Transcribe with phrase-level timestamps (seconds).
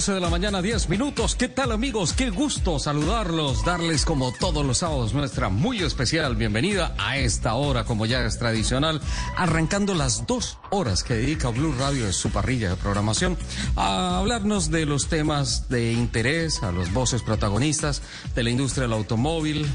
[0.00, 1.34] 11 de la mañana, 10 minutos.
[1.34, 2.14] ¿Qué tal amigos?
[2.14, 7.84] Qué gusto saludarlos, darles como todos los sábados nuestra muy especial bienvenida a esta hora,
[7.84, 9.02] como ya es tradicional,
[9.36, 13.36] arrancando las dos horas que dedica Blue Radio en su parrilla de programación
[13.76, 18.00] a hablarnos de los temas de interés, a los voces protagonistas
[18.34, 19.66] de la industria del automóvil,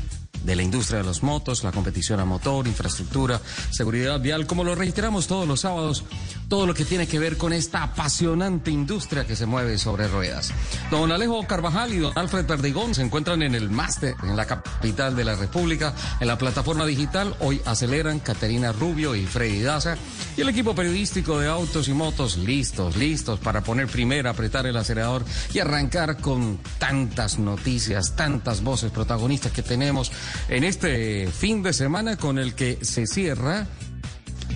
[0.45, 4.76] de la industria de los motos, la competición a motor, infraestructura, seguridad vial, como lo
[4.76, 6.04] reiteramos todos los sábados,
[6.48, 10.52] todo lo que tiene que ver con esta apasionante industria que se mueve sobre ruedas.
[10.91, 15.15] Don Alejo Carvajal y don Alfred Perdigón se encuentran en el máster en la capital
[15.15, 17.35] de la República, en la plataforma digital.
[17.40, 19.98] Hoy aceleran Caterina Rubio y Freddy Daza
[20.37, 24.77] y el equipo periodístico de autos y motos listos, listos para poner primero, apretar el
[24.77, 30.12] acelerador y arrancar con tantas noticias, tantas voces protagonistas que tenemos
[30.49, 33.67] en este fin de semana con el que se cierra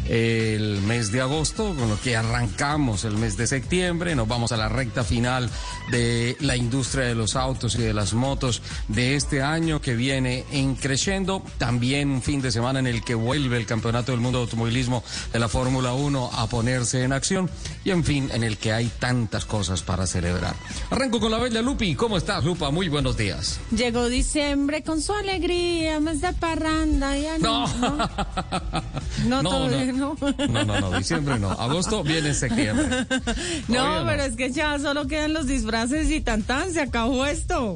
[0.09, 4.57] el mes de agosto, con lo que arrancamos el mes de septiembre, nos vamos a
[4.57, 5.49] la recta final
[5.91, 10.45] de la industria de los autos y de las motos de este año que viene
[10.51, 14.39] en creciendo, también un fin de semana en el que vuelve el Campeonato del Mundo
[14.39, 17.49] de Automovilismo de la Fórmula 1 a ponerse en acción
[17.83, 20.55] y en fin, en el que hay tantas cosas para celebrar.
[20.89, 22.71] Arranco con la bella Lupi, ¿cómo estás Lupa?
[22.71, 23.59] Muy buenos días.
[23.71, 27.67] Llegó diciembre con su alegría, mes de parranda, ya no.
[27.67, 30.15] No, no, no, no,
[30.65, 31.51] no, no, diciembre no.
[31.51, 32.87] Agosto viene septiembre.
[33.67, 37.75] No, pero es que ya solo quedan los disfraces y tan tan, se acabó esto.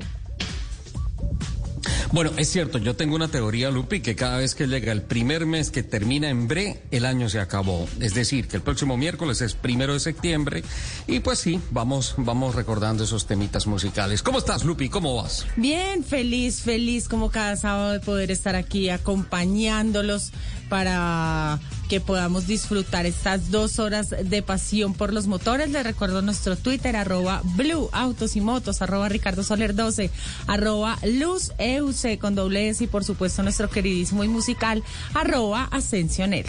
[2.13, 5.47] Bueno, es cierto, yo tengo una teoría, Lupi, que cada vez que llega el primer
[5.47, 7.87] mes que termina en bre, el año se acabó.
[7.99, 10.63] Es decir, que el próximo miércoles es primero de septiembre
[11.07, 14.21] y pues sí, vamos, vamos recordando esos temitas musicales.
[14.21, 14.89] ¿Cómo estás, Lupi?
[14.89, 15.47] ¿Cómo vas?
[15.55, 20.33] Bien, feliz, feliz como cada sábado de poder estar aquí acompañándolos
[20.73, 25.69] para que podamos disfrutar estas dos horas de pasión por los motores.
[25.69, 30.09] Les recuerdo nuestro Twitter, arroba Blue Autos y Motos, arroba Ricardo Soler 12,
[30.47, 36.33] arroba Luz EUC con doble S y por supuesto nuestro queridísimo y musical, arroba Ascension
[36.33, 36.43] He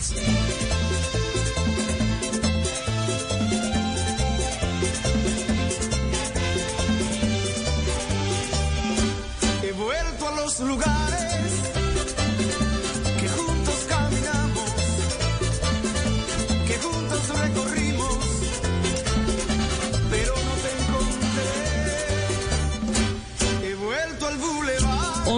[9.72, 11.03] vuelto a los lugares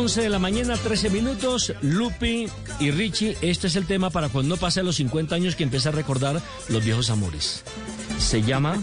[0.07, 1.73] 11 de la mañana, 13 minutos.
[1.83, 2.47] Lupi
[2.79, 5.89] y Richie, este es el tema para cuando pase a los 50 años que empieza
[5.89, 7.65] a recordar los viejos amores.
[8.17, 8.81] Se llama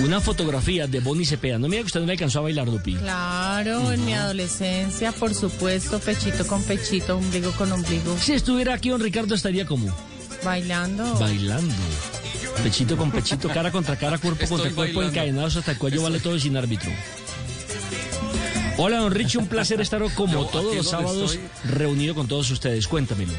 [0.00, 1.58] Una fotografía de Bonnie Cepeda.
[1.58, 2.94] No me diga que usted no le alcanzó a bailar, Lupi.
[2.94, 8.16] Claro, en mi adolescencia, por supuesto, pechito con pechito, ombligo con ombligo.
[8.16, 9.94] Si estuviera aquí, don Ricardo estaría como.
[10.42, 11.18] Bailando.
[11.18, 11.74] Bailando.
[12.62, 16.38] Pechito con pechito, cara contra cara, cuerpo contra cuerpo, encadenados hasta el cuello, vale todo
[16.38, 16.90] sin árbitro.
[18.78, 22.86] Hola, don Richie, un placer estar como todos los sábados reunido con todos ustedes.
[22.86, 23.32] Cuéntamelo.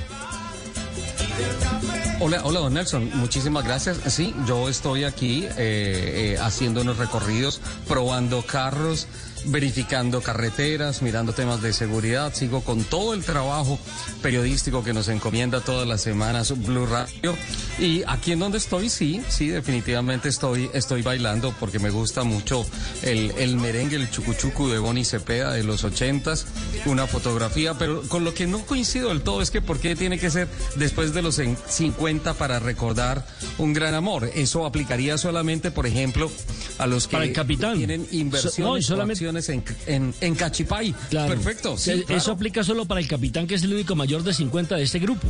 [2.20, 3.12] Hola, hola, don Nelson.
[3.14, 4.00] Muchísimas gracias.
[4.08, 9.08] Sí, yo estoy aquí eh, eh, haciendo unos recorridos, probando carros
[9.46, 12.34] verificando carreteras, mirando temas de seguridad.
[12.34, 13.80] Sigo con todo el trabajo
[14.22, 17.36] periodístico que nos encomienda todas las semanas Blue Radio.
[17.80, 22.66] Y aquí en donde estoy, sí, sí, definitivamente estoy, estoy bailando porque me gusta mucho
[23.04, 26.46] el, el merengue, el chucuchucu de Bonnie Cepeda de los ochentas,
[26.86, 30.20] una fotografía, pero con lo que no coincido del todo es que por qué tiene
[30.20, 33.26] que ser después de los 50 para recordar
[33.58, 34.30] un gran amor.
[34.36, 36.32] Eso aplicaría solamente, por ejemplo,
[36.78, 40.96] a los que tienen inversiones solamente en, en, Cachipay.
[41.10, 41.76] Perfecto.
[41.76, 45.00] Eso aplica solo para el capitán, que es el único mayor de 50 de este
[45.00, 45.28] grupo.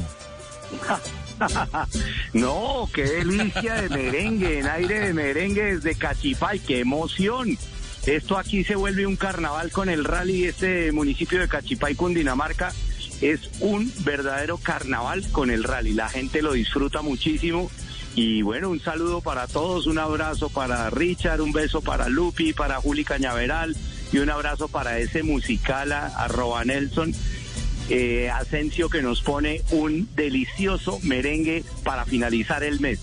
[2.33, 7.57] no, qué delicia de merengue, en aire de merengue desde Cachipay, qué emoción.
[8.05, 12.73] Esto aquí se vuelve un carnaval con el rally este municipio de Cachipay, Cundinamarca.
[13.21, 15.93] Es un verdadero carnaval con el rally.
[15.93, 17.69] La gente lo disfruta muchísimo.
[18.17, 22.81] Y bueno, un saludo para todos, un abrazo para Richard, un beso para Lupi, para
[22.81, 23.77] Juli Cañaveral,
[24.11, 27.13] y un abrazo para ese musical a, arroba Nelson.
[27.89, 32.99] eh, Asensio que nos pone un delicioso merengue para finalizar el mes.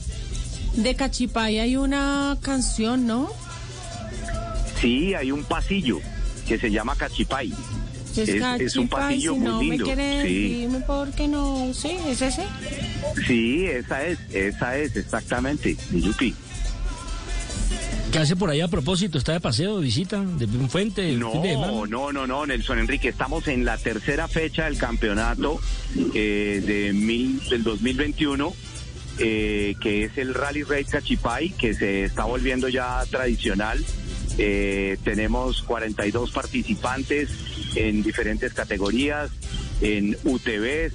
[0.74, 3.30] De Cachipay hay una canción, ¿no?
[4.80, 6.00] Sí, hay un pasillo
[6.48, 7.52] que se llama Cachipay.
[8.16, 10.48] Es- es un pasillo si muy no lindo, me sí.
[10.60, 11.72] dime por qué no.
[11.74, 12.42] Sí, es ese.
[13.26, 16.34] Sí, esa es, esa es, exactamente, Yupi.
[18.12, 19.18] ¿Qué hace por ahí a propósito?
[19.18, 21.12] ¿Está de paseo, de visita, de un fuente?
[21.16, 25.60] No, de no, no, no, Nelson Enrique, estamos en la tercera fecha del campeonato
[26.14, 28.54] eh, de mil, del 2021,
[29.18, 33.84] eh, que es el Rally Raid Cachipay, que se está volviendo ya tradicional.
[34.38, 37.30] Eh, tenemos 42 participantes
[37.74, 39.30] en diferentes categorías,
[39.80, 40.92] en UTVs,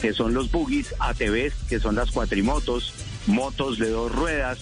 [0.00, 2.92] que son los buggies, ATVs, que son las cuatrimotos,
[3.26, 4.58] motos de dos ruedas,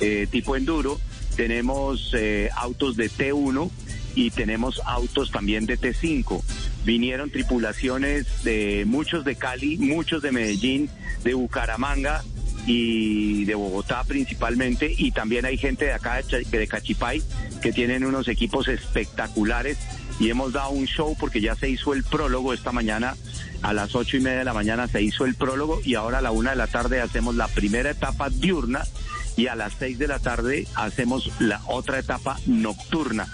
[0.00, 1.00] eh, tipo enduro,
[1.36, 3.70] tenemos eh, autos de T1
[4.14, 6.42] y tenemos autos también de T5.
[6.84, 10.90] Vinieron tripulaciones de muchos de Cali, muchos de Medellín,
[11.24, 12.22] de Bucaramanga
[12.66, 17.22] y de Bogotá principalmente, y también hay gente de acá de Cachipay
[17.62, 19.78] que tienen unos equipos espectaculares
[20.18, 23.16] y hemos dado un show porque ya se hizo el prólogo esta mañana
[23.62, 26.22] a las ocho y media de la mañana se hizo el prólogo y ahora a
[26.22, 28.84] la una de la tarde hacemos la primera etapa diurna
[29.36, 33.26] y a las seis de la tarde hacemos la otra etapa nocturna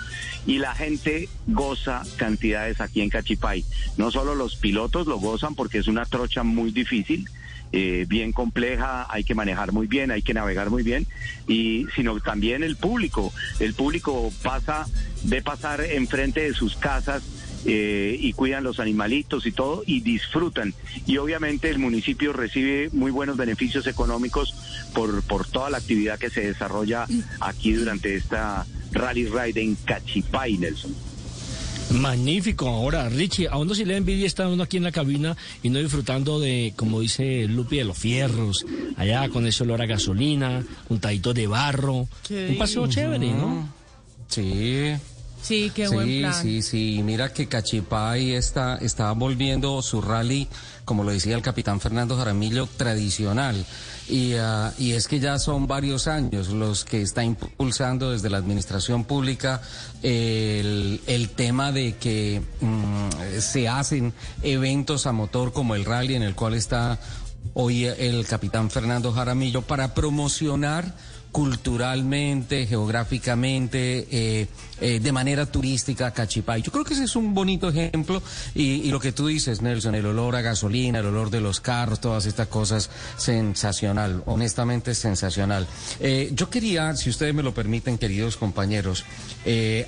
[0.46, 3.64] y la gente goza cantidades aquí en Cachipay.
[3.96, 7.28] No solo los pilotos lo gozan porque es una trocha muy difícil,
[7.72, 11.06] eh, bien compleja, hay que manejar muy bien, hay que navegar muy bien,
[11.46, 13.32] y sino también el público.
[13.60, 14.86] El público pasa,
[15.24, 17.22] ve pasar enfrente de sus casas
[17.64, 20.74] eh, y cuidan los animalitos y todo y disfrutan.
[21.06, 24.54] Y obviamente el municipio recibe muy buenos beneficios económicos
[24.94, 27.06] por, por toda la actividad que se desarrolla
[27.40, 31.09] aquí durante esta Rally Ride en Cachipay, Nelson.
[31.90, 32.68] Magnífico.
[32.68, 35.78] Ahora, Richie, ¿a uno si le envidia estar uno aquí en la cabina y no
[35.78, 38.64] disfrutando de, como dice Lupi, de los fierros,
[38.96, 43.68] allá con ese olor a gasolina, un tadito de barro, un paseo chévere, ¿no?
[44.28, 44.94] Sí.
[45.42, 46.34] Sí, qué buen sí, plan.
[46.34, 47.00] sí, sí.
[47.02, 50.48] Mira que Cachipay está, está volviendo su rally,
[50.84, 53.64] como lo decía el capitán Fernando Jaramillo, tradicional.
[54.08, 58.38] Y, ah, y es que ya son varios años los que está impulsando desde la
[58.38, 59.62] administración pública
[60.02, 66.22] el, el tema de que mm, se hacen eventos a motor como el rally en
[66.22, 66.98] el cual está
[67.54, 70.92] hoy el capitán Fernando Jaramillo para promocionar
[71.32, 74.48] culturalmente, geográficamente, eh,
[74.80, 76.62] eh, de manera turística Cachipay.
[76.62, 78.22] Yo creo que ese es un bonito ejemplo
[78.54, 82.00] y, lo que tú dices, Nelson, el olor a gasolina, el olor de los carros,
[82.00, 85.66] todas estas cosas, sensacional, honestamente sensacional.
[86.00, 89.04] Eh, yo quería, si ustedes me lo permiten, queridos compañeros,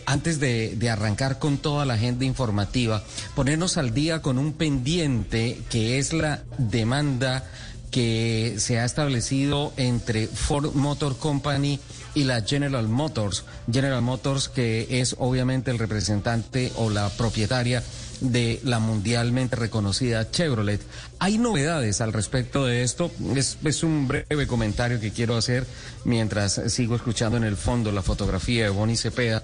[0.06, 3.03] antes de, de arrancar con toda la agenda informativa,
[3.35, 7.45] ponernos al día con un pendiente que es la demanda
[7.93, 11.79] que se ha establecido entre Ford Motor Company
[12.15, 13.44] y la General Motors.
[13.71, 17.83] General Motors que es obviamente el representante o la propietaria
[18.21, 20.81] de la mundialmente reconocida Chevrolet.
[21.19, 23.11] Hay novedades al respecto de esto.
[23.35, 25.67] Es, un breve comentario que quiero hacer
[26.05, 29.43] mientras sigo escuchando en el fondo la fotografía de Bonnie Cepeda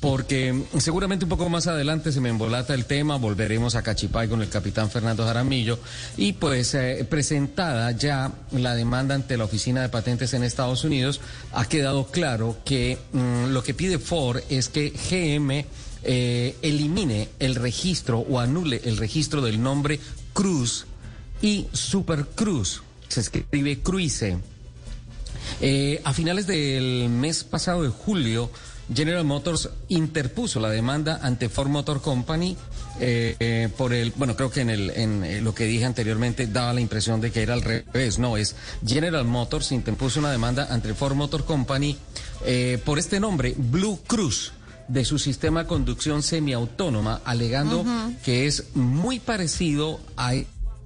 [0.00, 4.42] porque seguramente un poco más adelante se me embolata el tema, volveremos a Cachipay con
[4.42, 5.78] el capitán Fernando Jaramillo
[6.16, 11.20] y pues eh, presentada ya la demanda ante la Oficina de Patentes en Estados Unidos,
[11.52, 15.64] ha quedado claro que mmm, lo que pide Ford es que GM
[16.02, 19.98] eh, elimine el registro o anule el registro del nombre
[20.32, 20.86] Cruz
[21.40, 24.36] y Super Cruz, se escribe Cruise.
[25.60, 28.50] Eh, a finales del mes pasado de julio,
[28.94, 32.56] General Motors interpuso la demanda ante Ford Motor Company
[33.00, 36.46] eh, eh, por el, bueno, creo que en, el, en eh, lo que dije anteriormente
[36.46, 38.54] daba la impresión de que era al revés, no, es
[38.86, 41.96] General Motors interpuso una demanda ante Ford Motor Company
[42.44, 44.52] eh, por este nombre, Blue Cruz
[44.88, 48.16] de su sistema de conducción semiautónoma, alegando uh -huh.
[48.22, 50.34] que es muy parecido a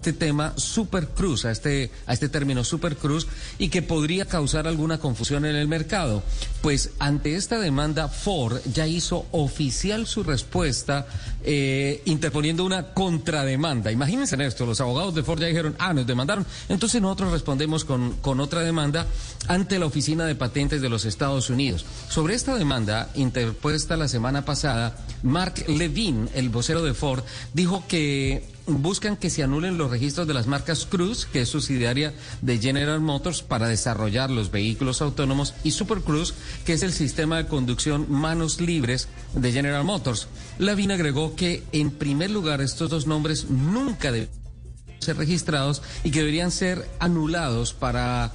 [0.00, 3.26] este tema Super Cruz, a este, a este término Super Cruz,
[3.58, 6.22] y que podría causar alguna confusión en el mercado.
[6.62, 11.06] Pues ante esta demanda, Ford ya hizo oficial su respuesta
[11.44, 13.92] eh, interponiendo una contrademanda.
[13.92, 18.12] Imagínense esto, los abogados de Ford ya dijeron, ah, nos demandaron, entonces nosotros respondemos con,
[18.22, 19.06] con otra demanda
[19.48, 21.84] ante la Oficina de Patentes de los Estados Unidos.
[22.08, 28.59] Sobre esta demanda interpuesta la semana pasada, Mark Levine, el vocero de Ford, dijo que
[28.70, 33.00] buscan que se anulen los registros de las marcas Cruise, que es subsidiaria de General
[33.00, 36.34] Motors, para desarrollar los vehículos autónomos, y Super Cruise,
[36.64, 40.28] que es el sistema de conducción manos libres de General Motors.
[40.58, 44.30] Lavin agregó que, en primer lugar, estos dos nombres nunca deben
[45.00, 48.32] ser registrados y que deberían ser anulados para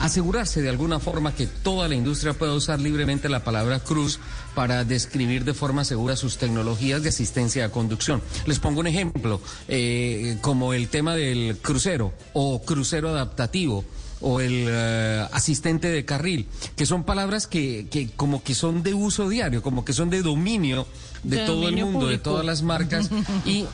[0.00, 4.20] asegurarse de alguna forma que toda la industria pueda usar libremente la palabra cruz
[4.54, 8.22] para describir de forma segura sus tecnologías de asistencia a conducción.
[8.46, 13.84] Les pongo un ejemplo, eh, como el tema del crucero o crucero adaptativo
[14.20, 18.94] o el eh, asistente de carril, que son palabras que, que, como que son de
[18.94, 20.86] uso diario, como que son de dominio
[21.22, 23.10] de, todo el mundo, de todas las marcas
[23.44, 23.66] y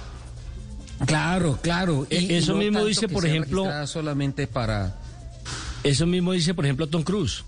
[1.06, 2.06] claro, claro.
[2.11, 5.01] Y, eso mismo dice, por ejemplo, solamente para
[5.84, 7.44] eso mismo dice, por ejemplo, Tom Cruise.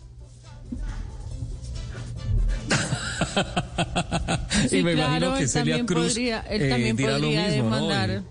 [4.71, 8.23] y me imagino que Celia Cruz podría, él eh, también podría demandar.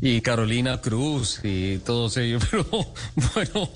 [0.00, 2.66] Y, Carolina Cruz y todos ellos, pero
[3.34, 3.70] bueno,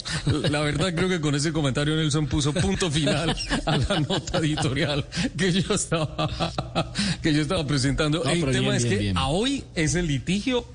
[0.51, 5.07] la verdad creo que con ese comentario Nelson puso punto final a la nota editorial
[5.39, 8.25] que yo estaba que yo estaba presentando.
[8.25, 10.67] el tema es que a hoy es el litigio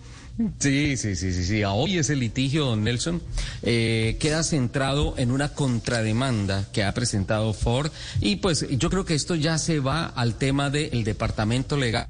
[0.58, 1.64] Sí, sí, sí, sí, sí.
[1.64, 3.22] Hoy ese litigio, don Nelson,
[3.62, 9.14] eh, queda centrado en una contrademanda que ha presentado Ford y pues yo creo que
[9.14, 12.08] esto ya se va al tema del departamento legal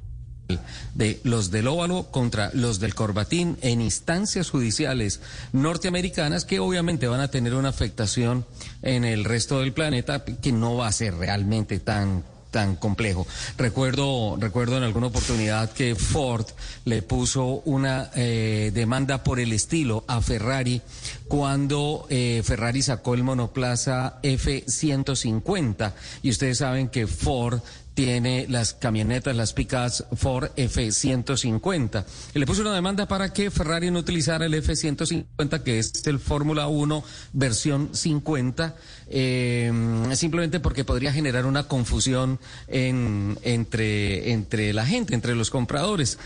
[0.94, 5.20] de los del óvalo contra los del corbatín en instancias judiciales
[5.52, 8.44] norteamericanas que obviamente van a tener una afectación
[8.82, 12.24] en el resto del planeta que no va a ser realmente tan
[12.54, 13.26] tan complejo.
[13.58, 16.46] Recuerdo, recuerdo en alguna oportunidad que Ford
[16.84, 20.80] le puso una eh, demanda por el estilo a Ferrari
[21.26, 27.58] cuando eh, Ferrari sacó el monoplaza F-150 y ustedes saben que Ford
[27.94, 32.04] tiene las camionetas, las pickups Ford F-150.
[32.34, 36.18] Y le puso una demanda para que Ferrari no utilizara el F-150, que es el
[36.18, 38.76] Fórmula 1 versión 50,
[39.08, 39.72] eh,
[40.14, 46.18] simplemente porque podría generar una confusión en, entre, entre la gente, entre los compradores.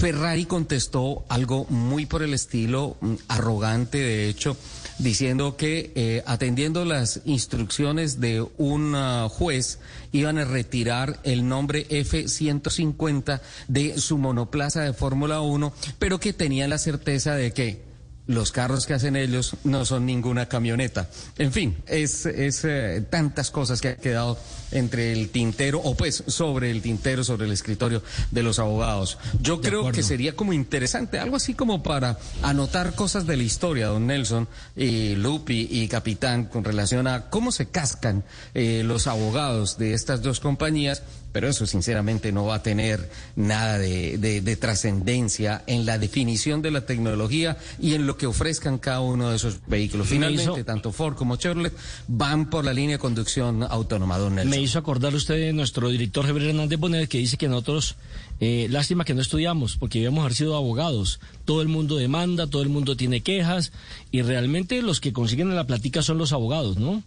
[0.00, 4.56] Ferrari contestó algo muy por el estilo, mm, arrogante de hecho,
[4.98, 9.78] diciendo que eh, atendiendo las instrucciones de un ah, juez
[10.10, 16.70] iban a retirar el nombre F-150 de su monoplaza de Fórmula 1, pero que tenían
[16.70, 17.89] la certeza de que
[18.30, 21.08] los carros que hacen ellos no son ninguna camioneta.
[21.36, 24.38] En fin, es, es eh, tantas cosas que ha quedado
[24.70, 29.18] entre el tintero, o pues sobre el tintero, sobre el escritorio de los abogados.
[29.40, 33.88] Yo creo que sería como interesante, algo así como para anotar cosas de la historia,
[33.88, 34.46] don Nelson,
[34.76, 38.22] y Lupi y Capitán, con relación a cómo se cascan
[38.54, 43.78] eh, los abogados de estas dos compañías pero eso sinceramente no va a tener nada
[43.78, 49.00] de, de, trascendencia en la definición de la tecnología y en lo que ofrezcan cada
[49.00, 50.08] uno de esos vehículos.
[50.08, 51.72] Finalmente, tanto Ford como Chevrolet
[52.08, 54.50] van por la línea de conducción autónoma, don Nelson.
[54.50, 57.96] Me hizo acordar usted de nuestro director Javier Hernández Bonet que dice que nosotros,
[58.40, 61.20] eh, lástima que no estudiamos, porque debíamos haber sido abogados.
[61.44, 63.72] Todo el mundo demanda, todo el mundo tiene quejas
[64.10, 67.02] y realmente los que consiguen la platica son los abogados, ¿no?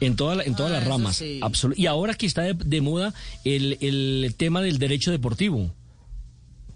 [0.00, 1.22] En, toda en todas las ah, ramas.
[1.76, 3.12] Y ahora que está de, moda
[3.44, 5.70] el, el tema del derecho deportivo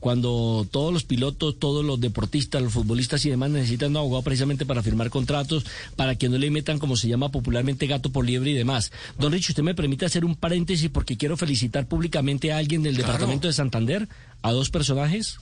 [0.04, 4.66] cuando todos los pilotos, todos los deportistas, los futbolistas y demás necesitan un abogado precisamente
[4.66, 5.64] para firmar contratos,
[5.96, 8.92] para que no le metan, como se llama popularmente, gato por liebre y demás.
[9.18, 12.98] Don Rich, usted me permite hacer un paréntesis porque quiero felicitar públicamente a alguien del
[12.98, 14.06] departamento de Santander,
[14.42, 15.38] a dos personajes.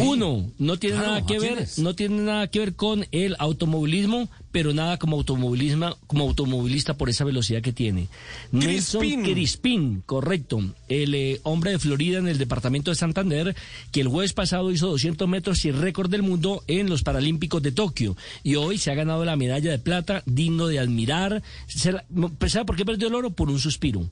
[0.00, 4.72] Uno, no tiene nada que ver, no tiene nada que ver con el automovilismo, pero
[4.72, 8.08] nada como automovilismo, como automovilista por esa velocidad que tiene.
[8.52, 13.56] Nelson Crispín, correcto, el eh, hombre de Florida en el departamento de Santander,
[13.92, 17.72] que el jueves pasado hizo 200 metros y récord del mundo en los Paralímpicos de
[17.72, 21.42] Tokio y hoy se ha ganado la medalla de plata, digno de admirar.
[21.66, 23.30] ¿Sabe por qué perdió el oro?
[23.30, 24.08] Por un suspiro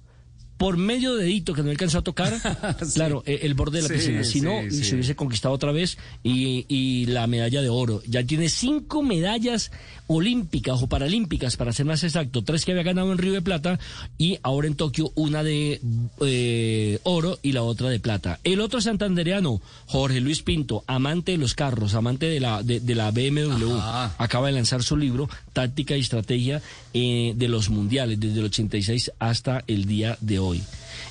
[0.56, 2.34] por medio dedito que no alcanzó a tocar,
[2.94, 4.24] claro, e, el borde de la piscina.
[4.24, 8.02] Si no, se hubiese conquistado otra vez y, y, la medalla de oro.
[8.06, 9.70] Ya tiene cinco medallas
[10.06, 12.42] olímpicas o paralímpicas, para ser más exacto.
[12.42, 13.78] Tres que había ganado en Río de Plata
[14.18, 15.80] y ahora en Tokio una de
[16.20, 18.40] eh, oro y la otra de plata.
[18.44, 23.10] El otro santandereano, Jorge Luis Pinto, amante de los carros, amante de la, de, la
[23.10, 23.76] BMW,
[24.18, 26.62] acaba de lanzar su libro Táctica y Estrategia
[26.94, 30.62] eh, de los Mundiales, desde el 86 hasta el día de hoy hoy.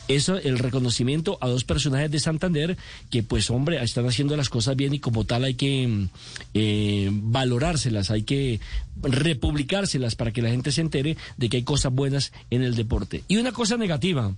[0.08, 2.78] Eso, el reconocimiento a dos personajes de Santander
[3.10, 6.08] que, pues, hombre, están haciendo las cosas bien y como tal hay que
[6.54, 8.60] eh, valorárselas, hay que
[9.02, 13.24] republicárselas para que la gente se entere de que hay cosas buenas en el deporte.
[13.28, 14.34] Y una cosa negativa,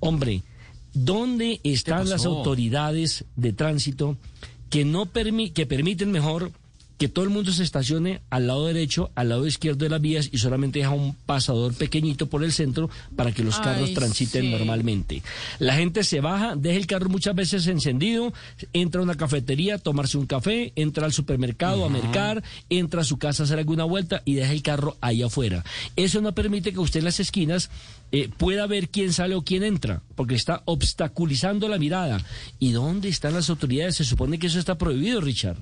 [0.00, 0.42] hombre,
[0.94, 4.16] ¿Dónde están las autoridades de tránsito
[4.70, 6.50] que no permi- que permiten mejor
[6.98, 10.28] que todo el mundo se estacione al lado derecho, al lado izquierdo de las vías
[10.32, 14.42] y solamente deja un pasador pequeñito por el centro para que los Ay, carros transiten
[14.42, 14.50] sí.
[14.50, 15.22] normalmente.
[15.60, 18.32] La gente se baja, deja el carro muchas veces encendido,
[18.72, 23.04] entra a una cafetería a tomarse un café, entra al supermercado a mercar, entra a
[23.04, 25.64] su casa a hacer alguna vuelta y deja el carro ahí afuera.
[25.94, 27.70] Eso no permite que usted en las esquinas
[28.10, 32.20] eh, pueda ver quién sale o quién entra, porque está obstaculizando la mirada.
[32.58, 33.96] ¿Y dónde están las autoridades?
[33.96, 35.58] Se supone que eso está prohibido, Richard.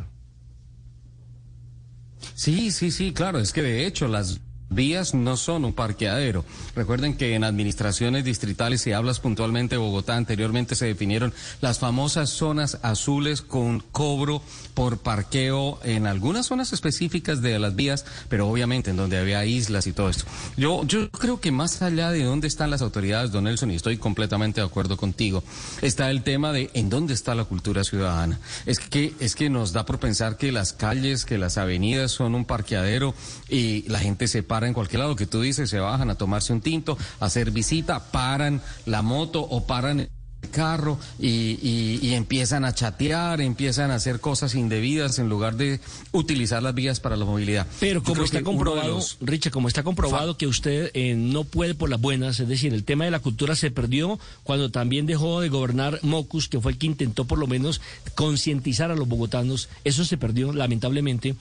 [2.37, 6.45] Sí, sí, sí, claro, es que de hecho las vías no son un parqueadero.
[6.75, 12.31] Recuerden que en administraciones distritales, si hablas puntualmente de Bogotá, anteriormente se definieron las famosas
[12.31, 14.43] zonas azules con cobro
[14.75, 19.87] por parqueo en algunas zonas específicas de las vías, pero obviamente en donde había islas
[19.87, 20.25] y todo esto.
[20.57, 23.97] Yo, yo creo que más allá de dónde están las autoridades, don Nelson, y estoy
[23.97, 25.43] completamente de acuerdo contigo,
[25.83, 28.41] está el tema de en dónde está la cultura ciudadana.
[28.67, 32.35] Es que, es que nos da por pensar que las calles, que las avenidas son
[32.35, 33.15] un parqueadero
[33.49, 36.53] y la gente se para en cualquier lado que tú dices, se bajan a tomarse
[36.53, 40.09] un tinto, a hacer visita, paran la moto o paran el
[40.53, 41.29] carro y,
[41.61, 45.81] y- y empiezan a chatear, empiezan a hacer cosas indebidas en lugar de
[46.13, 47.67] utilizar las vías para la movilidad.
[47.81, 51.91] Pero como está comprobado, los- Richard, como está comprobado que usted eh, no puede por
[51.91, 55.49] las buenas, es decir, el tema de la cultura se perdió cuando también dejó de
[55.49, 57.81] gobernar Mocus, que fue el que intentó por lo menos
[58.15, 61.35] concientizar a los bogotanos, eso se perdió lamentablemente.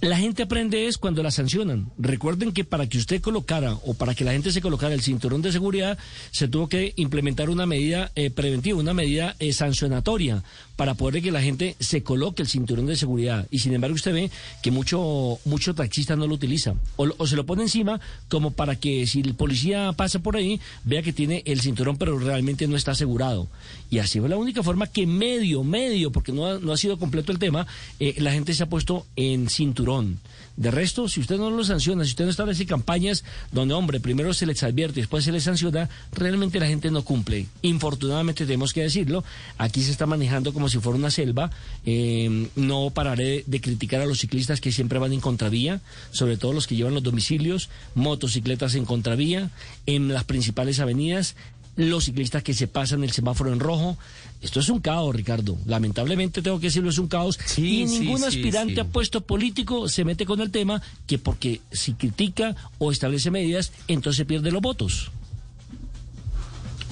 [0.00, 1.92] La gente aprende es cuando la sancionan.
[1.98, 5.42] Recuerden que para que usted colocara o para que la gente se colocara el cinturón
[5.42, 5.98] de seguridad,
[6.30, 10.42] se tuvo que implementar una medida eh, preventiva, una medida eh, sancionatoria
[10.80, 13.46] para poder que la gente se coloque el cinturón de seguridad.
[13.50, 14.30] Y sin embargo usted ve
[14.62, 16.72] que mucho, mucho taxista no lo utiliza.
[16.96, 20.58] O, o se lo pone encima como para que si el policía pasa por ahí,
[20.84, 23.46] vea que tiene el cinturón pero realmente no está asegurado.
[23.90, 26.98] Y así fue la única forma que medio, medio, porque no ha, no ha sido
[26.98, 27.66] completo el tema,
[27.98, 30.18] eh, la gente se ha puesto en cinturón.
[30.60, 34.34] De resto, si usted no lo sanciona, si usted no establece campañas donde, hombre, primero
[34.34, 37.46] se les advierte y después se les sanciona, realmente la gente no cumple.
[37.62, 39.24] Infortunadamente tenemos que decirlo,
[39.56, 41.50] aquí se está manejando como si fuera una selva.
[41.86, 46.52] Eh, no pararé de criticar a los ciclistas que siempre van en contravía, sobre todo
[46.52, 49.48] los que llevan los domicilios, motocicletas en contravía,
[49.86, 51.36] en las principales avenidas
[51.76, 53.96] los ciclistas que se pasan el semáforo en rojo.
[54.42, 55.56] Esto es un caos, Ricardo.
[55.66, 57.38] Lamentablemente tengo que decirlo, es un caos.
[57.44, 58.80] Sí, y ningún sí, aspirante sí.
[58.80, 63.72] a puesto político se mete con el tema que porque si critica o establece medidas,
[63.88, 65.10] entonces pierde los votos.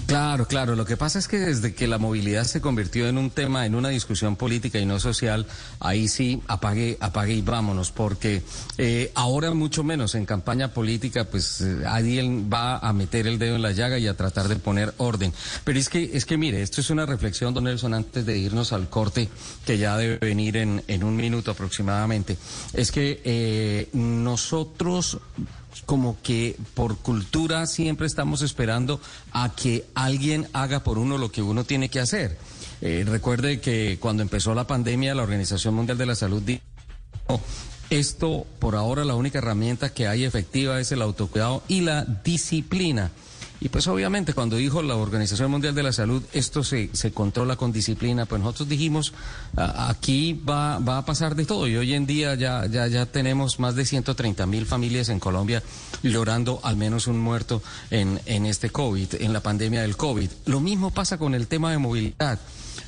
[0.09, 0.75] Claro, claro.
[0.75, 3.75] Lo que pasa es que desde que la movilidad se convirtió en un tema, en
[3.75, 5.47] una discusión política y no social,
[5.81, 8.43] ahí sí apague, apague y vámonos, porque
[8.79, 13.57] eh, ahora mucho menos en campaña política, pues eh, alguien va a meter el dedo
[13.57, 15.31] en la llaga y a tratar de poner orden.
[15.65, 18.73] Pero es que, es que mire, esto es una reflexión, don Nelson, antes de irnos
[18.73, 19.29] al corte,
[19.67, 22.39] que ya debe venir en, en un minuto aproximadamente.
[22.73, 25.19] Es que eh, nosotros
[25.85, 29.01] como que por cultura siempre estamos esperando
[29.33, 32.39] a que alguien haga por uno lo que uno tiene que hacer.
[32.81, 36.63] Eh, recuerde que cuando empezó la pandemia, la Organización Mundial de la Salud dijo,
[37.91, 43.11] esto por ahora la única herramienta que hay efectiva es el autocuidado y la disciplina.
[43.61, 47.57] Y pues obviamente cuando dijo la Organización Mundial de la Salud, esto se, se controla
[47.57, 49.13] con disciplina, pues nosotros dijimos,
[49.57, 51.67] "A- aquí va, va a pasar de todo.
[51.67, 55.63] Y hoy en día ya, ya, ya tenemos más de 130 mil familias en Colombia
[56.03, 60.31] logrando al menos un muerto en, en este COVID, en la pandemia del COVID.
[60.47, 62.39] Lo mismo pasa con el tema de movilidad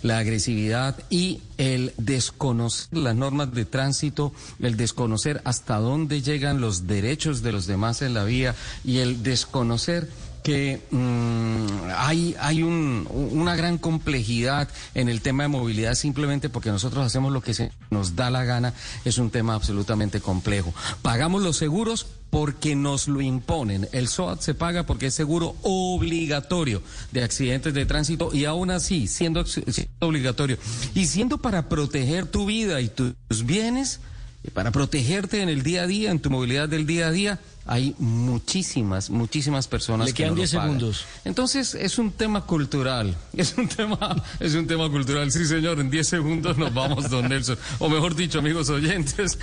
[0.03, 6.87] la agresividad y el desconocer las normas de tránsito, el desconocer hasta dónde llegan los
[6.87, 10.09] derechos de los demás en la vía y el desconocer
[10.43, 16.71] que mm, hay, hay un- una gran complejidad en el tema de movilidad simplemente porque
[16.71, 18.75] nosotros hacemos lo que se nos da la gana,
[19.05, 20.75] es un tema absolutamente complejo.
[21.03, 23.89] Pagamos los seguros porque nos lo imponen.
[23.93, 29.07] El SOAT se paga porque es seguro obligatorio de accidentes de tránsito y aún así,
[29.09, 30.57] siendo, siendo obligatorio
[30.95, 34.01] y siendo para proteger tu vida y tus bienes,
[34.43, 37.41] y para protegerte en el día a día, en tu movilidad del día a día,
[37.67, 40.67] hay muchísimas, muchísimas personas Le que quedan no lo 10 pagan.
[40.69, 41.05] segundos.
[41.25, 43.17] Entonces, es un tema cultural.
[43.37, 45.31] Es un tema, es un tema cultural.
[45.31, 47.59] Sí, señor, en 10 segundos nos vamos, don Nelson.
[47.79, 49.39] O mejor dicho, amigos oyentes.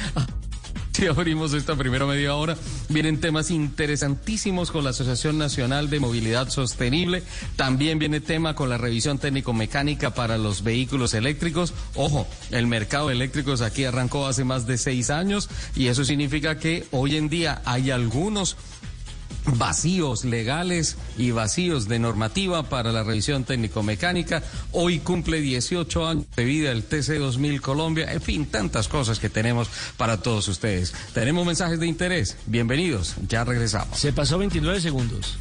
[0.98, 2.58] Si abrimos esta primera media hora,
[2.90, 7.22] vienen temas interesantísimos con la Asociación Nacional de Movilidad Sostenible.
[7.56, 11.76] También viene tema con la revisión técnico-mecánica para los vehículos eléctricos.
[11.94, 16.58] Ojo, el mercado de eléctricos aquí arrancó hace más de seis años y eso significa
[16.58, 18.58] que hoy en día hay algunos
[19.56, 24.44] vacíos legales y vacíos de normativa para la revisión técnico-mecánica.
[24.72, 28.12] Hoy cumple 18 años de vida el TC2000 Colombia.
[28.12, 30.94] En fin, tantas cosas que tenemos para todos ustedes.
[31.14, 32.38] Tenemos mensajes de interés.
[32.46, 33.16] Bienvenidos.
[33.28, 34.00] Ya regresamos.
[34.00, 35.38] Se pasó 29 segundos.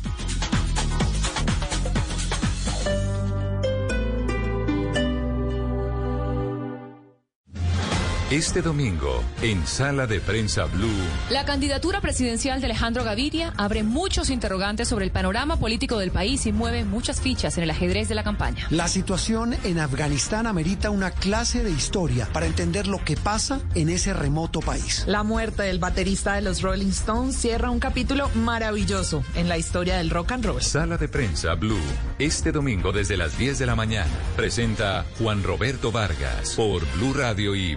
[8.31, 10.91] Este domingo, en Sala de Prensa Blue,
[11.31, 16.45] La candidatura presidencial de Alejandro Gaviria abre muchos interrogantes sobre el panorama político del país
[16.47, 18.67] y mueve muchas fichas en el ajedrez de la campaña.
[18.71, 23.91] La situación en Afganistán amerita una clase de historia para entender lo que pasa en
[23.91, 25.05] ese remoto país.
[25.07, 29.99] La muerte del baterista de los Rolling Stones cierra un capítulo maravilloso en la historia
[29.99, 30.61] del rock and roll.
[30.61, 31.79] Sala de Prensa Blue,
[32.19, 37.55] este domingo desde las 10 de la mañana, presenta Juan Roberto Vargas por Blue Radio
[37.55, 37.77] y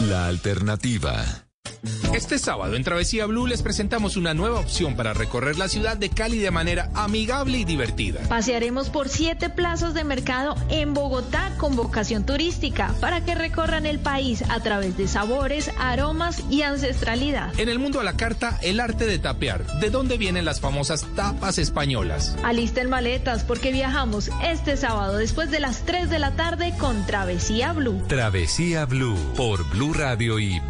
[0.00, 1.47] La alternativa.
[2.14, 6.10] Este sábado en Travesía Blue les presentamos una nueva opción para recorrer la ciudad de
[6.10, 8.20] Cali de manera amigable y divertida.
[8.28, 13.98] Pasearemos por siete plazas de mercado en Bogotá con vocación turística para que recorran el
[13.98, 17.58] país a través de sabores, aromas y ancestralidad.
[17.58, 19.64] En el mundo a la carta, el arte de tapear.
[19.80, 22.36] ¿De dónde vienen las famosas tapas españolas?
[22.42, 27.72] Alisten maletas porque viajamos este sábado después de las 3 de la tarde con Travesía
[27.72, 28.02] Blue.
[28.08, 30.60] Travesía Blue por Blue Radio y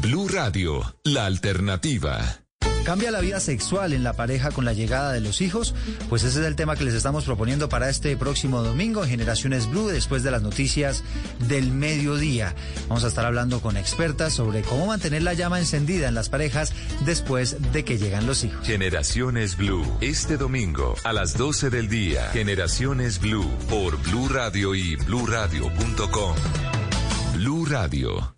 [0.00, 2.40] Blue Radio, la alternativa.
[2.84, 5.74] ¿Cambia la vida sexual en la pareja con la llegada de los hijos?
[6.08, 9.68] Pues ese es el tema que les estamos proponiendo para este próximo domingo en Generaciones
[9.68, 11.04] Blue, después de las noticias
[11.48, 12.54] del mediodía.
[12.88, 16.72] Vamos a estar hablando con expertas sobre cómo mantener la llama encendida en las parejas
[17.04, 18.66] después de que llegan los hijos.
[18.66, 22.30] Generaciones Blue, este domingo a las 12 del día.
[22.30, 26.36] Generaciones Blue por Blue Radio y BlueRadio.com.
[27.34, 28.37] Blue Radio,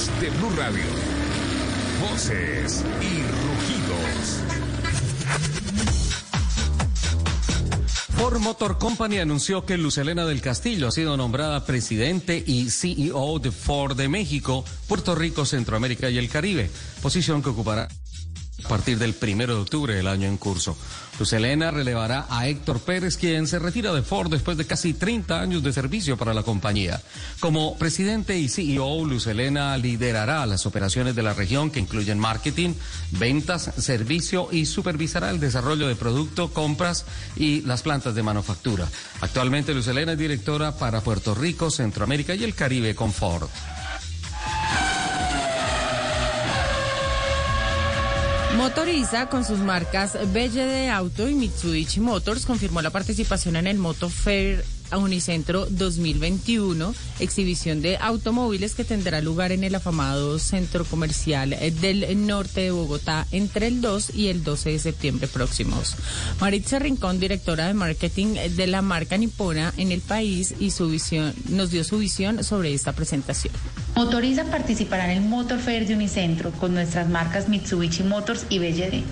[0.00, 0.84] De Blue Radio.
[2.00, 4.40] Voces y rugidos.
[8.16, 13.40] Ford Motor Company anunció que Luz Helena del Castillo ha sido nombrada presidente y CEO
[13.40, 16.70] de Ford de México, Puerto Rico, Centroamérica y el Caribe,
[17.02, 17.88] posición que ocupará
[18.64, 20.76] a partir del primero de octubre del año en curso.
[21.18, 25.62] Luz relevará a Héctor Pérez, quien se retira de Ford después de casi 30 años
[25.62, 26.98] de servicio para la compañía.
[27.40, 32.72] Como presidente y CEO, Luz Helena liderará las operaciones de la región que incluyen marketing,
[33.10, 37.04] ventas, servicio y supervisará el desarrollo de producto, compras
[37.36, 38.88] y las plantas de manufactura.
[39.20, 43.48] Actualmente Luz Helena es directora para Puerto Rico, Centroamérica y el Caribe con Ford.
[48.56, 54.10] Motoriza con sus marcas BLD Auto y Mitsubishi Motors confirmó la participación en el Moto
[54.10, 54.64] Fair
[54.98, 62.62] Unicentro 2021, exhibición de automóviles que tendrá lugar en el afamado centro comercial del norte
[62.62, 65.96] de Bogotá entre el 2 y el 12 de septiembre próximos.
[66.40, 71.34] Maritza Rincón, directora de marketing de la marca nipona en el país, y su visión,
[71.48, 73.54] nos dio su visión sobre esta presentación.
[73.96, 79.02] Motoriza participará en el Motor Fair de Unicentro con nuestras marcas Mitsubishi Motors y BLD.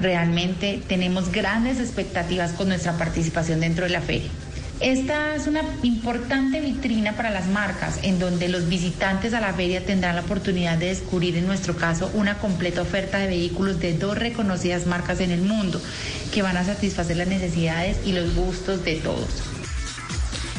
[0.00, 4.30] Realmente tenemos grandes expectativas con nuestra participación dentro de la feria.
[4.80, 9.84] Esta es una importante vitrina para las marcas en donde los visitantes a la feria
[9.84, 14.16] tendrán la oportunidad de descubrir en nuestro caso una completa oferta de vehículos de dos
[14.16, 15.80] reconocidas marcas en el mundo
[16.32, 19.28] que van a satisfacer las necesidades y los gustos de todos.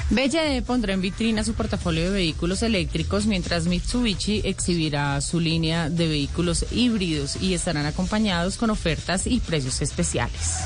[0.09, 6.07] BLD pondrá en vitrina su portafolio de vehículos eléctricos mientras Mitsubishi exhibirá su línea de
[6.07, 10.57] vehículos híbridos y estarán acompañados con ofertas y precios especiales.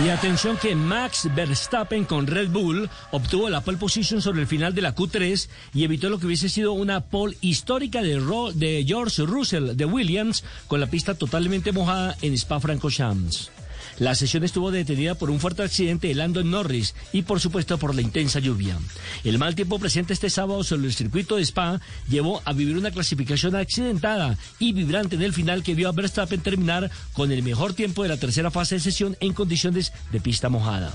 [0.00, 4.74] Y atención que Max Verstappen con Red Bull obtuvo la pole position sobre el final
[4.74, 8.84] de la Q3 y evitó lo que hubiese sido una pole histórica de, Ro- de
[8.86, 13.51] George Russell de Williams con la pista totalmente mojada en Spa-Francorchamps.
[13.98, 17.94] La sesión estuvo detenida por un fuerte accidente de Landon Norris y por supuesto por
[17.94, 18.78] la intensa lluvia.
[19.24, 22.90] El mal tiempo presente este sábado sobre el circuito de Spa llevó a vivir una
[22.90, 27.74] clasificación accidentada y vibrante en el final que vio a Verstappen terminar con el mejor
[27.74, 30.92] tiempo de la tercera fase de sesión en condiciones de pista mojada.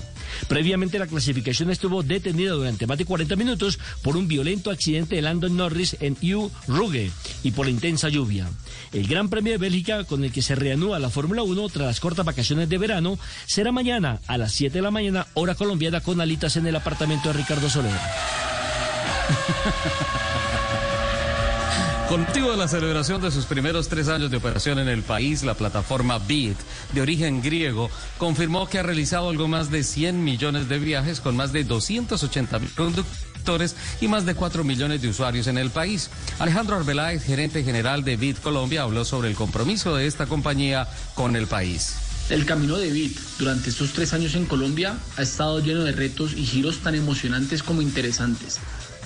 [0.48, 5.22] Previamente la clasificación estuvo detenida durante más de 40 minutos por un violento accidente de
[5.22, 7.10] Landon Norris en U Ruge
[7.42, 8.48] y por la intensa lluvia.
[8.92, 12.00] El Gran Premio de Bélgica, con el que se reanuda la Fórmula 1 tras las
[12.00, 12.87] cortas vacaciones de verano,
[13.46, 17.28] será mañana a las 7 de la mañana, hora colombiana, con alitas en el apartamento
[17.28, 17.92] de Ricardo Soler.
[22.08, 25.42] Con motivo de la celebración de sus primeros tres años de operación en el país,
[25.42, 26.56] la plataforma Bit,
[26.94, 31.36] de origen griego, confirmó que ha realizado algo más de 100 millones de viajes con
[31.36, 36.08] más de 280 mil conductores y más de 4 millones de usuarios en el país.
[36.38, 41.36] Alejandro Arbeláez, gerente general de Bit Colombia, habló sobre el compromiso de esta compañía con
[41.36, 42.07] el país.
[42.30, 46.34] El camino de Bit durante estos tres años en Colombia ha estado lleno de retos
[46.34, 48.58] y giros tan emocionantes como interesantes.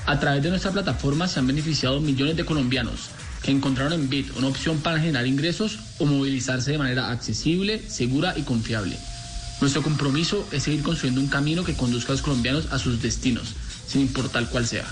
[0.06, 4.36] A través de nuestra plataforma se han beneficiado millones de colombianos que encontraron en Bit
[4.36, 8.96] una opción para generar ingresos o movilizarse de manera accesible, segura y confiable.
[9.60, 13.54] Nuestro compromiso es seguir construyendo un camino que conduzca a los colombianos a sus destinos,
[13.86, 14.86] sin importar cuál sea.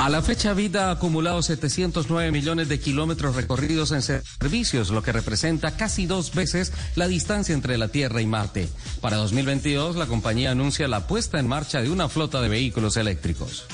[0.00, 5.12] A la fecha, Vida ha acumulado 709 millones de kilómetros recorridos en servicios, lo que
[5.12, 8.70] representa casi dos veces la distancia entre la Tierra y Marte.
[9.02, 13.66] Para 2022, la compañía anuncia la puesta en marcha de una flota de vehículos eléctricos.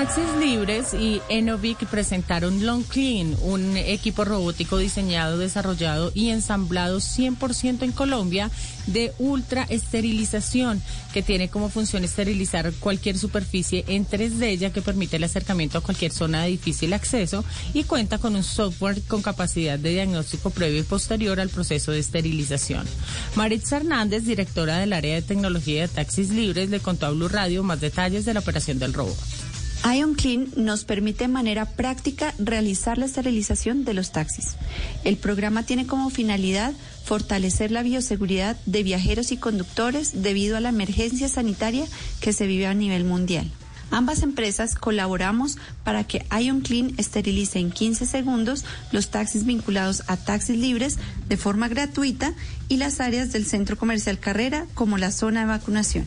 [0.00, 7.82] Taxis Libres y Enovic presentaron Long Clean, un equipo robótico diseñado, desarrollado y ensamblado 100%
[7.82, 8.50] en Colombia
[8.86, 10.82] de ultra esterilización,
[11.12, 15.82] que tiene como función esterilizar cualquier superficie en 3D, ya que permite el acercamiento a
[15.82, 20.80] cualquier zona de difícil acceso y cuenta con un software con capacidad de diagnóstico previo
[20.80, 22.86] y posterior al proceso de esterilización.
[23.34, 27.62] Maritza Hernández, directora del área de tecnología de Taxis Libres, le contó a Blue Radio
[27.62, 29.49] más detalles de la operación del robot.
[29.84, 34.56] Ion Clean nos permite de manera práctica realizar la esterilización de los taxis.
[35.04, 40.68] El programa tiene como finalidad fortalecer la bioseguridad de viajeros y conductores debido a la
[40.68, 41.86] emergencia sanitaria
[42.20, 43.50] que se vive a nivel mundial.
[43.90, 50.16] Ambas empresas colaboramos para que Ion Clean esterilice en 15 segundos los taxis vinculados a
[50.16, 52.34] taxis libres de forma gratuita
[52.68, 56.04] y las áreas del centro comercial Carrera como la zona de vacunación.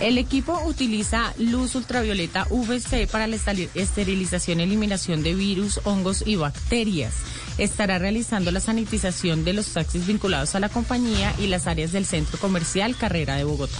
[0.00, 6.36] El equipo utiliza luz ultravioleta UVC para la esterilización y eliminación de virus, hongos y
[6.36, 7.14] bacterias.
[7.58, 12.06] Estará realizando la sanitización de los taxis vinculados a la compañía y las áreas del
[12.06, 13.78] centro comercial Carrera de Bogotá.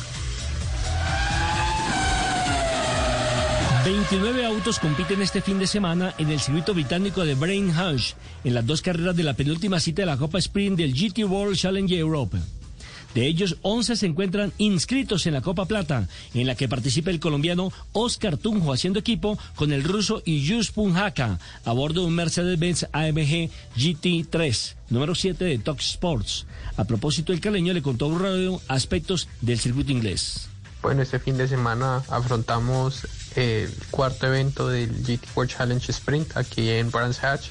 [3.85, 8.55] 29 autos compiten este fin de semana en el circuito británico de Brain Hush en
[8.55, 11.95] las dos carreras de la penúltima cita de la Copa Sprint del GT World Challenge
[11.95, 12.39] Europe.
[13.15, 17.21] De ellos, 11 se encuentran inscritos en la Copa Plata, en la que participa el
[17.21, 22.89] colombiano Oscar Tunjo haciendo equipo con el ruso Iyus Punjaka a bordo de un Mercedes-Benz
[22.93, 26.47] AMG GT3, número 7 de Tox Sports.
[26.77, 30.49] A propósito, el caleño le contó a un radio aspectos del circuito inglés.
[30.83, 36.69] Bueno, este fin de semana afrontamos el cuarto evento del GT World Challenge Sprint aquí
[36.69, 37.49] en Brands Hatch.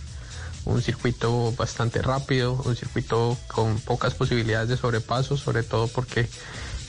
[0.65, 6.29] Un circuito bastante rápido, un circuito con pocas posibilidades de sobrepaso, sobre todo porque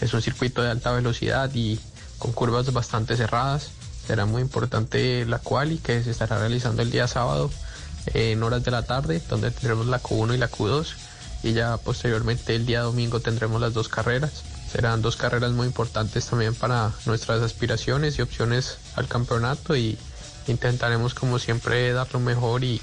[0.01, 1.81] es un circuito de alta velocidad y
[2.19, 3.71] con curvas bastante cerradas.
[4.07, 7.51] Será muy importante la quali que se estará realizando el día sábado
[8.13, 10.95] en horas de la tarde, donde tendremos la Q1 y la Q2
[11.43, 14.43] y ya posteriormente el día domingo tendremos las dos carreras.
[14.71, 19.99] Serán dos carreras muy importantes también para nuestras aspiraciones y opciones al campeonato y
[20.49, 22.81] intentaremos como siempre dar lo mejor y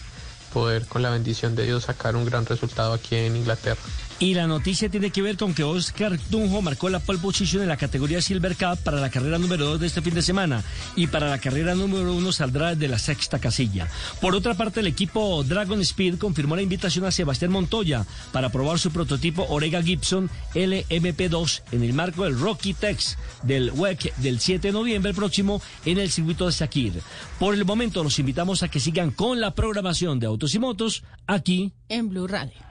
[0.53, 3.81] poder con la bendición de Dios sacar un gran resultado aquí en Inglaterra.
[4.21, 7.69] Y la noticia tiene que ver con que Oscar Tunjo marcó la pole position en
[7.69, 10.63] la categoría Silver Cup para la carrera número 2 de este fin de semana
[10.95, 13.87] y para la carrera número 1 saldrá de la sexta casilla.
[14.21, 18.77] Por otra parte, el equipo Dragon Speed confirmó la invitación a Sebastián Montoya para probar
[18.77, 24.67] su prototipo Orega Gibson LMP2 en el marco del Rocky Tex del WEC del 7
[24.67, 27.01] de noviembre próximo en el circuito de Sakir.
[27.39, 31.03] Por el momento los invitamos a que sigan con la programación de Autos y Motos
[31.25, 32.70] aquí en Blue Radio.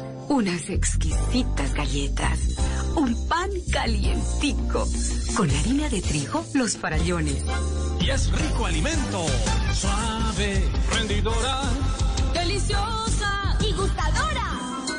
[0.31, 2.55] unas exquisitas galletas,
[2.95, 4.87] un pan calientico,
[5.35, 7.43] con harina de trigo, los farallones.
[7.99, 9.25] Y es rico alimento,
[9.73, 11.63] suave, rendidora,
[12.33, 14.47] deliciosa y gustadora.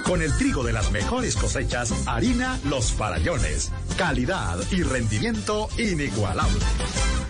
[0.04, 3.72] Con el trigo de las mejores cosechas, harina Los Farallones.
[3.96, 6.60] Calidad y rendimiento inigualable.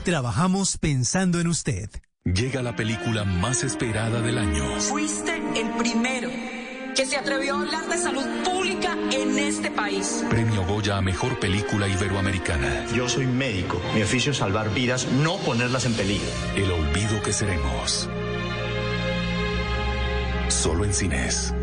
[0.04, 1.88] Trabajamos pensando en usted.
[2.24, 4.80] Llega la película más esperada del año.
[4.80, 6.51] Fuiste el primero
[6.94, 10.24] que se atrevió a hablar de salud pública en este país.
[10.28, 12.87] Premio Goya a Mejor Película Iberoamericana.
[12.94, 13.81] Yo soy médico.
[13.94, 16.28] Mi oficio es salvar vidas, no ponerlas en peligro.
[16.57, 18.09] El olvido que seremos.
[20.48, 21.55] Solo en cines.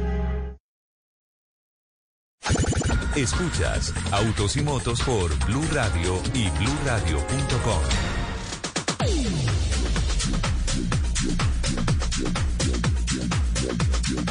[3.15, 8.08] Escuchas Autos y Motos por Blue Radio y BlueRadio.com.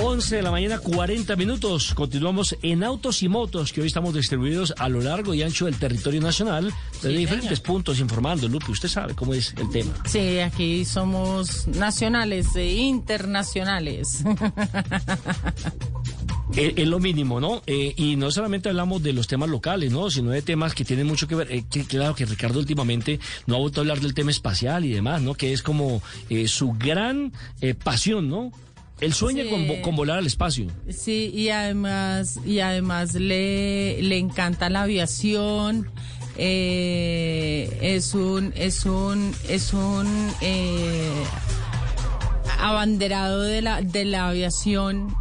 [0.01, 1.93] 11 de la mañana, 40 minutos.
[1.93, 5.77] Continuamos en Autos y Motos, que hoy estamos distribuidos a lo largo y ancho del
[5.77, 8.49] territorio nacional, desde diferentes puntos, informando.
[8.49, 9.93] Lupe, usted sabe cómo es el tema.
[10.07, 14.23] Sí, aquí somos nacionales e internacionales.
[16.57, 17.63] Es, lo mínimo, ¿no?
[17.67, 20.11] Eh, y no solamente hablamos de los temas locales, ¿no?
[20.11, 21.53] Sino de temas que tienen mucho que ver.
[21.53, 25.23] Eh, claro que Ricardo últimamente no ha vuelto a hablar del tema espacial y demás,
[25.23, 25.35] ¿no?
[25.35, 27.33] Que es como eh, su gran
[27.85, 28.51] pasión, ¿no?
[29.01, 29.45] Él sueña
[29.83, 30.67] con, volar al espacio.
[30.89, 35.89] Sí, y además, y además le, le encanta la aviación.
[36.37, 40.07] Eh, es un, es un, es un
[40.41, 41.11] eh,
[42.61, 45.15] abanderado de la, de la aviación.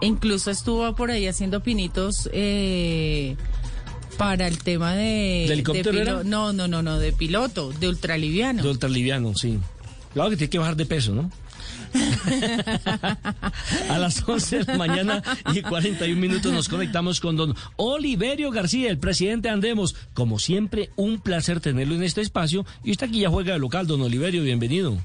[0.00, 3.36] incluso estuvo por ahí haciendo pinitos eh,
[4.18, 5.44] para el tema de.
[5.48, 6.24] ¿De helicóptero?
[6.24, 8.62] no, no, no, no, de piloto, de ultraliviano.
[8.62, 9.58] De ultraliviano, sí.
[10.14, 11.30] Claro que tiene que bajar de peso, ¿no?
[13.90, 15.22] A las 11 de la mañana
[15.52, 19.96] y 41 minutos nos conectamos con don Oliverio García, el presidente de Andemos.
[20.14, 22.64] Como siempre, un placer tenerlo en este espacio.
[22.84, 24.96] Y usted aquí ya juega de local, don Oliverio, bienvenido.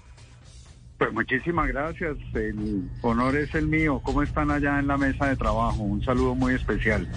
[1.02, 4.00] Pues muchísimas gracias, el honor es el mío.
[4.04, 5.82] ¿Cómo están allá en la mesa de trabajo?
[5.82, 7.08] Un saludo muy especial.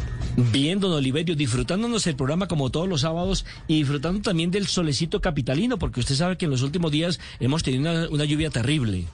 [0.50, 5.20] Bien, don Oliverio, disfrutándonos el programa como todos los sábados y disfrutando también del solecito
[5.20, 9.04] capitalino, porque usted sabe que en los últimos días hemos tenido una lluvia terrible.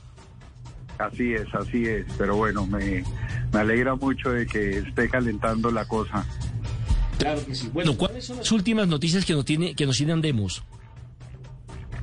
[1.00, 2.06] Así es, así es.
[2.18, 3.02] Pero bueno, me,
[3.52, 6.24] alegra mucho de que esté calentando la cosa.
[7.18, 7.70] Claro que sí.
[7.72, 10.62] Bueno, ¿cuáles son las últimas noticias que nos tiene que nos tiene Demos?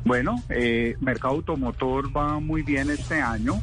[0.03, 3.62] Bueno, eh, mercado automotor va muy bien este año,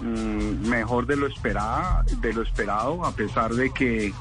[0.00, 4.12] mm, mejor de lo esperado, de lo esperado, a pesar de que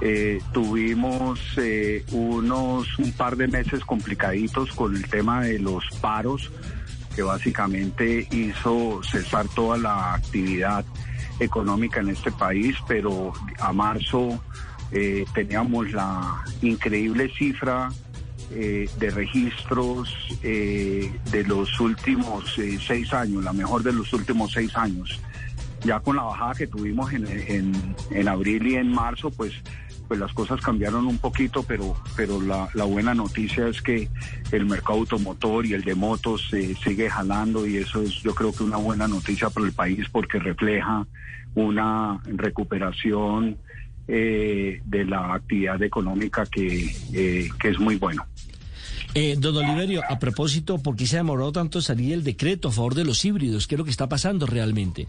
[0.00, 6.50] eh, tuvimos eh, unos un par de meses complicaditos con el tema de los paros
[7.18, 10.84] que básicamente hizo cesar toda la actividad
[11.40, 14.40] económica en este país, pero a marzo
[14.92, 17.88] eh, teníamos la increíble cifra
[18.52, 22.54] eh, de registros eh, de los últimos
[22.86, 25.18] seis años, la mejor de los últimos seis años.
[25.82, 29.54] Ya con la bajada que tuvimos en abril y en marzo, pues
[30.08, 34.08] pues las cosas cambiaron un poquito, pero, pero la, buena noticia es que
[34.50, 38.52] el mercado automotor y el de motos se sigue jalando y eso es yo creo
[38.52, 41.06] que una buena noticia para el país porque refleja
[41.54, 43.58] una recuperación
[44.08, 48.24] eh, de la actividad económica que, eh, que es muy bueno.
[49.14, 52.72] Eh, don Oliverio, a propósito, ¿por qué se ha demorado tanto salir el decreto a
[52.72, 53.66] favor de los híbridos?
[53.66, 55.06] ¿Qué es lo que está pasando realmente?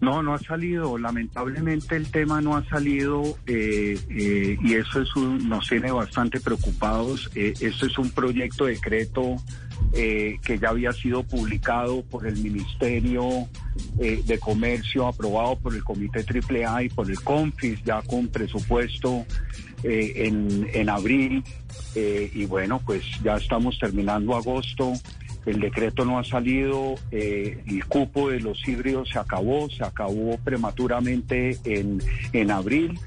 [0.00, 0.96] No, no ha salido.
[0.96, 7.30] Lamentablemente el tema no ha salido eh, eh, y eso es nos tiene bastante preocupados.
[7.34, 9.36] Eh, esto es un proyecto de decreto
[9.92, 13.48] que ya había sido publicado por el Ministerio
[13.96, 19.24] de Comercio, aprobado por el Comité AAA y por el CONFIS, ya con presupuesto
[19.82, 21.42] en, en abril.
[21.96, 24.92] y bueno, pues ya estamos terminando agosto
[25.46, 30.38] el decreto no ha salido, eh, el cupo de los híbridos se acabó, se acabó
[30.38, 32.02] prematuramente en,
[32.32, 32.98] en abril,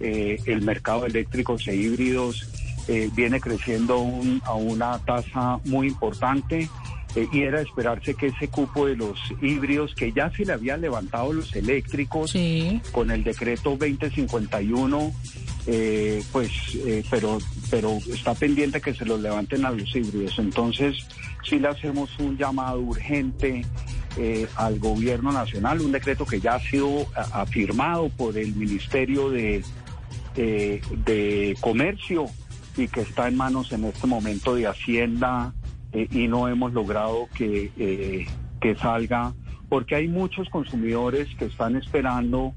[0.00, 2.50] eh, el mercado de eléctricos e híbridos
[2.88, 4.04] eh, viene creciendo
[4.44, 6.68] a una tasa muy importante
[7.32, 11.32] y era esperarse que ese cupo de los híbridos, que ya se le había levantado
[11.32, 12.34] los eléctricos
[12.92, 15.12] con el decreto 2051,
[15.66, 17.38] eh, pues, eh, pero,
[17.70, 20.38] pero está pendiente que se los levanten a los híbridos.
[20.38, 21.06] Entonces,
[21.48, 23.64] sí le hacemos un llamado urgente
[24.16, 29.62] eh, al gobierno nacional, un decreto que ya ha sido afirmado por el Ministerio de,
[30.34, 32.26] de Comercio
[32.76, 35.54] y que está en manos en este momento de Hacienda
[35.92, 38.26] eh, y no hemos logrado que, eh,
[38.60, 39.32] que salga
[39.68, 42.54] porque hay muchos consumidores que están esperando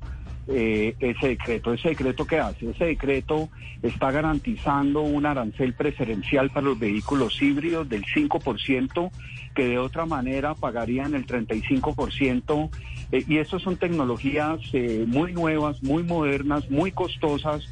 [0.51, 1.73] eh, ese decreto.
[1.73, 2.71] ¿Ese decreto qué hace?
[2.71, 3.49] Ese decreto
[3.83, 9.11] está garantizando un arancel preferencial para los vehículos híbridos del 5%,
[9.53, 12.69] que de otra manera pagarían el 35%.
[13.11, 17.67] eh, y estas son tecnologías eh, muy nuevas, muy modernas, muy costosas.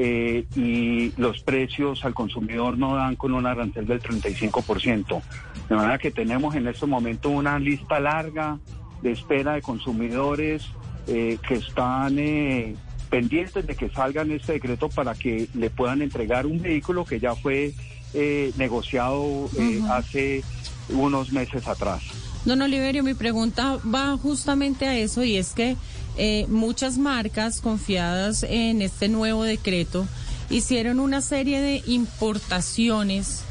[0.00, 5.20] eh, y los precios al consumidor no dan con un arancel del 35%.
[5.68, 8.60] De manera que tenemos en este momento una lista larga
[9.02, 10.70] de espera de consumidores
[11.08, 12.76] eh, que están eh,
[13.10, 17.34] pendientes de que salgan este decreto para que le puedan entregar un vehículo que ya
[17.34, 17.72] fue
[18.14, 20.42] eh, negociado eh, hace
[20.90, 22.02] unos meses atrás.
[22.44, 25.76] Don Oliverio, mi pregunta va justamente a eso y es que
[26.16, 30.06] eh, muchas marcas confiadas en este nuevo decreto
[30.50, 33.42] hicieron una serie de importaciones,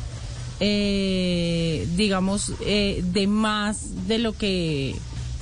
[0.59, 4.95] eh, digamos, eh, de más de lo que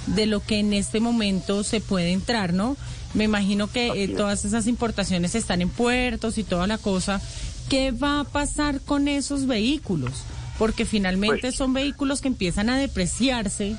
[0.08, 2.78] de lo que en este momento se puede entrar, ¿no?
[3.14, 7.22] Me imagino que eh, todas esas importaciones están en puertos y toda la cosa.
[7.70, 10.24] ¿Qué va a pasar con esos vehículos?
[10.60, 13.76] Porque finalmente Pues- son vehículos que empiezan a depreciarse,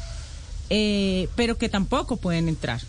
[0.71, 2.81] eh, pero que tampoco pueden entrar.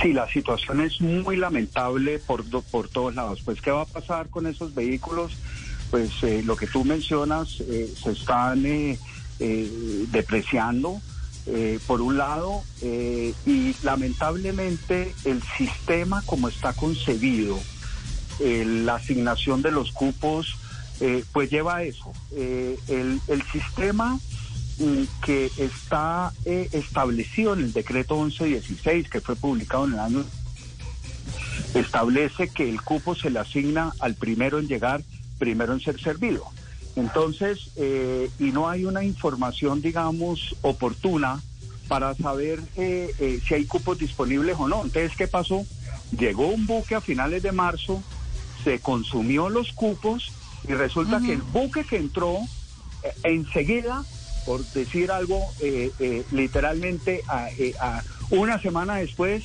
[0.00, 3.40] Sí, la situación es muy lamentable por, por todos lados.
[3.44, 5.32] Pues, ¿qué va a pasar con esos vehículos?
[5.90, 8.64] Pues eh, lo que tú mencionas, se están
[10.12, 11.02] depreciando,
[11.46, 17.58] eh, por un lado, eh, y lamentablemente el sistema como está concebido,
[18.38, 20.56] eh, la asignación de los cupos,
[21.00, 22.12] eh, pues lleva a eso.
[22.36, 24.20] El, el sistema
[24.78, 30.24] mm, que está establecido en el decreto 1116, que fue publicado en el año,
[31.74, 35.02] establece que el cupo se le asigna al primero en llegar,
[35.38, 36.52] primero en ser servido.
[36.94, 41.42] Entonces, eh, y no hay una información, digamos, oportuna
[41.88, 44.84] para saber eh, eh, si hay cupos disponibles o no.
[44.84, 45.66] Entonces, ¿qué pasó?
[46.10, 48.02] Llegó un buque a finales de marzo,
[48.64, 50.32] se consumió los cupos
[50.66, 52.38] y resulta que el buque que entró
[53.02, 54.04] eh, enseguida,
[54.44, 57.48] por decir algo, eh, eh, literalmente a,
[57.80, 59.42] a una semana después,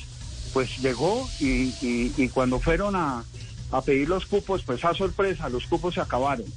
[0.52, 1.46] pues llegó y,
[1.80, 3.24] y- y cuando fueron a,
[3.70, 6.52] a pedir los cupos, pues a sorpresa, los cupos se acabaron.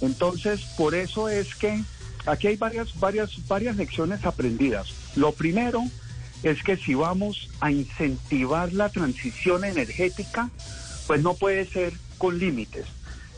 [0.00, 1.82] Entonces, por eso es que
[2.26, 4.88] aquí hay varias, varias, varias lecciones aprendidas.
[5.16, 5.82] Lo primero
[6.42, 10.50] es que si vamos a incentivar la transición energética,
[11.06, 12.86] pues no puede ser con límites.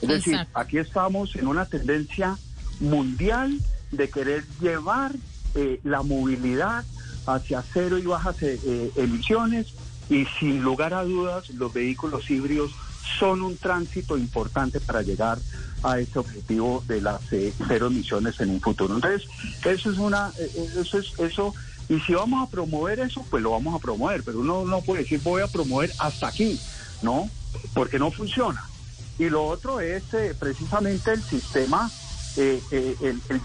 [0.02, 2.38] Es decir, aquí estamos en una tendencia
[2.80, 5.12] mundial de querer llevar
[5.54, 6.84] eh, la movilidad
[7.26, 9.74] hacia cero y bajas eh, eh, emisiones
[10.08, 12.72] y sin lugar a dudas los vehículos híbridos
[13.18, 15.40] son un tránsito importante para llegar
[15.82, 18.94] a ese objetivo de las eh, cero emisiones en un futuro.
[18.94, 19.26] Entonces,
[19.64, 21.54] eso es una, eh, eh, eso es eso.
[21.88, 24.22] Y si vamos a promover eso, pues lo vamos a promover.
[24.22, 26.60] Pero uno no puede decir voy a promover hasta aquí,
[27.00, 27.30] ¿no?
[27.72, 28.62] Porque no funciona.
[29.18, 31.92] Y lo otro es eh, precisamente el sistema,
[32.36, 33.42] eh, el, el-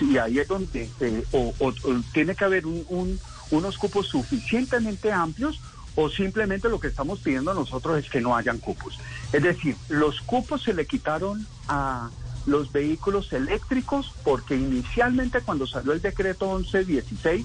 [0.00, 0.92] y ahí es donde
[1.32, 5.60] o, o- o tiene que haber un- un- unos cupos suficientemente amplios
[5.96, 8.98] o simplemente lo que estamos pidiendo nosotros es que no hayan cupos.
[9.32, 12.10] Es decir, los cupos se le quitaron a
[12.46, 17.44] los vehículos eléctricos porque inicialmente cuando salió el decreto 1116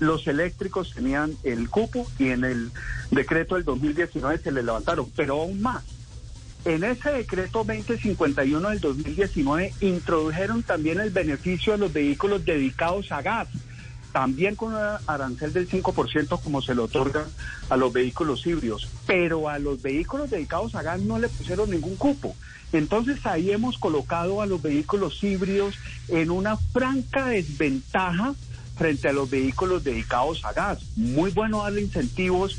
[0.00, 2.72] los eléctricos tenían el cupo y en el
[3.10, 5.84] decreto del 2019 se le levantaron, pero aún más.
[6.64, 13.22] En ese decreto 2051 del 2019 introdujeron también el beneficio de los vehículos dedicados a
[13.22, 13.48] gas,
[14.12, 17.26] también con un arancel del 5% como se le otorga
[17.68, 21.96] a los vehículos híbridos, pero a los vehículos dedicados a gas no le pusieron ningún
[21.96, 22.34] cupo.
[22.72, 25.74] Entonces ahí hemos colocado a los vehículos híbridos
[26.08, 28.34] en una franca desventaja
[28.76, 30.78] frente a los vehículos dedicados a gas.
[30.96, 32.58] Muy bueno darle incentivos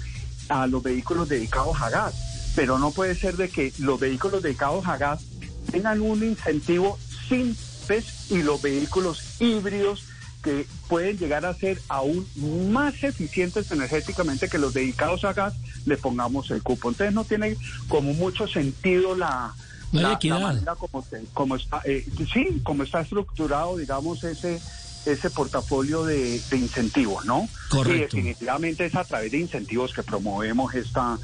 [0.49, 4.85] a los vehículos dedicados a gas, pero no puede ser de que los vehículos dedicados
[4.85, 5.23] a gas
[5.71, 6.99] tengan un incentivo
[7.29, 7.55] sin
[7.87, 10.03] PES y los vehículos híbridos
[10.41, 12.27] que pueden llegar a ser aún
[12.71, 15.53] más eficientes energéticamente que los dedicados a gas,
[15.85, 16.89] le pongamos el cupo.
[16.89, 19.53] Entonces no tiene como mucho sentido la,
[19.91, 24.59] No la- manera como, como está, eh, sí, como está estructurado, digamos, ese
[25.03, 27.49] ese portafolio de, de incentivos, ¿no?
[27.71, 28.17] Correcto.
[28.17, 31.17] Y definitivamente es a través de incentivos que promovemos esta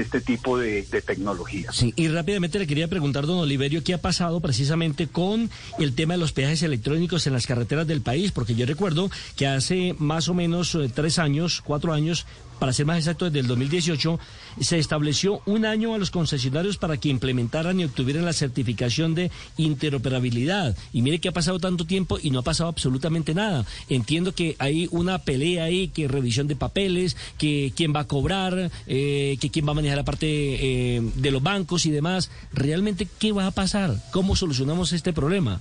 [0.00, 1.72] este tipo de, de tecnología.
[1.72, 6.14] Sí, y rápidamente le quería preguntar, don Oliverio, ¿qué ha pasado precisamente con el tema
[6.14, 8.32] de los peajes electrónicos en las carreteras del país?
[8.32, 12.26] Porque yo recuerdo que hace más o menos eh, tres años, cuatro años,
[12.58, 14.18] para ser más exacto, desde el 2018,
[14.60, 19.30] se estableció un año a los concesionarios para que implementaran y obtuvieran la certificación de
[19.56, 20.76] interoperabilidad.
[20.92, 23.64] Y mire que ha pasado tanto tiempo y no ha pasado absolutamente nada.
[23.88, 28.70] Entiendo que hay una pelea ahí, que revisión de papeles, que quién va a cobrar,
[28.86, 32.30] eh, que quién va a manejar la parte eh, de los bancos y demás.
[32.52, 33.96] ¿Realmente qué va a pasar?
[34.12, 35.60] ¿Cómo solucionamos este problema?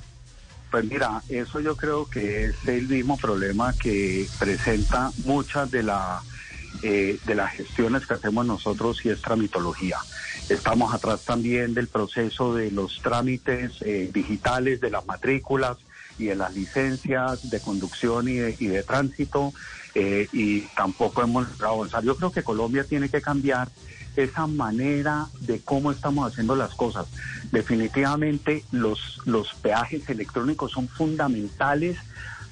[0.73, 6.23] Pues mira, eso yo creo que es el mismo problema que presenta muchas de la
[6.81, 9.97] eh, de las gestiones que hacemos nosotros y es tramitología.
[10.49, 15.77] Estamos atrás también del proceso de los trámites eh, digitales de las matrículas
[16.17, 19.53] y de las licencias de conducción y de, y de tránsito
[19.95, 22.03] eh, y tampoco hemos avanzado.
[22.03, 23.69] Yo creo que Colombia tiene que cambiar
[24.15, 27.07] esa manera de cómo estamos haciendo las cosas.
[27.51, 31.97] Definitivamente los, los peajes electrónicos son fundamentales,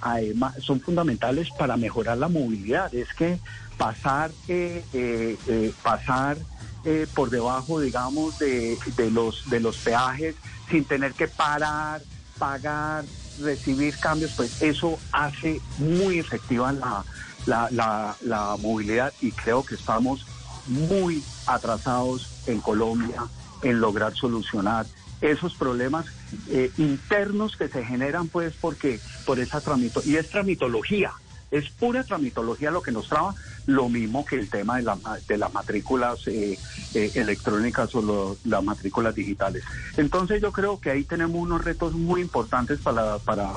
[0.01, 2.93] además son fundamentales para mejorar la movilidad.
[2.93, 3.39] Es que
[3.81, 6.37] pasar, eh, eh, eh, pasar
[6.85, 10.35] eh, por debajo, digamos, de, de, los, de los peajes
[10.69, 12.03] sin tener que parar,
[12.37, 13.05] pagar,
[13.39, 17.03] recibir cambios, pues eso hace muy efectiva la,
[17.47, 20.27] la, la, la movilidad y creo que estamos
[20.67, 23.23] muy atrasados en Colombia
[23.63, 24.85] en lograr solucionar
[25.21, 26.05] esos problemas
[26.49, 31.13] eh, internos que se generan pues porque por esa tramito y es tramitología
[31.51, 33.35] es pura tramitología lo que nos traba
[33.67, 34.97] lo mismo que el tema de, la,
[35.27, 36.57] de las matrículas eh,
[36.93, 39.63] eh, electrónicas o lo, las matrículas digitales
[39.97, 43.51] entonces yo creo que ahí tenemos unos retos muy importantes para para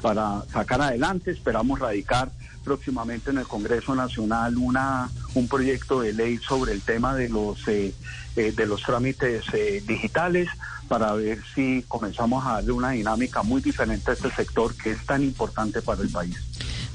[0.00, 2.30] para sacar adelante esperamos radicar
[2.64, 7.66] próximamente en el Congreso Nacional una un proyecto de ley sobre el tema de los
[7.68, 7.94] eh,
[8.36, 10.48] eh, de los trámites eh, digitales
[10.88, 15.06] para ver si comenzamos a darle una dinámica muy diferente a este sector que es
[15.06, 16.36] tan importante para el país.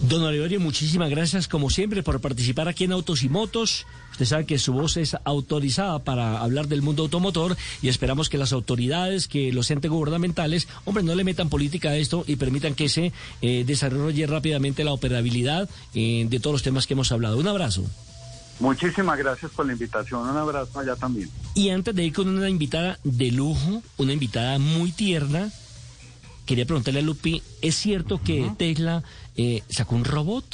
[0.07, 3.87] Don Oliverio, muchísimas gracias como siempre por participar aquí en Autos y Motos.
[4.11, 8.37] Usted sabe que su voz es autorizada para hablar del mundo automotor y esperamos que
[8.37, 12.75] las autoridades, que los entes gubernamentales, hombre, no le metan política a esto y permitan
[12.75, 17.39] que se eh, desarrolle rápidamente la operabilidad eh, de todos los temas que hemos hablado.
[17.39, 17.83] Un abrazo.
[18.59, 20.29] Muchísimas gracias por la invitación.
[20.29, 21.31] Un abrazo allá también.
[21.55, 25.51] Y antes de ir con una invitada de lujo, una invitada muy tierna,
[26.45, 28.57] quería preguntarle a Lupi, ¿es cierto que uh -huh.
[28.57, 29.03] Tesla
[29.37, 30.45] eh, sacó un robot?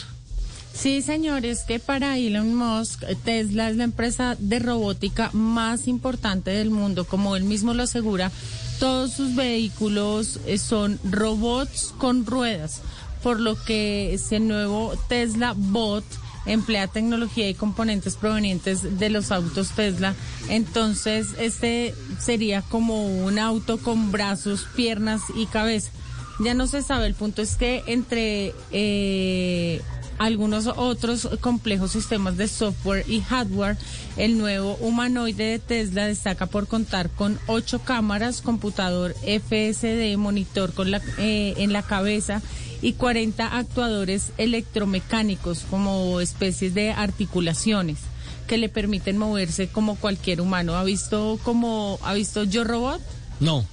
[0.74, 6.72] Sí, señores, que para Elon Musk, Tesla es la empresa de robótica más importante del
[6.72, 8.32] mundo, como él mismo lo asegura.
[8.80, 12.82] Todos sus vehículos eh, son robots con ruedas,
[13.22, 16.06] por lo que ese nuevo Tesla Bot
[16.46, 20.16] emplea tecnología y componentes provenientes de los autos Tesla.
[20.50, 25.92] Entonces, este sería como un auto con brazos, piernas y cabeza.
[26.40, 29.82] Ya no se sabe, el punto es que entre eh,
[30.18, 33.78] algunos otros complejos sistemas de software y hardware,
[34.18, 40.92] el nuevo humanoide de Tesla destaca por contar con ocho cámaras, computador FSD, monitor con
[40.92, 42.42] la, eh, en la cabeza
[42.82, 48.00] y 40 actuadores electromecánicos como especies de articulaciones
[48.48, 50.76] que le permiten moverse como cualquier humano.
[50.76, 53.02] ¿Ha visto como ha visto Yo Robot?
[53.40, 53.66] No.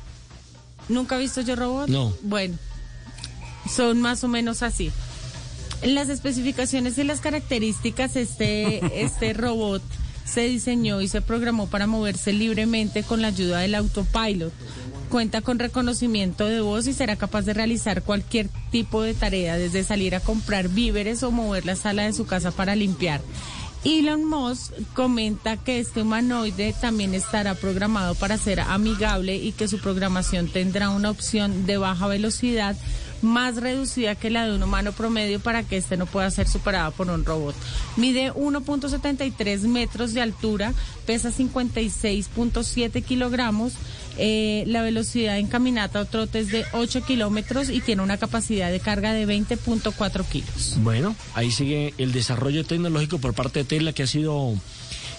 [0.88, 1.88] ¿Nunca ha visto Yo Robot?
[1.88, 2.12] No.
[2.22, 2.56] Bueno,
[3.70, 4.90] son más o menos así.
[5.82, 9.82] En las especificaciones y las características, este, este robot
[10.24, 14.52] se diseñó y se programó para moverse libremente con la ayuda del autopilot.
[15.08, 19.84] Cuenta con reconocimiento de voz y será capaz de realizar cualquier tipo de tarea, desde
[19.84, 23.22] salir a comprar víveres o mover la sala de su casa para limpiar.
[23.84, 29.78] Elon Musk comenta que este humanoide también estará programado para ser amigable y que su
[29.78, 32.76] programación tendrá una opción de baja velocidad
[33.22, 36.92] más reducida que la de un humano promedio para que este no pueda ser superado
[36.92, 37.54] por un robot.
[37.96, 40.72] Mide 1.73 metros de altura,
[41.06, 43.74] pesa 56.7 kilogramos.
[44.18, 48.70] Eh, la velocidad en caminata o trote es de 8 kilómetros y tiene una capacidad
[48.70, 50.76] de carga de 20.4 kilos.
[50.78, 54.54] Bueno, ahí sigue el desarrollo tecnológico por parte de Tesla que ha sido...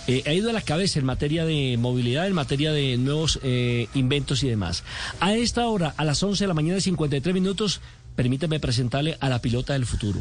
[0.08, 3.88] Eh, ha ido a la cabeza en materia de movilidad, en materia de nuevos eh,
[3.94, 4.84] inventos y demás.
[5.20, 7.80] A esta hora, a las 11 de la mañana y 53 minutos,
[8.16, 10.20] permítame presentarle a la pilota del futuro.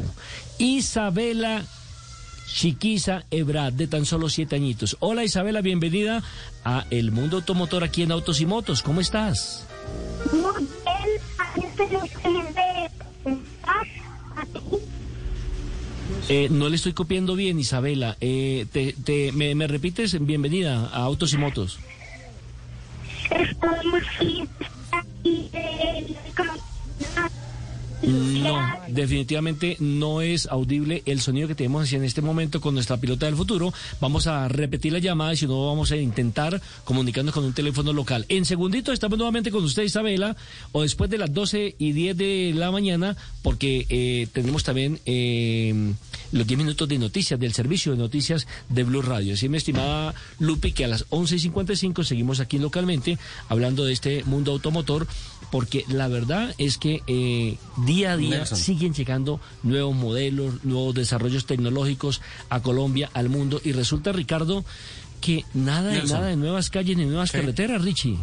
[0.59, 1.63] Isabela
[2.53, 4.97] Chiquiza Ebrard, de tan solo siete añitos.
[4.99, 6.23] Hola Isabela, bienvenida
[6.65, 8.81] a El Mundo Automotor aquí en Autos y Motos.
[8.81, 9.65] ¿Cómo estás?
[10.31, 11.61] Muy bien, aquí
[11.95, 13.49] aquí.
[16.27, 18.17] Eh, no le estoy copiando bien, Isabela.
[18.19, 20.23] Eh, te, te- me, me repites?
[20.25, 21.79] Bienvenida a Autos y Motos.
[28.01, 33.25] No, definitivamente no es audible el sonido que tenemos en este momento con nuestra pilota
[33.25, 33.73] del futuro.
[33.99, 37.91] Vamos a repetir la llamada y si no vamos a intentar comunicarnos con un teléfono
[37.91, 38.25] local.
[38.29, 40.35] En segundito estamos nuevamente con usted, Isabela,
[40.71, 45.93] o después de las 12 y 10 de la mañana, porque eh, tenemos también eh,
[46.31, 49.33] los 10 minutos de noticias del servicio de noticias de Blue Radio.
[49.33, 53.17] Así, mi estimada Lupi, que a las 11 y 55 seguimos aquí localmente
[53.49, 55.07] hablando de este mundo automotor,
[55.51, 58.57] porque la verdad es que eh, día a día Nelson.
[58.57, 64.63] siguen llegando nuevos modelos, nuevos desarrollos tecnológicos a Colombia, al mundo, y resulta, Ricardo,
[65.21, 68.17] que nada de nada de nuevas calles ni nuevas carreteras, Richie.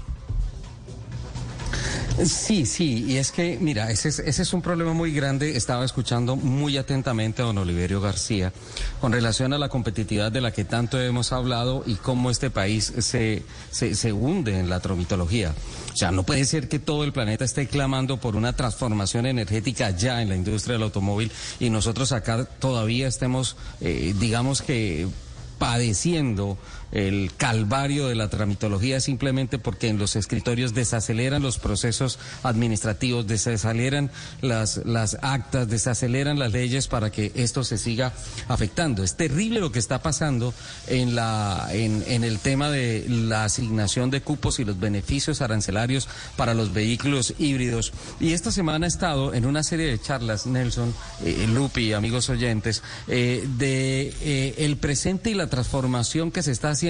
[2.25, 5.55] Sí, sí, y es que, mira, ese es, ese es un problema muy grande.
[5.55, 8.55] Estaba escuchando muy atentamente a don Oliverio García
[9.03, 12.91] con relación a la competitividad de la que tanto hemos hablado y cómo este país
[13.01, 15.55] se, se, se hunde en la tromitología.
[15.97, 19.89] O sea, no puede ser que todo el planeta esté clamando por una transformación energética
[19.93, 25.09] ya en la industria del automóvil y nosotros acá todavía estemos, eh, digamos que
[25.59, 26.59] padeciendo
[26.93, 34.11] el calvario de la tramitología simplemente porque en los escritorios desaceleran los procesos administrativos, desaceleran
[34.41, 38.13] las, las actas, desaceleran las leyes para que esto se siga
[38.49, 39.03] afectando.
[39.03, 40.55] Es terrible lo que está pasando
[40.87, 46.55] en, la, en, el tema de la asignación de cupos y los beneficios arancelarios para
[46.55, 47.93] los vehículos híbridos.
[48.21, 52.83] Y esta semana he estado en una serie de charlas, Nelson, eh, Lupi, amigos oyentes,
[53.09, 56.86] eh, de eh, el presente y la transformación que se está haciendo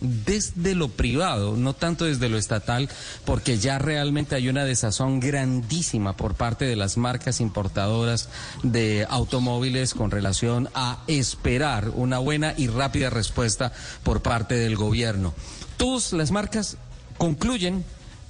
[0.00, 2.88] desde lo privado, no tanto desde lo estatal,
[3.24, 8.28] porque ya realmente hay una desazón grandísima por parte de las marcas importadoras
[8.62, 13.72] de automóviles con relación a esperar una buena y rápida respuesta
[14.02, 15.34] por parte del gobierno.
[15.76, 16.76] Todas las marcas
[17.18, 17.84] concluyen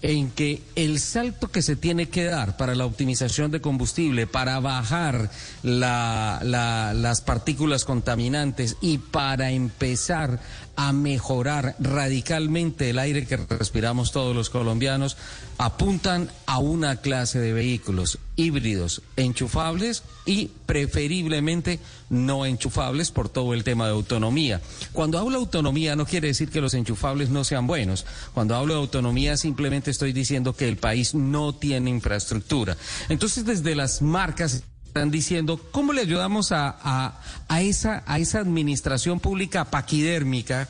[0.07, 4.61] en que el salto que se tiene que dar para la optimización de combustible, para
[4.61, 5.31] bajar
[5.63, 10.41] la- la- las partículas contaminantes y para empezar
[10.77, 15.17] a mejorar radicalmente el aire que respiramos todos los colombianos,
[15.59, 21.81] apuntan a una clase de vehículos híbridos enchufables y preferiblemente
[22.11, 24.61] no enchufables por todo el tema de autonomía.
[24.93, 28.05] Cuando hablo de autonomía no quiere decir que los enchufables no sean buenos.
[28.33, 32.77] Cuando hablo de autonomía simplemente estoy diciendo que el país no tiene infraestructura.
[33.09, 38.39] Entonces desde las marcas están diciendo cómo le ayudamos a, a- a esa, a esa
[38.41, 40.69] administración pública paquidérmica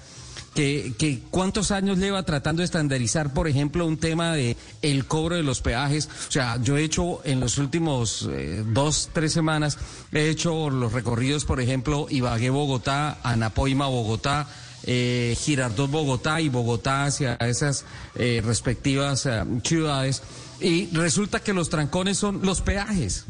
[0.54, 5.36] que, que cuántos años lleva tratando de estandarizar, por ejemplo, un tema de el cobro
[5.36, 6.08] de los peajes.
[6.28, 9.78] O sea, yo he hecho en los últimos eh, dos, tres semanas,
[10.12, 14.48] he hecho los recorridos, por ejemplo, Ibagué-Bogotá, Anapoima-Bogotá,
[14.86, 17.84] eh, Girardot Bogotá y Bogotá hacia esas
[18.14, 20.22] eh, respectivas eh, ciudades.
[20.60, 23.24] Y resulta que los trancones son los peajes.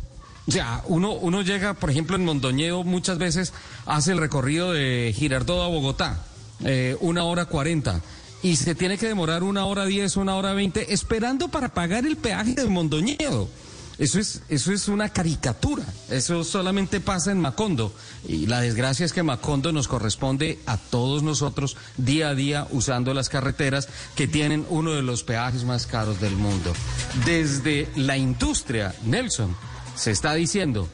[0.47, 3.53] O sea, uno, uno llega, por ejemplo, en Mondoñedo muchas veces
[3.87, 6.22] hace el recorrido de Girardot a Bogotá,
[6.61, 8.00] eh, una hora cuarenta,
[8.42, 12.16] y se tiene que demorar una hora diez, una hora veinte, esperando para pagar el
[12.16, 13.48] peaje de Mondoñedo.
[13.96, 15.84] Eso es, eso es una caricatura.
[16.11, 17.94] Eso solamente pasa en Macondo.
[18.26, 23.14] Y la desgracia es que Macondo nos corresponde a todos nosotros día a día usando
[23.14, 26.72] las carreteras que tienen uno de los peajes más caros del mundo.
[27.24, 29.57] Desde la industria, Nelson,
[29.94, 30.88] se está diciendo,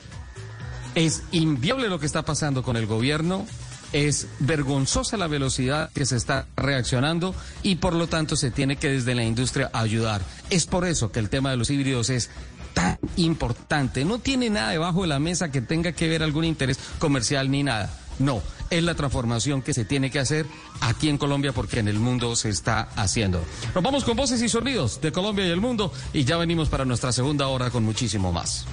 [0.94, 3.46] es inviable lo que está pasando con el gobierno,
[3.92, 8.88] es vergonzosa la velocidad que se está reaccionando y por lo tanto se tiene que
[8.88, 10.22] desde la industria ayudar.
[10.50, 12.30] Es por eso que el tema de los híbridos es
[12.74, 14.04] tan importante.
[14.04, 17.62] No tiene nada debajo de la mesa que tenga que ver algún interés comercial ni
[17.62, 17.90] nada.
[18.18, 20.46] No, es la transformación que se tiene que hacer
[20.80, 23.42] aquí en Colombia porque en el mundo se está haciendo.
[23.74, 26.84] Nos vamos con voces y sonidos de Colombia y el mundo y ya venimos para
[26.84, 28.66] nuestra segunda hora con muchísimo más.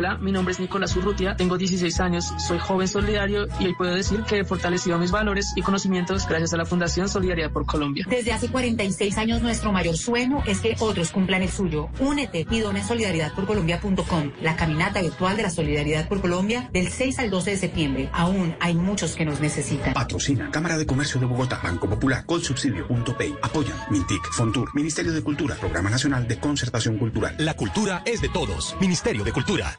[0.00, 3.94] Hola, mi nombre es Nicolás Urrutia, tengo 16 años, soy joven solidario y hoy puedo
[3.94, 8.06] decir que he fortalecido mis valores y conocimientos gracias a la Fundación Solidaridad por Colombia.
[8.08, 11.90] Desde hace 46 años nuestro mayor sueño es que otros cumplan el suyo.
[11.98, 17.18] Únete y dona en solidaridadporcolombia.com, la caminata virtual de la Solidaridad por Colombia del 6
[17.18, 18.08] al 12 de septiembre.
[18.14, 19.92] Aún hay muchos que nos necesitan.
[19.92, 23.34] Patrocina Cámara de Comercio de Bogotá, Banco Popular, Colsubsidio.pay.
[23.42, 27.34] Apoyan Mintic, Fontur, Ministerio de Cultura, Programa Nacional de Concertación Cultural.
[27.36, 28.74] La cultura es de todos.
[28.80, 29.78] Ministerio de Cultura.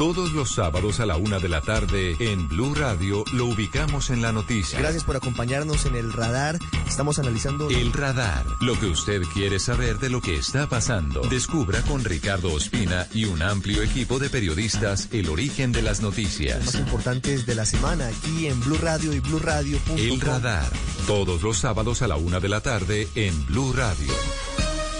[0.00, 4.22] Todos los sábados a la una de la tarde en Blue Radio lo ubicamos en
[4.22, 4.78] la noticia.
[4.78, 6.58] Gracias por acompañarnos en el radar.
[6.88, 7.68] Estamos analizando.
[7.68, 8.46] El radar.
[8.62, 11.20] Lo que usted quiere saber de lo que está pasando.
[11.28, 16.64] Descubra con Ricardo Ospina y un amplio equipo de periodistas el origen de las noticias.
[16.64, 19.98] Los más importantes de la semana aquí en Blue Radio y BlueRadio.com.
[19.98, 20.72] El radar.
[21.06, 24.14] Todos los sábados a la una de la tarde en Blue Radio.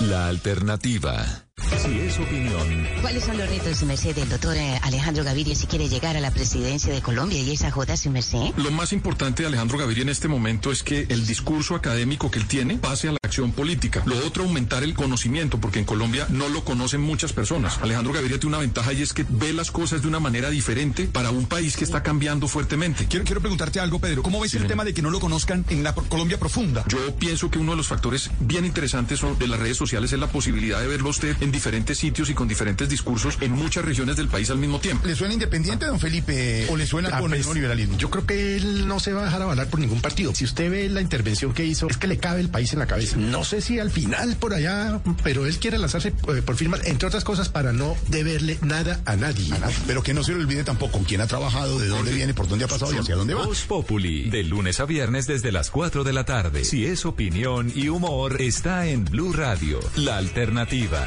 [0.01, 1.50] La alternativa.
[1.61, 2.89] Si es opinión.
[3.01, 6.21] ¿Cuáles son los retos, su merced, del doctor eh, Alejandro Gaviria si quiere llegar a
[6.21, 8.53] la presidencia de Colombia y esa joda, su merced?
[8.57, 12.39] Lo más importante de Alejandro Gaviria en este momento es que el discurso académico que
[12.39, 14.03] él tiene pase a la acción política.
[14.07, 17.79] Lo otro, aumentar el conocimiento, porque en Colombia no lo conocen muchas personas.
[17.83, 21.05] Alejandro Gaviria tiene una ventaja y es que ve las cosas de una manera diferente
[21.05, 23.07] para un país que está cambiando fuertemente.
[23.07, 24.23] Quiero, quiero preguntarte algo, Pedro.
[24.23, 26.85] ¿Cómo ves el tema de que no lo conozcan en la Colombia profunda?
[26.89, 30.29] Yo pienso que uno de los factores bien interesantes de las redes sociales es la
[30.29, 34.29] posibilidad de verlo usted en diferentes sitios y con diferentes discursos en muchas regiones del
[34.29, 35.07] país al mismo tiempo.
[35.07, 37.97] ¿Le suena independiente, don Felipe, o le suena con el neoliberalismo?
[37.99, 40.35] Yo creo que él no se va a dejar avalar por ningún partido.
[40.35, 42.87] Si usted ve la intervención que hizo, es que le cabe el país en la
[42.87, 43.17] cabeza.
[43.17, 47.09] No sé si al final por allá, pero él quiere lanzarse eh, por firmas, entre
[47.09, 49.53] otras cosas, para no deberle nada a nadie.
[49.87, 52.49] Pero que no se le olvide tampoco con quién ha trabajado, de dónde viene, por
[52.49, 53.47] dónde ha pasado y hacia dónde va.
[53.47, 56.65] Voz Populi, de lunes a viernes desde las 4 de la tarde.
[56.65, 61.07] Si es opinión y humor, está en Blue Radio, la alternativa.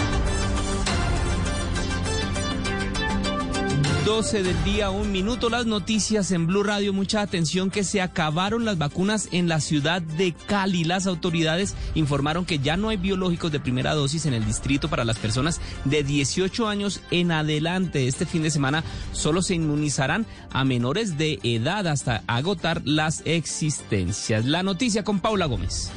[4.05, 5.49] 12 del día, un minuto.
[5.49, 6.91] Las noticias en Blue Radio.
[6.91, 10.83] Mucha atención que se acabaron las vacunas en la ciudad de Cali.
[10.83, 15.05] Las autoridades informaron que ya no hay biológicos de primera dosis en el distrito para
[15.05, 18.07] las personas de 18 años en adelante.
[18.07, 24.45] Este fin de semana solo se inmunizarán a menores de edad hasta agotar las existencias.
[24.45, 25.91] La noticia con Paula Gómez.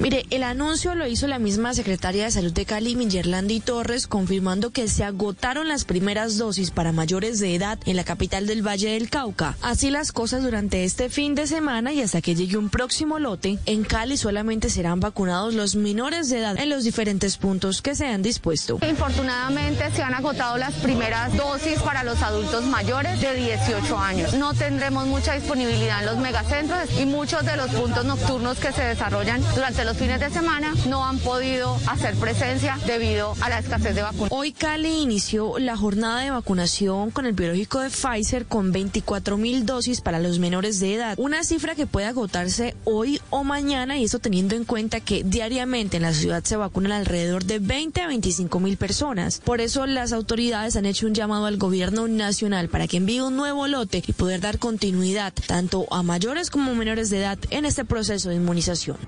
[0.00, 4.70] Mire, el anuncio lo hizo la misma secretaria de Salud de Cali, Mingerlandi Torres, confirmando
[4.70, 8.92] que se agotaron las primeras dosis para mayores de edad en la capital del Valle
[8.92, 9.56] del Cauca.
[9.60, 13.58] Así las cosas durante este fin de semana y hasta que llegue un próximo lote,
[13.66, 18.06] en Cali solamente serán vacunados los menores de edad en los diferentes puntos que se
[18.06, 18.78] han dispuesto.
[18.88, 24.34] Infortunadamente se han agotado las primeras dosis para los adultos mayores de 18 años.
[24.34, 28.84] No tendremos mucha disponibilidad en los megacentros y muchos de los puntos nocturnos que se
[28.84, 33.94] desarrollan durante los fines de semana no han podido hacer presencia debido a la escasez
[33.94, 34.30] de vacunas.
[34.30, 39.64] Hoy Cali inició la jornada de vacunación con el biológico de Pfizer con 24 mil
[39.64, 44.04] dosis para los menores de edad, una cifra que puede agotarse hoy o mañana y
[44.04, 48.08] eso teniendo en cuenta que diariamente en la ciudad se vacunan alrededor de 20 a
[48.08, 49.40] 25 mil personas.
[49.42, 53.36] Por eso las autoridades han hecho un llamado al gobierno nacional para que envíe un
[53.36, 57.86] nuevo lote y poder dar continuidad tanto a mayores como menores de edad en este
[57.86, 58.98] proceso de inmunización.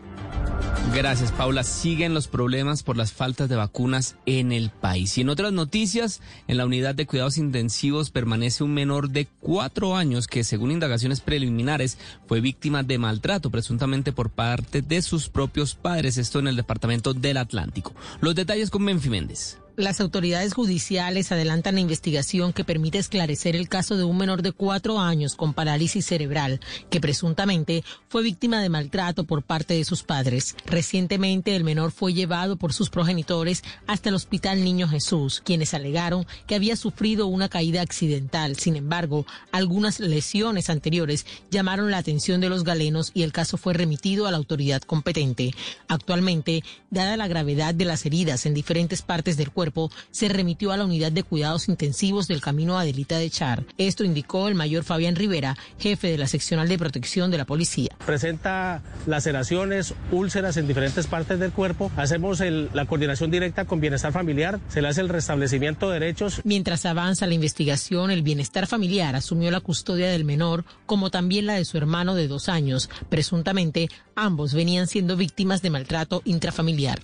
[0.95, 1.63] Gracias, Paula.
[1.63, 5.17] Siguen los problemas por las faltas de vacunas en el país.
[5.17, 9.97] Y en otras noticias, en la unidad de cuidados intensivos permanece un menor de cuatro
[9.97, 11.97] años que, según indagaciones preliminares,
[12.27, 16.19] fue víctima de maltrato, presuntamente por parte de sus propios padres.
[16.19, 17.95] Esto en el departamento del Atlántico.
[18.21, 19.59] Los detalles con Benfi Méndez.
[19.81, 24.53] Las autoridades judiciales adelantan la investigación que permite esclarecer el caso de un menor de
[24.53, 26.61] cuatro años con parálisis cerebral
[26.91, 30.55] que presuntamente fue víctima de maltrato por parte de sus padres.
[30.67, 36.27] Recientemente el menor fue llevado por sus progenitores hasta el Hospital Niño Jesús, quienes alegaron
[36.47, 38.57] que había sufrido una caída accidental.
[38.57, 43.73] Sin embargo, algunas lesiones anteriores llamaron la atención de los galenos y el caso fue
[43.73, 45.55] remitido a la autoridad competente.
[45.89, 50.73] Actualmente, dada la gravedad de las heridas en diferentes partes del cuerpo, cuerpo se remitió
[50.73, 53.65] a la unidad de cuidados intensivos del camino Adelita de Char.
[53.79, 57.91] Esto indicó el mayor Fabián Rivera, jefe de la seccional de protección de la policía.
[58.05, 61.91] Presenta laceraciones, úlceras en diferentes partes del cuerpo.
[61.97, 66.41] Hacemos la coordinación directa con bienestar familiar, se le hace el restablecimiento de derechos.
[66.45, 71.55] Mientras avanza la investigación, el bienestar familiar asumió la custodia del menor, como también la
[71.55, 72.91] de su hermano de dos años.
[73.09, 77.01] Presuntamente, ambos venían siendo víctimas de maltrato intrafamiliar.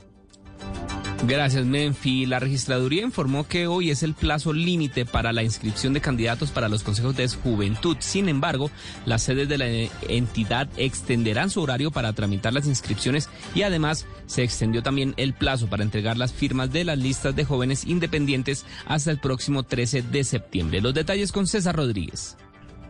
[1.25, 2.27] Gracias, Menfi.
[2.27, 6.69] La registraduría informó que hoy es el plazo límite para la inscripción de candidatos para
[6.69, 7.97] los consejos de juventud.
[8.01, 8.71] Sin embargo,
[9.07, 9.67] las sedes de la
[10.09, 15.69] entidad extenderán su horario para tramitar las inscripciones y además se extendió también el plazo
[15.69, 20.23] para entregar las firmas de las listas de jóvenes independientes hasta el próximo 13 de
[20.23, 20.81] septiembre.
[20.81, 22.37] Los detalles con César Rodríguez.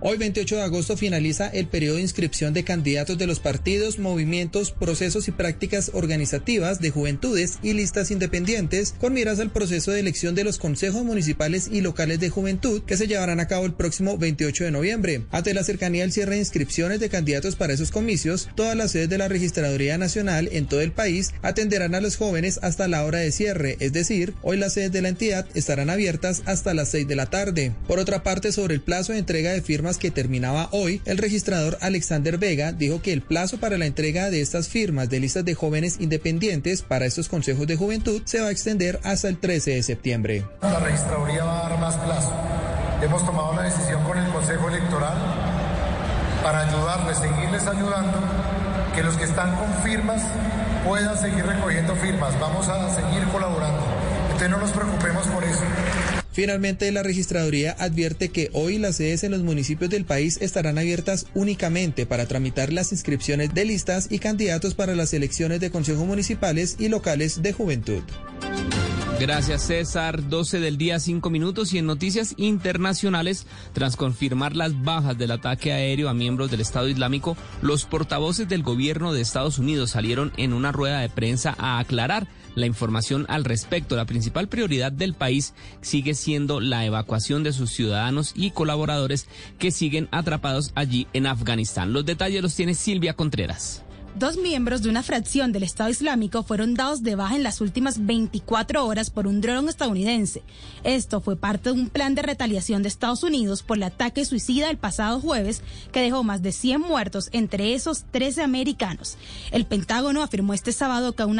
[0.09, 4.71] Hoy 28 de agosto finaliza el periodo de inscripción de candidatos de los partidos, movimientos,
[4.71, 10.37] procesos y prácticas organizativas de juventudes y listas independientes con miras al proceso de elección
[10.37, 14.17] de los consejos municipales y locales de juventud que se llevarán a cabo el próximo
[14.17, 15.23] 28 de noviembre.
[15.33, 19.09] Ante la cercanía del cierre de inscripciones de candidatos para esos comicios, todas las sedes
[19.09, 23.19] de la Registraduría Nacional en todo el país atenderán a los jóvenes hasta la hora
[23.19, 27.09] de cierre, es decir, hoy las sedes de la entidad estarán abiertas hasta las 6
[27.09, 27.73] de la tarde.
[27.89, 31.79] Por otra parte, sobre el plazo de entrega de firmas que terminaba hoy, el registrador
[31.81, 35.55] Alexander Vega dijo que el plazo para la entrega de estas firmas de listas de
[35.55, 39.83] jóvenes independientes para estos consejos de juventud se va a extender hasta el 13 de
[39.83, 40.45] septiembre.
[40.63, 42.33] La registraduría va a dar más plazo.
[43.03, 45.17] Hemos tomado la decisión con el Consejo Electoral
[46.43, 48.19] para ayudarles, seguirles ayudando,
[48.95, 50.23] que los que están con firmas
[50.87, 52.39] puedan seguir recogiendo firmas.
[52.41, 53.83] Vamos a seguir colaborando.
[54.27, 55.63] Entonces no nos preocupemos por eso.
[56.37, 61.25] Finalmente, la registraduría advierte que hoy las sedes en los municipios del país estarán abiertas
[61.33, 66.77] únicamente para tramitar las inscripciones de listas y candidatos para las elecciones de consejos municipales
[66.79, 68.03] y locales de juventud.
[69.19, 75.17] Gracias César, 12 del día 5 minutos y en noticias internacionales, tras confirmar las bajas
[75.17, 79.93] del ataque aéreo a miembros del Estado Islámico, los portavoces del gobierno de Estados Unidos
[79.93, 83.97] salieron en una rueda de prensa a aclarar la información al respecto.
[83.97, 89.71] La principal prioridad del país sigue siendo la evacuación de sus ciudadanos y colaboradores que
[89.71, 91.95] siguen atrapados allí en Afganistán.
[91.95, 93.86] Los detalles los tiene Silvia Contreras.
[94.19, 98.07] Dos miembros de una fracción del Estado Islámico fueron dados de baja en las últimas
[98.07, 100.43] 24 horas por un dron estadounidense.
[100.85, 104.71] Esto fue parte de un plan de retaliación de Estados Unidos por el ataque suicida
[104.71, 105.61] el pasado jueves
[105.93, 109.19] que dejó más de 100 muertos, entre esos 13 americanos.
[109.51, 111.39] El Pentágono afirmó este sábado que aún,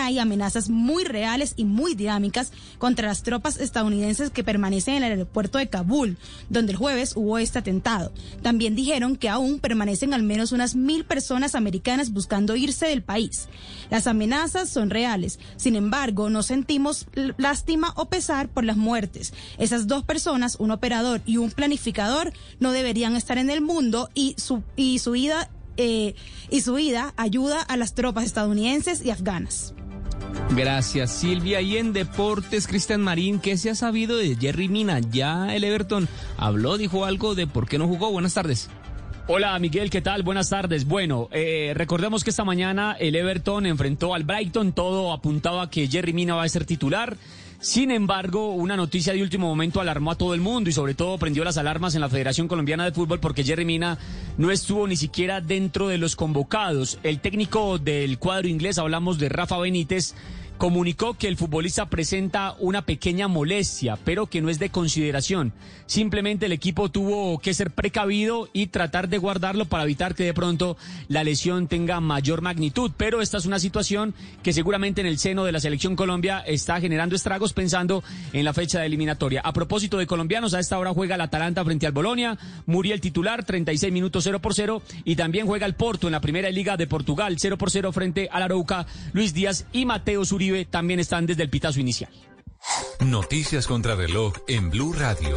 [0.00, 5.12] hay, amenazas muy reales y muy dinámicas contra las tropas estadounidenses que permanecen en el
[5.12, 8.10] aeropuerto de Kabul, donde el jueves hubo este atentado.
[8.42, 13.48] También dijeron que aún permanecen al menos unas mil personas americanas buscando irse del país.
[13.90, 17.06] Las amenazas son reales, sin embargo, no sentimos
[17.36, 19.32] lástima o pesar por las muertes.
[19.58, 24.34] Esas dos personas, un operador y un planificador, no deberían estar en el mundo y
[24.38, 25.14] su, y su
[25.76, 26.14] eh,
[26.50, 29.74] y su ida ayuda a las tropas estadounidenses y afganas.
[30.56, 31.60] Gracias Silvia.
[31.60, 34.98] Y en deportes, Cristian Marín, ¿qué se ha sabido de Jerry Mina?
[34.98, 38.10] Ya el Everton habló, dijo algo de por qué no jugó.
[38.10, 38.68] Buenas tardes.
[39.30, 40.22] Hola Miguel, ¿qué tal?
[40.22, 40.86] Buenas tardes.
[40.86, 46.14] Bueno, eh, recordemos que esta mañana el Everton enfrentó al Brighton, todo apuntaba que Jerry
[46.14, 47.14] Mina va a ser titular.
[47.60, 51.18] Sin embargo, una noticia de último momento alarmó a todo el mundo y sobre todo
[51.18, 53.98] prendió las alarmas en la Federación Colombiana de Fútbol porque Jerry Mina
[54.38, 56.98] no estuvo ni siquiera dentro de los convocados.
[57.02, 60.14] El técnico del cuadro inglés, hablamos de Rafa Benítez,
[60.58, 65.52] comunicó que el futbolista presenta una pequeña molestia, pero que no es de consideración.
[65.86, 70.34] Simplemente el equipo tuvo que ser precavido y tratar de guardarlo para evitar que de
[70.34, 72.90] pronto la lesión tenga mayor magnitud.
[72.96, 76.80] Pero esta es una situación que seguramente en el seno de la selección Colombia está
[76.80, 78.02] generando estragos pensando
[78.32, 79.40] en la fecha de eliminatoria.
[79.42, 82.36] A propósito de colombianos, a esta hora juega el Atalanta frente al Bolonia,
[82.66, 86.50] Muriel titular, 36 minutos 0 por 0, y también juega el Porto en la primera
[86.50, 90.24] liga de Portugal, 0 por 0 frente al Arauca, Luis Díaz y Mateo
[90.70, 92.12] También están desde el pitazo inicial.
[93.00, 95.36] Noticias contra reloj en Blue Radio.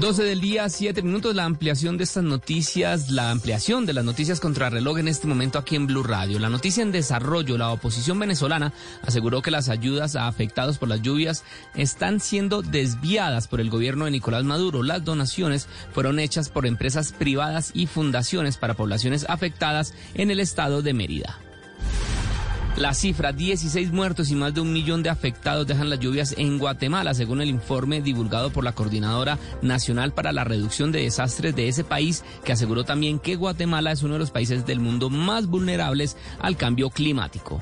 [0.00, 4.40] 12 del día, 7 minutos, la ampliación de estas noticias, la ampliación de las noticias
[4.40, 6.38] contra reloj en este momento aquí en Blue Radio.
[6.38, 11.02] La noticia en desarrollo, la oposición venezolana aseguró que las ayudas a afectados por las
[11.02, 11.44] lluvias
[11.74, 14.82] están siendo desviadas por el gobierno de Nicolás Maduro.
[14.82, 20.82] Las donaciones fueron hechas por empresas privadas y fundaciones para poblaciones afectadas en el estado
[20.82, 21.38] de Mérida.
[22.76, 26.58] La cifra, 16 muertos y más de un millón de afectados dejan las lluvias en
[26.58, 31.68] Guatemala, según el informe divulgado por la Coordinadora Nacional para la Reducción de Desastres de
[31.68, 35.48] ese país, que aseguró también que Guatemala es uno de los países del mundo más
[35.48, 37.60] vulnerables al cambio climático.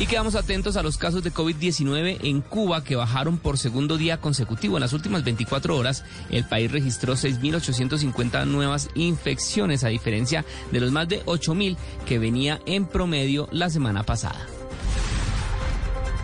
[0.00, 4.18] Y quedamos atentos a los casos de COVID-19 en Cuba que bajaron por segundo día
[4.18, 4.78] consecutivo.
[4.78, 10.90] En las últimas 24 horas, el país registró 6.850 nuevas infecciones, a diferencia de los
[10.90, 11.76] más de 8.000
[12.06, 14.46] que venía en promedio la semana pasada.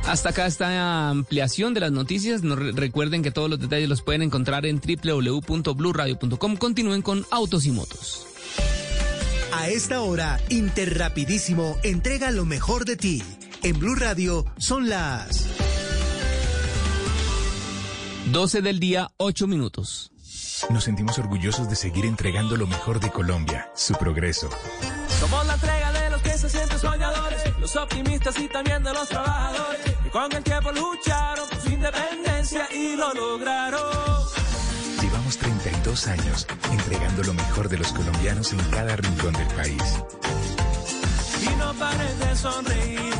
[0.07, 2.41] Hasta acá esta ampliación de las noticias.
[2.41, 6.57] Recuerden que todos los detalles los pueden encontrar en www.bluradio.com.
[6.57, 8.27] Continúen con Autos y Motos.
[9.53, 13.23] A esta hora, Interrapidísimo entrega lo mejor de ti.
[13.63, 15.47] En Blue Radio son las
[18.27, 20.11] 12 del día, 8 minutos.
[20.71, 24.49] Nos sentimos orgullosos de seguir entregando lo mejor de Colombia, su progreso.
[25.21, 29.09] Somos la entrega de los que se sienten soñadores, los optimistas y también de los
[29.09, 34.27] trabajadores, que con el tiempo lucharon por su independencia y lo lograron.
[35.01, 39.83] Llevamos 32 años entregando lo mejor de los colombianos en cada rincón del país.
[41.43, 43.15] Y no pares de sonreír,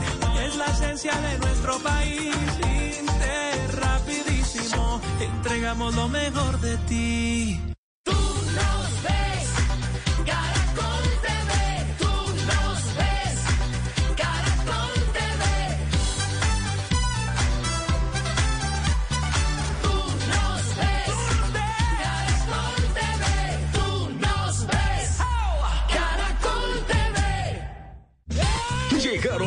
[0.47, 2.35] es la esencia de nuestro país.
[3.01, 7.61] Inter rapidísimo, entregamos lo mejor de ti.
[8.05, 9.49] Tú nos ves,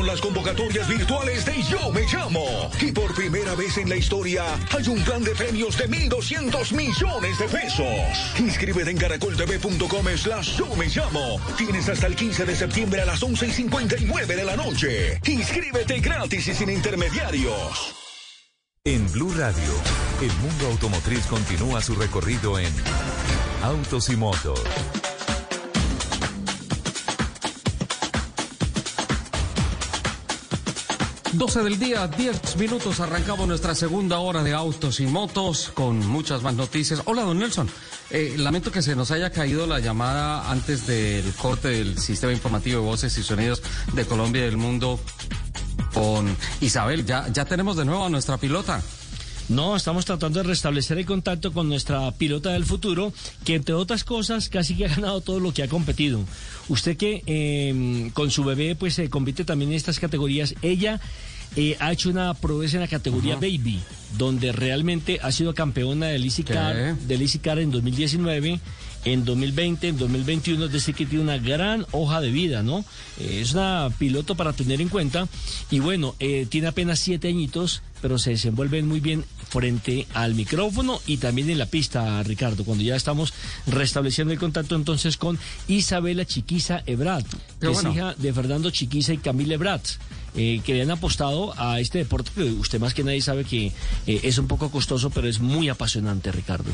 [0.09, 2.71] las convocatorias virtuales de Yo Me Llamo.
[2.81, 4.43] Y por primera vez en la historia
[4.75, 8.39] hay un plan de premios de 1.200 millones de pesos.
[8.39, 11.39] Inscríbete en caracoltv.com slash Yo Me Llamo.
[11.57, 15.21] Tienes hasta el 15 de septiembre a las 11 y 59 de la noche.
[15.25, 17.93] Inscríbete gratis y sin intermediarios.
[18.83, 19.73] En Blue Radio,
[20.21, 22.73] el mundo automotriz continúa su recorrido en
[23.61, 24.59] Autos y Motos.
[31.33, 36.41] 12 del día, 10 minutos, arrancamos nuestra segunda hora de autos y motos con muchas
[36.41, 37.03] más noticias.
[37.05, 37.69] Hola, don Nelson.
[38.09, 42.81] Eh, lamento que se nos haya caído la llamada antes del corte del sistema informativo
[42.81, 43.61] de voces y sonidos
[43.93, 44.99] de Colombia y del mundo
[45.93, 47.05] con Isabel.
[47.05, 48.81] Ya, ya tenemos de nuevo a nuestra pilota.
[49.49, 53.11] No, estamos tratando de restablecer el contacto con nuestra pilota del futuro,
[53.43, 56.23] que entre otras cosas casi que ha ganado todo lo que ha competido.
[56.67, 61.01] Usted que eh, con su bebé pues se compite también en estas categorías, ella
[61.55, 63.79] eh, ha hecho una proeza en la categoría Baby,
[64.19, 68.59] donde realmente ha sido campeona del Easy Car, del Easy Car en 2019
[69.05, 72.79] en 2020, en 2021, es decir, que tiene una gran hoja de vida, ¿no?
[73.19, 75.27] Eh, es una piloto para tener en cuenta
[75.71, 81.01] y bueno, eh, tiene apenas siete añitos, pero se desenvuelve muy bien frente al micrófono
[81.07, 83.33] y también en la pista, Ricardo, cuando ya estamos
[83.67, 87.25] restableciendo el contacto entonces con Isabela Chiquiza Ebrat,
[87.59, 87.89] que bueno.
[87.89, 89.87] es hija de Fernando Chiquiza y Camila Ebrat.
[90.35, 93.67] eh, que le han apostado a este deporte que usted más que nadie sabe que
[94.07, 96.71] eh, es un poco costoso, pero es muy apasionante, Ricardo.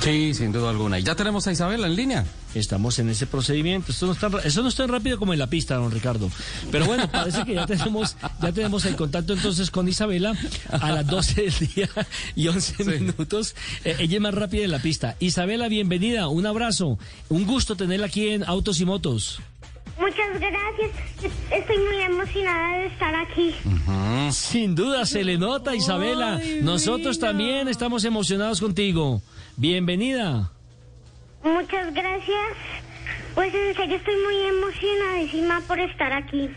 [0.00, 0.98] Sí, sin duda alguna.
[0.98, 2.24] ¿Y ya tenemos a Isabela en línea?
[2.54, 3.92] Estamos en ese procedimiento.
[3.92, 6.30] Esto no, está, eso no es tan rápido como en la pista, don Ricardo.
[6.72, 10.34] Pero bueno, parece que ya tenemos, ya tenemos el contacto entonces con Isabela
[10.70, 11.88] a las 12 del día
[12.34, 13.54] y 11 minutos.
[13.84, 15.16] Eh, ella es más rápida en la pista.
[15.20, 16.98] Isabela, bienvenida, un abrazo.
[17.28, 19.40] Un gusto tenerla aquí en Autos y Motos.
[20.00, 20.90] Muchas gracias.
[21.52, 23.54] Estoy muy emocionada de estar aquí.
[24.30, 26.36] Sin duda, se le nota, Isabela.
[26.36, 27.28] Ay, Nosotros mira.
[27.28, 29.20] también estamos emocionados contigo.
[29.56, 30.50] Bienvenida.
[31.44, 32.56] Muchas gracias.
[33.34, 36.50] Pues en serio estoy muy emocionadísima por estar aquí.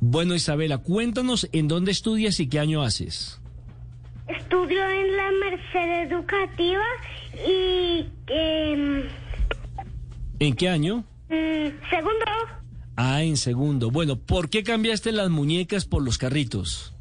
[0.00, 3.40] Bueno, Isabela, cuéntanos en dónde estudias y qué año haces.
[4.28, 6.82] Estudio en la Merced Educativa
[7.46, 9.02] y em,
[10.40, 11.04] ¿En qué año?
[11.30, 12.24] mm, segundo,
[13.00, 13.92] Ah, en segundo.
[13.92, 16.92] Bueno, ¿por qué cambiaste las muñecas por los carritos?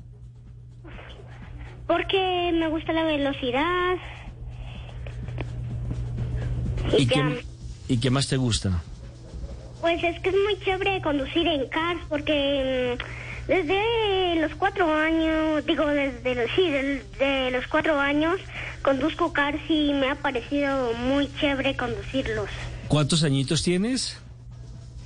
[1.87, 3.95] porque me gusta la velocidad.
[6.97, 7.43] ¿Y qué,
[7.87, 8.83] ¿Y qué más te gusta?
[9.79, 15.65] Pues es que es muy chévere conducir en cars porque mm, desde los cuatro años,
[15.65, 18.37] digo desde los, sí, del- de los cuatro años
[18.81, 22.49] conduzco cars y me ha parecido muy chévere conducirlos.
[22.89, 24.19] ¿Cuántos añitos tienes?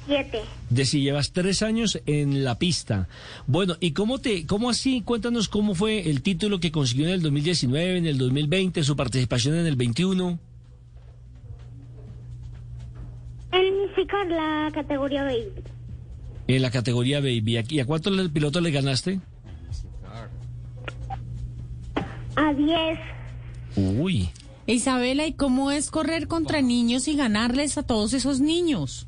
[0.08, 0.42] Siete.
[0.70, 3.08] De si llevas tres años en la pista.
[3.48, 5.02] Bueno, ¿y cómo te, cómo así?
[5.02, 9.56] Cuéntanos cómo fue el título que consiguió en el 2019, en el 2020, su participación
[9.56, 10.40] en el 21.
[13.52, 15.52] En la categoría Baby.
[16.48, 17.64] En la categoría Baby.
[17.70, 19.20] ¿Y a cuántos le- pilotos le ganaste?
[22.36, 23.00] A 10.
[23.76, 24.30] Uy.
[24.68, 29.08] Isabela, ¿y cómo es correr contra niños y ganarles a todos esos niños?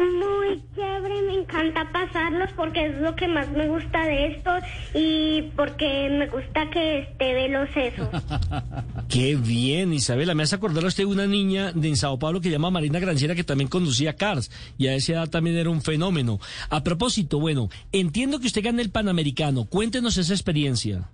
[0.00, 4.50] Muy chévere, me encanta pasarlos porque es lo que más me gusta de esto
[4.94, 8.10] y porque me gusta que esté veloz eso.
[9.10, 10.34] Qué bien, Isabela.
[10.34, 12.70] Me hace acordar a usted de una niña de en Sao Paulo que se llama
[12.70, 16.38] Marina Granciera que también conducía Cars y a esa edad también era un fenómeno.
[16.70, 19.66] A propósito, bueno, entiendo que usted gana el Panamericano.
[19.66, 21.10] Cuéntenos esa experiencia.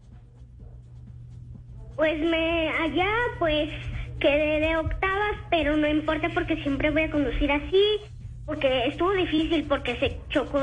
[1.97, 3.11] Pues me allá
[3.41, 3.70] pues
[4.20, 7.82] quedé de octavas, pero no importa porque siempre voy a conducir así,
[8.47, 10.61] porque estuvo difícil porque se chocó,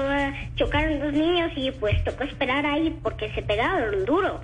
[0.56, 4.42] chocaron dos niños y pues tocó esperar ahí porque se pegaron duro.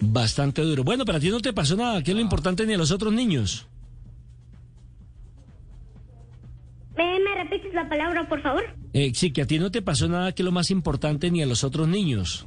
[0.00, 0.82] Bastante duro.
[0.82, 2.02] Bueno, pero a ti no te pasó nada.
[2.02, 3.68] ¿Qué es lo importante ni a los otros niños?
[6.96, 8.64] ¿Me, me repites la palabra, por favor?
[8.92, 11.42] Eh, sí, que a ti no te pasó nada que es lo más importante ni
[11.42, 12.46] a los otros niños.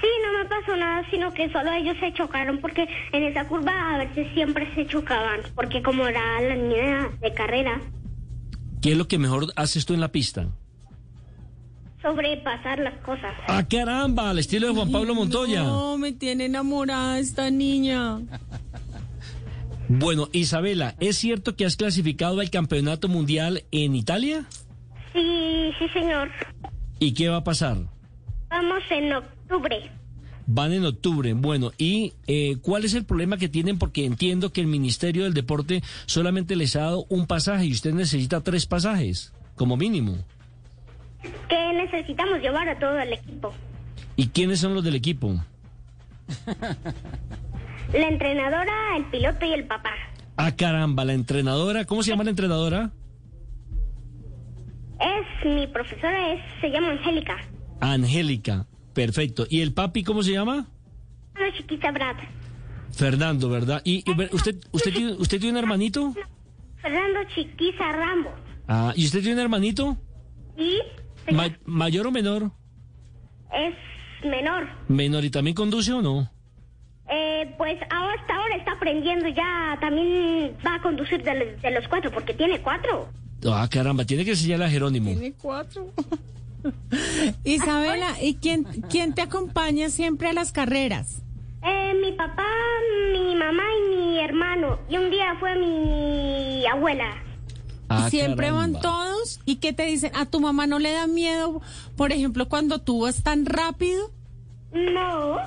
[0.00, 3.94] Sí, no me pasó nada, sino que solo ellos se chocaron porque en esa curva
[3.94, 7.80] a veces siempre se chocaban, porque como era la niña de carrera,
[8.80, 10.48] ¿Qué es lo que mejor haces tú en la pista?
[12.02, 13.34] sobrepasar las cosas.
[13.46, 14.30] ¡Ah, caramba!
[14.30, 15.62] Al estilo de Juan Pablo Montoya.
[15.62, 18.20] No, me tiene enamorada esta niña.
[19.88, 24.46] Bueno, Isabela, ¿es cierto que has clasificado al campeonato mundial en Italia?
[25.12, 26.30] Sí, sí, señor.
[26.98, 27.76] ¿Y qué va a pasar?
[28.48, 29.90] Vamos en octubre.
[30.52, 31.32] Van en octubre.
[31.32, 33.78] Bueno, ¿y eh, cuál es el problema que tienen?
[33.78, 37.94] Porque entiendo que el Ministerio del Deporte solamente les ha dado un pasaje y usted
[37.94, 40.16] necesita tres pasajes, como mínimo.
[41.48, 43.52] Que necesitamos llevar a todo el equipo.
[44.16, 45.40] ¿Y quiénes son los del equipo?
[47.92, 49.90] La entrenadora, el piloto y el papá.
[50.36, 51.84] Ah, caramba, la entrenadora.
[51.84, 52.90] ¿Cómo se llama la entrenadora?
[55.00, 57.36] Es mi profesora, es, se llama Angélica.
[57.80, 58.66] Angélica.
[58.94, 59.46] Perfecto.
[59.48, 60.66] ¿Y el papi cómo se llama?
[61.36, 62.16] Una chiquita Brad.
[62.92, 63.80] Fernando, ¿verdad?
[63.84, 63.98] ¿Y,
[64.34, 66.12] usted, usted, tiene, usted tiene un hermanito?
[66.82, 68.30] Fernando Chiquiza Rambo.
[68.66, 69.96] Ah, ¿y usted tiene un hermanito?
[70.56, 70.78] Y
[71.32, 72.50] Ma- ¿Mayor o menor?
[73.52, 73.74] es
[74.28, 74.68] menor.
[74.88, 75.24] Menor.
[75.24, 76.30] ¿Y también conduce o no?
[77.08, 81.70] Eh, pues ahora- hasta ahora está aprendiendo ya, también va a conducir de, los- de
[81.72, 83.08] los cuatro, porque tiene cuatro.
[83.46, 85.10] Ah, caramba, tiene que enseñarle a Jerónimo.
[85.10, 85.92] Tiene cuatro.
[87.44, 91.22] Isabela, ¿y quién, quién te acompaña siempre a las carreras?
[91.62, 92.46] Eh, mi papá,
[93.12, 94.78] mi mamá y mi hermano.
[94.88, 97.22] Y un día fue mi abuela.
[97.88, 101.60] Ah, siempre van todos y qué te dicen, a tu mamá no le da miedo,
[101.96, 104.12] por ejemplo, cuando tú vas tan rápido.
[104.72, 105.38] No.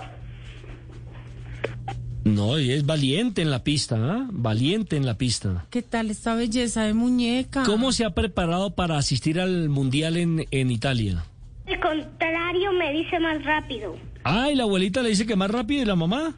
[2.24, 4.28] No, y es valiente en la pista, ¿ah?
[4.32, 5.66] Valiente en la pista.
[5.70, 7.64] ¿Qué tal esta belleza de muñeca?
[7.66, 11.26] ¿Cómo se ha preparado para asistir al Mundial en, en Italia?
[11.68, 13.98] Al contrario, me dice más rápido.
[14.24, 16.36] Ah, y la abuelita le dice que más rápido y la mamá.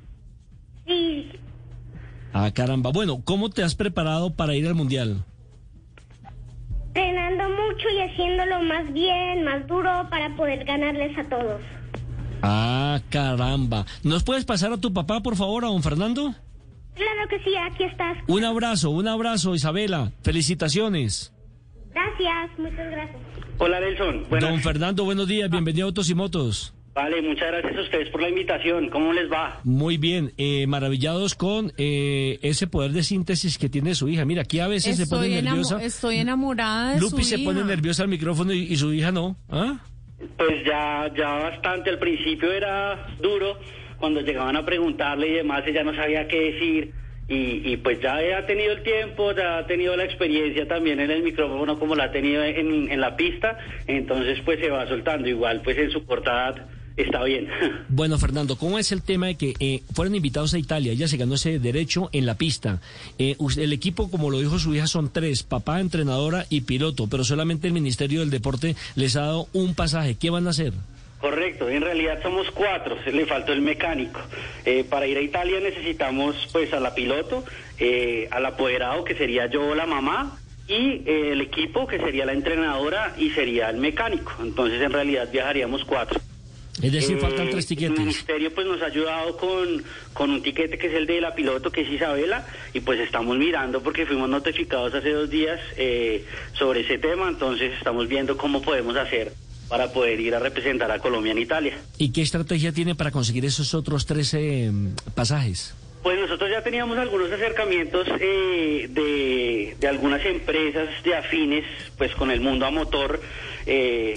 [0.87, 1.29] Sí,
[2.33, 2.89] Ah, caramba.
[2.91, 5.23] Bueno, ¿cómo te has preparado para ir al Mundial?
[6.95, 11.59] entrenando mucho y haciéndolo más bien, más duro para poder ganarles a todos.
[12.47, 13.85] Ah, caramba.
[14.03, 16.35] ¿Nos puedes pasar a tu papá, por favor, a don Fernando?
[16.93, 18.17] Claro que sí, aquí estás.
[18.27, 20.11] Un abrazo, un abrazo, Isabela.
[20.21, 21.33] Felicitaciones.
[21.91, 23.21] Gracias, muchas gracias.
[23.57, 24.49] Hola Nelson, buenas.
[24.49, 25.49] Don Fernando, buenos días.
[25.49, 26.73] Bienvenido a Autos y Motos.
[26.93, 28.89] Vale, muchas gracias a ustedes por la invitación.
[28.89, 29.59] ¿Cómo les va?
[29.63, 34.23] Muy bien, eh, maravillados con eh, ese poder de síntesis que tiene su hija.
[34.23, 35.83] Mira, aquí a veces se pone nerviosa.
[35.83, 39.35] estoy enamorada de Lupi su se pone nerviosa al micrófono y, y su hija no.
[39.49, 39.79] ¿Ah?
[40.37, 41.89] Pues ya, ya bastante.
[41.89, 43.57] Al principio era duro
[43.99, 46.93] cuando llegaban a preguntarle y demás, ella no sabía qué decir.
[47.27, 51.09] Y, y pues ya ha tenido el tiempo, ya ha tenido la experiencia también en
[51.09, 53.57] el micrófono como la ha tenido en, en la pista.
[53.87, 55.27] Entonces pues se va soltando.
[55.27, 57.47] Igual pues en su corta edad está bien.
[57.87, 60.91] Bueno, Fernando, ¿cómo es el tema de que eh, fueron invitados a Italia?
[60.91, 62.81] Ella se ganó ese derecho en la pista.
[63.17, 67.23] Eh, el equipo, como lo dijo su hija, son tres, papá, entrenadora y piloto, pero
[67.23, 70.15] solamente el Ministerio del Deporte les ha dado un pasaje.
[70.15, 70.73] ¿Qué van a hacer?
[71.25, 74.19] Correcto, en realidad somos cuatro, se le faltó el mecánico.
[74.63, 77.43] Eh, para ir a Italia necesitamos pues a la piloto,
[77.79, 80.37] eh, al apoderado que sería yo la mamá
[80.67, 84.33] y eh, el equipo que sería la entrenadora y sería el mecánico.
[84.39, 86.19] Entonces en realidad viajaríamos cuatro.
[86.81, 87.97] Es decir, Eh, faltan tres El tiquetes.
[87.99, 91.71] ministerio pues nos ha ayudado con, con un tiquete que es el de la piloto,
[91.71, 96.81] que es Isabela, y pues estamos mirando porque fuimos notificados hace dos días eh, sobre
[96.81, 99.31] ese tema, entonces estamos viendo cómo podemos hacer
[99.69, 101.77] para poder ir a representar a Colombia en Italia.
[101.97, 104.71] ¿Y qué estrategia tiene para conseguir esos otros 13
[105.15, 105.73] pasajes?
[106.03, 111.65] Pues nosotros ya teníamos algunos acercamientos eh, de, de algunas empresas de afines
[111.97, 113.19] pues con el mundo a motor
[113.65, 114.13] eh,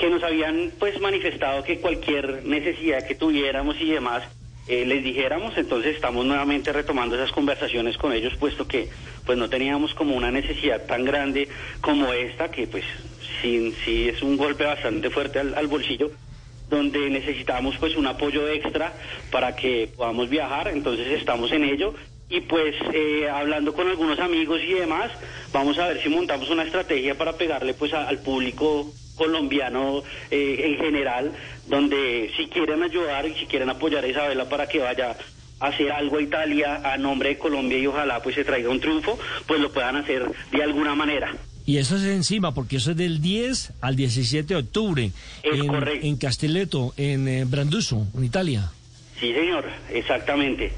[0.00, 4.24] que nos habían pues manifestado que cualquier necesidad que tuviéramos y demás
[4.66, 8.90] eh, les dijéramos, entonces estamos nuevamente retomando esas conversaciones con ellos puesto que
[9.26, 11.48] pues no teníamos como una necesidad tan grande
[11.82, 12.84] como esta que pues
[13.42, 16.12] sí, sí es un golpe bastante fuerte al, al bolsillo
[16.68, 18.96] donde necesitamos pues un apoyo extra
[19.32, 21.94] para que podamos viajar, entonces estamos en ello.
[22.30, 25.12] Y pues eh, hablando con algunos amigos y demás,
[25.52, 30.62] vamos a ver si montamos una estrategia para pegarle pues a- al público colombiano eh,
[30.64, 31.32] en general,
[31.68, 35.14] donde si quieren ayudar y si quieren apoyar a Isabela para que vaya
[35.60, 38.80] a hacer algo a Italia a nombre de Colombia y ojalá pues se traiga un
[38.80, 41.36] triunfo, pues lo puedan hacer de alguna manera.
[41.66, 45.10] Y eso es encima, porque eso es del 10 al 17 de octubre.
[45.42, 48.72] en, en Castelletto, en eh, Branduzzo, en Italia.
[49.20, 50.72] Sí, señor, exactamente.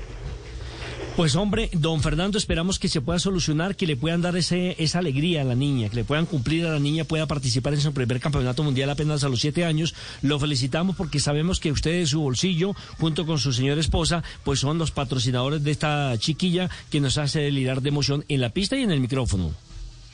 [1.16, 5.00] Pues hombre, don Fernando, esperamos que se pueda solucionar, que le puedan dar ese, esa
[5.00, 7.92] alegría a la niña, que le puedan cumplir a la niña, pueda participar en su
[7.92, 9.94] primer campeonato mundial apenas a los siete años.
[10.22, 14.60] Lo felicitamos porque sabemos que usted de su bolsillo, junto con su señora esposa, pues
[14.60, 18.76] son los patrocinadores de esta chiquilla que nos hace delirar de emoción en la pista
[18.78, 19.52] y en el micrófono.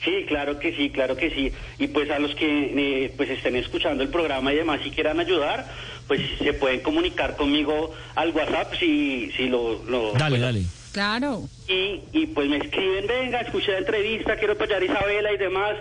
[0.03, 1.51] Sí, claro que sí, claro que sí.
[1.77, 5.19] Y pues a los que eh, pues estén escuchando el programa y demás, si quieran
[5.21, 5.65] ayudar,
[6.07, 9.81] pues se pueden comunicar conmigo al WhatsApp si, si lo...
[9.85, 10.78] lo Dale, dale.
[10.91, 11.43] Claro.
[11.67, 15.75] Y, y pues me escriben, venga, escuché la entrevista, quiero apoyar a Isabela y demás.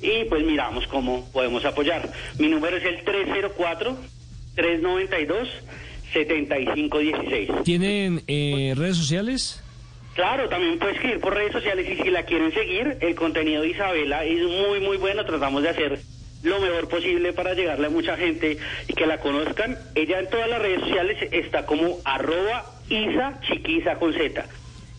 [0.00, 2.10] Y pues miramos cómo podemos apoyar.
[2.38, 3.04] Mi número es el
[6.14, 7.64] 304-392-7516.
[7.64, 9.62] ¿Tienen eh, redes sociales?
[10.14, 13.68] Claro, también puede escribir por redes sociales y si la quieren seguir, el contenido de
[13.68, 15.24] Isabela es muy, muy bueno.
[15.24, 16.00] Tratamos de hacer
[16.42, 19.78] lo mejor posible para llegarle a mucha gente y que la conozcan.
[19.94, 24.44] Ella en todas las redes sociales está como arroba Isa Chiquiza con Z.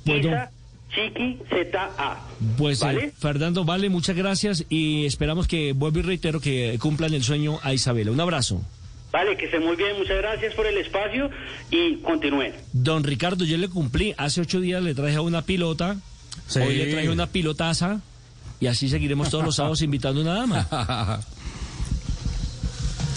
[0.06, 0.52] Isa
[0.94, 2.18] Chiqui Z A.
[2.58, 3.14] Pues eh, ¿Vale?
[3.18, 7.74] Fernando, vale, muchas gracias y esperamos que, vuelvo y reitero, que cumplan el sueño a
[7.74, 8.12] Isabela.
[8.12, 8.62] Un abrazo.
[9.12, 9.98] Vale, que esté muy bien.
[9.98, 11.30] Muchas gracias por el espacio
[11.72, 12.54] y continúen.
[12.74, 14.14] Don Ricardo, yo le cumplí.
[14.18, 15.98] Hace ocho días le traje una pilota.
[16.48, 16.60] Sí.
[16.60, 18.02] Hoy le traje una pilotaza.
[18.60, 21.22] Y así seguiremos todos los sábados invitando a una dama.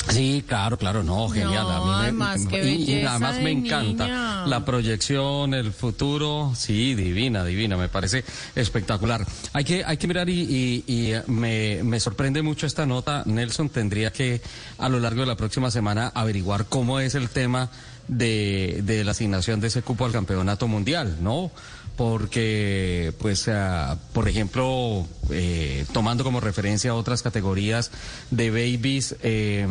[0.09, 1.63] Sí, claro, claro, no, genial.
[1.65, 4.47] No, a mí me, además, qué y- y además de me encanta niña.
[4.47, 8.25] la proyección, el futuro, sí, divina, divina, me parece
[8.57, 9.25] espectacular.
[9.53, 13.23] Hay que, hay que mirar y, y- y, eh, me, me sorprende mucho esta nota.
[13.27, 14.41] Nelson tendría que
[14.79, 17.71] a lo largo de la próxima semana averiguar cómo es el tema
[18.09, 21.51] de, de la asignación de ese cupo al campeonato mundial, ¿no?
[21.97, 27.91] Porque, pues, ah, por ejemplo, eh, tomando como referencia otras categorías
[28.31, 29.67] de babies, eh,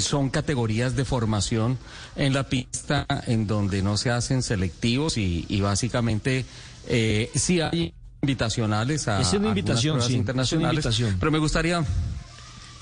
[0.00, 1.78] son categorías de formación
[2.16, 6.44] en la pista en donde no se hacen selectivos y, y básicamente
[6.88, 7.92] eh, sí hay
[8.22, 11.16] invitacionales a Es una algunas invitación, pruebas sí, es una internacionales, invitación.
[11.20, 11.84] pero me gustaría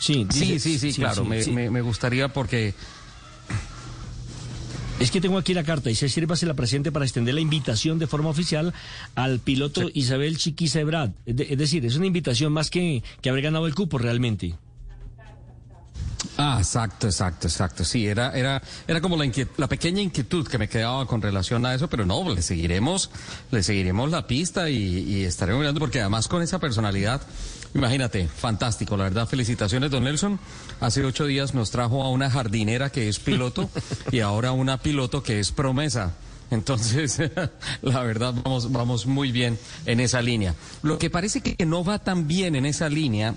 [0.00, 1.50] Sí, sí, dice- sí, sí, sí, claro, sí, me, sí.
[1.50, 2.72] me- me gustaría porque
[5.00, 5.88] Es que tengo aquí la carta.
[5.88, 8.74] Dice, sírvase la presente para extender la invitación de forma oficial
[9.14, 11.12] al piloto Isabel Chiquiza Ebrard.
[11.24, 14.56] Es, de- es decir, es una invitación más que, que haber ganado el cupo realmente.
[16.36, 17.84] Ah, exacto, exacto, exacto.
[17.84, 21.88] Sí, era, era, era como la, pequeña inquietud que me quedaba con relación a eso,
[21.88, 23.10] pero no, le seguiremos,
[23.52, 27.22] le seguiremos la pista y, y estaremos mirando, porque además con esa personalidad,
[27.74, 30.38] imagínate, fantástico, la verdad, felicitaciones, don Nelson.
[30.80, 33.70] Hace ocho días nos trajo a una jardinera que es piloto
[34.12, 36.14] y ahora una piloto que es promesa.
[36.50, 37.20] Entonces,
[37.82, 40.54] la verdad, vamos, vamos muy bien en esa línea.
[40.82, 43.34] Lo que parece que no va tan bien en esa línea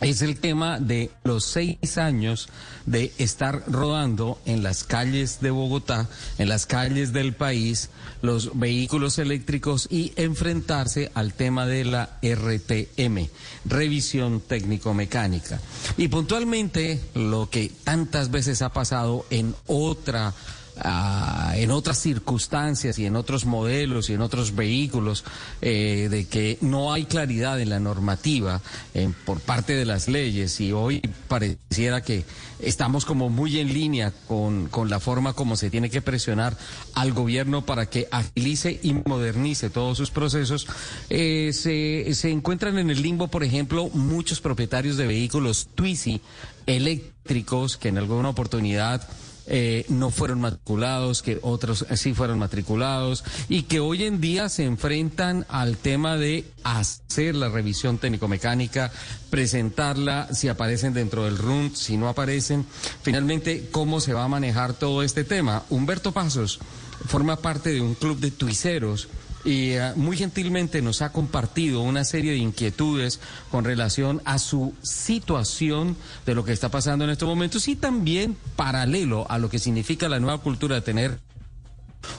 [0.00, 2.48] es el tema de los seis años
[2.86, 6.08] de estar rodando en las calles de Bogotá,
[6.38, 7.90] en las calles del país,
[8.22, 13.28] los vehículos eléctricos y enfrentarse al tema de la RTM,
[13.64, 15.60] revisión técnico-mecánica.
[15.96, 20.34] Y puntualmente lo que tantas veces ha pasado en otra
[20.78, 25.24] ah, en otras circunstancias y en otros modelos y en otros vehículos
[25.60, 28.60] eh, de que no hay claridad en la normativa
[28.94, 32.24] eh, por parte de las leyes y hoy pareciera que
[32.60, 36.56] estamos como muy en línea con, con la forma como se tiene que presionar
[36.94, 40.66] al gobierno para que agilice y modernice todos sus procesos.
[41.10, 46.20] Eh, se, se encuentran en el limbo, por ejemplo, muchos propietarios de vehículos Twizy
[46.66, 49.06] eléctricos que en alguna oportunidad
[49.46, 54.64] eh, no fueron matriculados, que otros sí fueron matriculados y que hoy en día se
[54.64, 58.92] enfrentan al tema de hacer la revisión técnico-mecánica,
[59.30, 62.64] presentarla, si aparecen dentro del RUN, si no aparecen.
[63.02, 65.64] Finalmente, ¿cómo se va a manejar todo este tema?
[65.70, 66.60] Humberto Pasos
[67.06, 69.08] forma parte de un club de tuiceros
[69.44, 73.20] y eh, muy gentilmente nos ha compartido una serie de inquietudes
[73.50, 75.96] con relación a su situación
[76.26, 80.08] de lo que está pasando en estos momentos y también paralelo a lo que significa
[80.08, 81.18] la nueva cultura de tener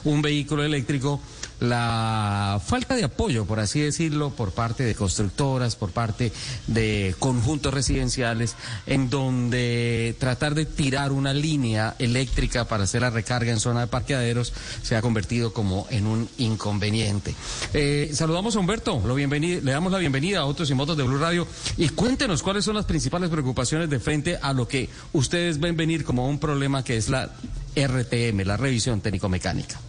[0.04, 1.20] un vehículo eléctrico
[1.60, 6.32] la falta de apoyo, por así decirlo, por parte de constructoras, por parte
[6.66, 8.56] de conjuntos residenciales,
[8.86, 13.86] en donde tratar de tirar una línea eléctrica para hacer la recarga en zona de
[13.86, 14.52] parqueaderos
[14.82, 17.34] se ha convertido como en un inconveniente.
[17.72, 21.18] Eh, saludamos a Humberto, lo le damos la bienvenida a Autos y Motos de Blue
[21.18, 25.76] Radio y cuéntenos cuáles son las principales preocupaciones de frente a lo que ustedes ven
[25.76, 27.30] venir como un problema que es la
[27.74, 29.80] RTM, la revisión técnico-mecánica.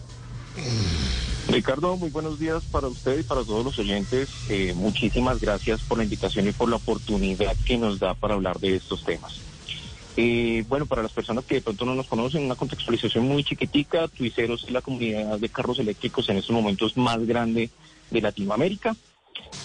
[1.48, 4.28] Ricardo, muy buenos días para usted y para todos los oyentes.
[4.48, 8.58] Eh, muchísimas gracias por la invitación y por la oportunidad que nos da para hablar
[8.58, 9.40] de estos temas.
[10.16, 14.08] Eh, bueno, para las personas que de pronto no nos conocen, una contextualización muy chiquitica,
[14.08, 17.70] Tuiceros es la comunidad de carros eléctricos en estos momentos más grande
[18.10, 18.96] de Latinoamérica.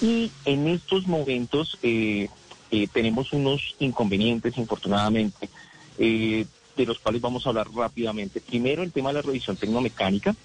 [0.01, 2.29] Y en estos momentos eh,
[2.93, 5.49] tenemos unos inconvenientes, infortunadamente
[6.81, 8.41] de los cuales vamos a hablar rápidamente.
[8.41, 10.35] Primero, el tema de la revisión tecnomecánica.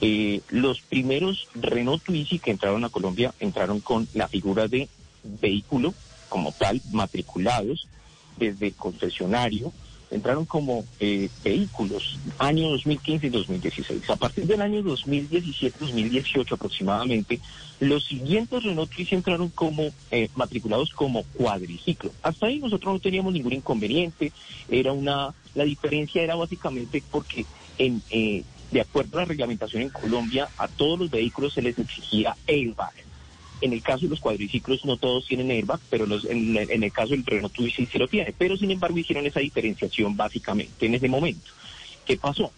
[0.00, 4.88] Eh, los primeros Renault Twizy que entraron a Colombia entraron con la figura de
[5.24, 5.92] vehículo
[6.28, 7.88] como tal, matriculados
[8.36, 9.72] desde concesionario,
[10.10, 14.10] entraron como eh, vehículos año 2015 y 2016.
[14.10, 17.40] A partir del año 2017-2018 aproximadamente,
[17.80, 22.12] los siguientes Renault Twizy entraron como eh, matriculados como cuadriciclo.
[22.22, 24.32] Hasta ahí nosotros no teníamos ningún inconveniente,
[24.68, 27.44] era una la diferencia era básicamente porque
[27.78, 31.76] en, eh, de acuerdo a la reglamentación en Colombia, a todos los vehículos se les
[31.78, 32.92] exigía airbag.
[33.60, 37.26] En el caso de los cuadriciclos no todos tienen airbag, pero en, el caso del
[37.26, 38.32] Renault Twizy sí lo tiene.
[38.38, 41.50] Pero sin embargo hicieron esa diferenciación básicamente en ese momento.
[42.06, 42.52] ¿Qué pasó?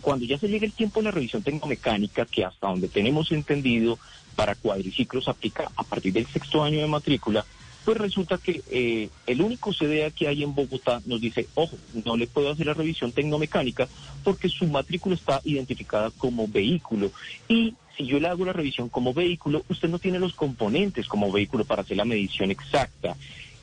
[0.00, 3.96] Cuando ya se llega el tiempo de la revisión tecnomecánica, que hasta donde tenemos entendido
[4.34, 7.44] para cuadriciclos aplica a partir del sexto año de matrícula,
[7.84, 12.16] pues resulta que eh, el único CDA que hay en Bogotá nos dice, ojo, no
[12.16, 13.88] le puedo hacer la revisión tecnomecánica
[14.22, 17.10] porque su matrícula está identificada como vehículo.
[17.48, 21.32] Y si yo le hago la revisión como vehículo, usted no tiene los componentes como
[21.32, 23.16] vehículo para hacer la medición exacta.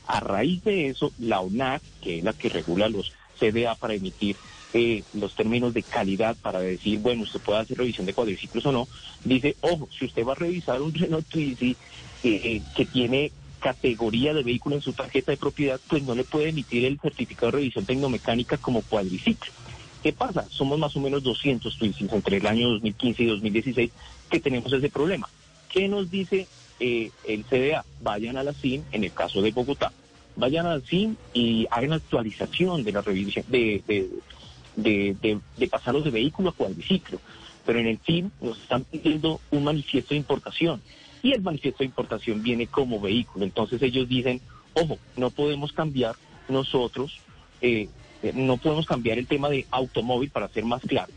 [0.06, 4.36] A raíz de eso, la ONAC, que es la que regula los CDA para emitir
[4.74, 8.72] eh, los términos de calidad para decir, bueno, usted puede hacer revisión de cuadriciclos o
[8.72, 8.88] no,
[9.24, 11.76] dice, ojo, si usted va a revisar un Renault Twizy
[12.22, 16.48] eh, que tiene categoría de vehículo en su tarjeta de propiedad, pues no le puede
[16.48, 19.52] emitir el certificado de revisión tecnomecánica como cuadriciclo.
[20.02, 20.46] ¿Qué pasa?
[20.48, 23.90] Somos más o menos 200 Twizzys entre el año 2015 y 2016
[24.30, 25.28] que tenemos ese problema.
[25.68, 26.46] ¿Qué nos dice
[26.80, 27.84] eh, el CDA?
[28.00, 29.92] Vayan a la CIM, en el caso de Bogotá,
[30.36, 33.82] vayan a la CIM y hagan actualización de la revisión, de,
[34.76, 35.16] de,
[35.56, 37.20] de, pasarlos de vehículo a cuadriciclo.
[37.66, 40.80] Pero en el CIM nos están pidiendo un manifiesto de importación
[41.22, 43.44] y el manifiesto de importación viene como vehículo.
[43.44, 44.40] Entonces ellos dicen,
[44.74, 46.14] ojo, no podemos cambiar
[46.48, 47.18] nosotros,
[47.60, 47.88] eh,
[48.22, 51.12] eh, no podemos cambiar el tema de automóvil para ser más claro.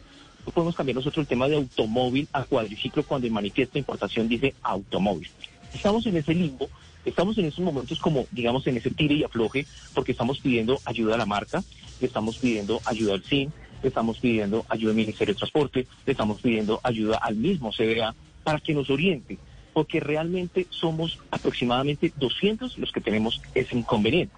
[0.45, 4.27] No podemos cambiar nosotros el tema de automóvil a cuadriciclo cuando el manifiesto de importación
[4.27, 5.29] dice automóvil.
[5.73, 6.67] Estamos en ese limbo,
[7.05, 11.15] estamos en esos momentos como, digamos, en ese tire y afloje, porque estamos pidiendo ayuda
[11.15, 11.63] a la marca,
[12.01, 13.53] estamos pidiendo ayuda al CIN,
[13.83, 18.59] estamos pidiendo ayuda al Ministerio de Transporte, le estamos pidiendo ayuda al mismo CDA para
[18.59, 19.37] que nos oriente
[19.73, 24.33] porque realmente somos aproximadamente 200 los que tenemos ese inconveniente.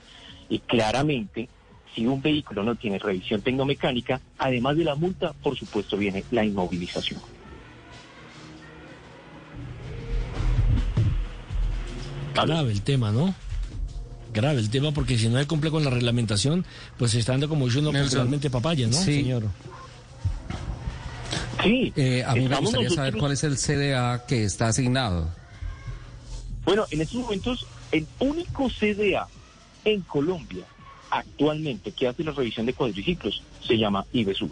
[0.50, 1.50] Y claramente,
[1.96, 6.46] si un vehículo no tiene revisión tecnomecánica, además de la multa, por supuesto viene la
[6.46, 7.20] inmovilización.
[12.34, 13.34] Grave el tema, ¿no?
[14.34, 16.66] Grave el tema porque si no se cumple con la reglamentación,
[16.98, 19.44] pues se está dando como yo no popularmente papaya, ¿no, señor?
[21.62, 21.94] Sí.
[21.96, 25.30] Eh, a mí me gustaría saber cuál es el CDA que está asignado.
[26.66, 29.28] Bueno, en estos momentos, el único CDA
[29.86, 30.66] en Colombia
[31.10, 34.52] actualmente que hace la revisión de cuadriciclos se llama IBESUR.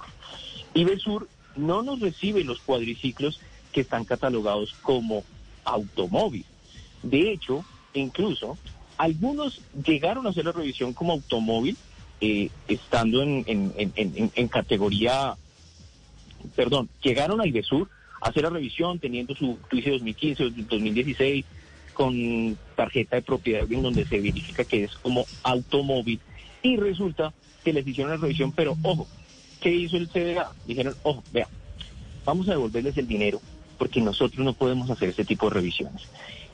[0.73, 3.40] IBESUR no nos recibe los cuadriciclos
[3.72, 5.23] que están catalogados como
[5.64, 6.45] automóvil.
[7.03, 8.57] De hecho, incluso
[8.98, 11.78] algunos llegaron a hacer la revisión como automóvil,
[12.19, 15.36] eh, estando en, en, categoría
[16.55, 17.89] perdón, llegaron a IBESUR
[18.22, 21.45] a hacer la revisión teniendo su juicio 2015 o 2016
[21.93, 26.19] con tarjeta de propiedad en donde se verifica que es como automóvil
[26.63, 29.07] y resulta que les hicieron la revisión, pero ojo,
[29.59, 30.51] ¿qué hizo el CDA?
[30.65, 31.47] Dijeron, ojo, vea,
[32.26, 33.41] vamos a devolverles el dinero
[33.77, 36.03] porque nosotros no podemos hacer ese tipo de revisiones.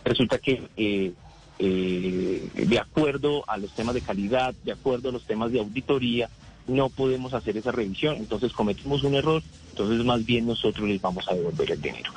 [0.03, 1.11] Resulta que eh,
[1.59, 6.30] eh, de acuerdo a los temas de calidad, de acuerdo a los temas de auditoría,
[6.68, 11.27] no podemos hacer esa revisión, entonces cometimos un error, entonces más bien nosotros les vamos
[11.30, 12.11] a devolver el dinero.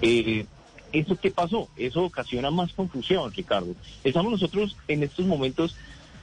[0.00, 0.46] Eh,
[0.92, 1.68] ¿Eso qué pasó?
[1.76, 3.74] Eso ocasiona más confusión, Ricardo.
[4.02, 5.76] Estamos nosotros en estos momentos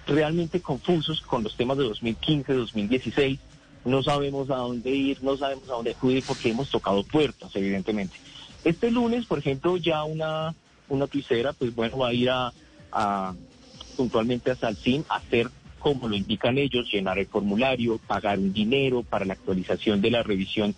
[0.05, 3.39] realmente confusos con los temas de 2015, 2016.
[3.85, 8.17] No sabemos a dónde ir, no sabemos a dónde acudir porque hemos tocado puertas, evidentemente.
[8.65, 10.53] Este lunes, por ejemplo, ya una,
[10.89, 12.51] una tuicera, pues bueno, va a ir a,
[12.91, 13.33] a
[13.95, 15.49] puntualmente a Salcín a hacer
[15.79, 20.23] como lo indican ellos, llenar el formulario, pagar un dinero para la actualización de la
[20.23, 20.75] revisión,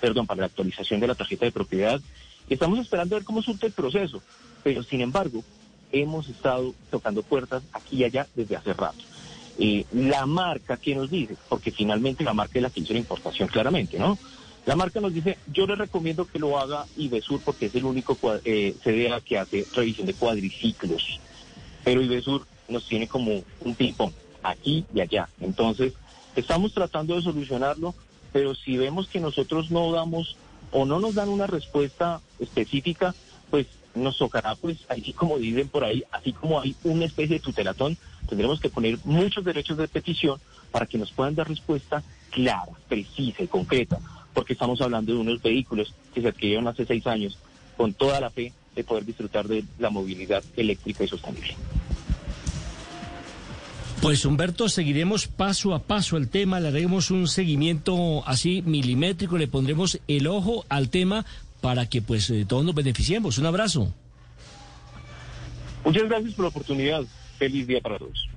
[0.00, 2.00] perdón, para la actualización de la tarjeta de propiedad.
[2.48, 4.22] Estamos esperando a ver cómo surte el proceso,
[4.62, 5.42] pero sin embargo,
[5.92, 8.98] hemos estado tocando puertas aquí y allá desde hace rato.
[9.58, 11.36] Eh, la marca, ¿qué nos dice?
[11.48, 14.18] Porque finalmente la marca es la que hizo la importación claramente, ¿no?
[14.64, 18.16] La marca nos dice, yo le recomiendo que lo haga Ibesur porque es el único
[18.44, 21.20] eh, CDA que hace revisión de cuadriciclos.
[21.82, 24.12] Pero Ibesur nos tiene como un ping-pong,
[24.42, 25.28] aquí y allá.
[25.40, 25.94] Entonces,
[26.36, 27.94] estamos tratando de solucionarlo,
[28.32, 30.36] pero si vemos que nosotros no damos
[30.70, 33.14] o no nos dan una respuesta específica,
[33.50, 37.40] pues nos tocará, pues, así como dicen por ahí, así como hay una especie de
[37.40, 37.98] tutelatón,
[38.28, 40.40] tendremos que poner muchos derechos de petición
[40.70, 43.98] para que nos puedan dar respuesta clara, precisa y concreta,
[44.32, 47.38] porque estamos hablando de unos vehículos que se adquirieron hace seis años
[47.76, 51.54] con toda la fe de poder disfrutar de la movilidad eléctrica y sostenible.
[54.02, 59.46] Pues Humberto, seguiremos paso a paso el tema, le haremos un seguimiento así milimétrico, le
[59.46, 61.24] pondremos el ojo al tema
[61.60, 63.38] para que pues eh, todos nos beneficiemos.
[63.38, 63.94] Un abrazo.
[65.84, 67.04] Muchas gracias por la oportunidad.
[67.38, 68.28] Feliz día para todos.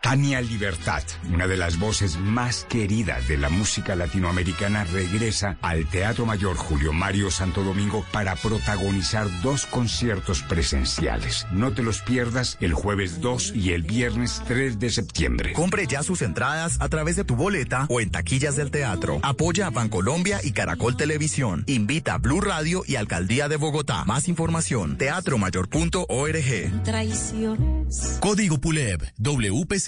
[0.00, 1.02] Tania Libertad,
[1.34, 6.92] una de las voces más queridas de la música latinoamericana, regresa al Teatro Mayor Julio
[6.92, 11.48] Mario Santo Domingo para protagonizar dos conciertos presenciales.
[11.50, 15.52] No te los pierdas el jueves 2 y el viernes 3 de septiembre.
[15.52, 19.18] Compre ya sus entradas a través de tu boleta o en taquillas del teatro.
[19.22, 21.64] Apoya a Bancolombia y Caracol Televisión.
[21.66, 24.04] Invita a Blue Radio y Alcaldía de Bogotá.
[24.04, 26.84] Más información, teatromayor.org.
[26.84, 28.18] Traiciones.
[28.20, 29.87] Código PULEB, WPC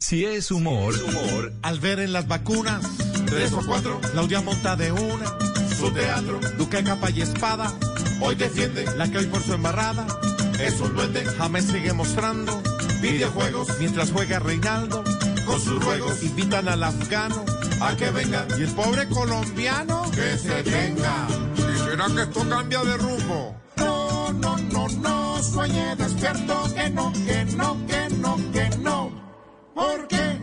[0.00, 1.52] Si es humor, humor.
[1.62, 2.86] Al ver en las vacunas,
[3.26, 5.26] tres o cuatro, Claudia monta de una,
[5.76, 7.72] su teatro, Duque capa y espada,
[8.20, 10.06] hoy defiende la que hoy por su embarrada
[10.60, 12.62] es un duende, James sigue mostrando
[13.02, 15.02] videojuegos mientras juega Reinaldo
[15.44, 17.44] con sus juegos, invitan al afgano
[17.80, 21.26] a que venga y el pobre colombiano que se venga.
[21.56, 23.56] ¿Y será que esto cambia de rumbo?
[23.76, 29.27] No, no, no, no, sueñe despierto que no, que no, que no, que no.
[29.78, 30.40] ¿Por qué?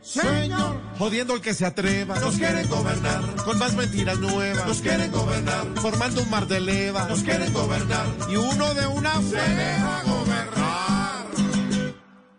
[0.00, 5.12] Señor, jodiendo el que se atreva, nos quieren gobernar, con más mentiras nuevas, nos quieren
[5.12, 10.02] gobernar, formando un mar de leva, nos quieren gobernar, y uno de una se deja
[10.04, 10.67] gobernar.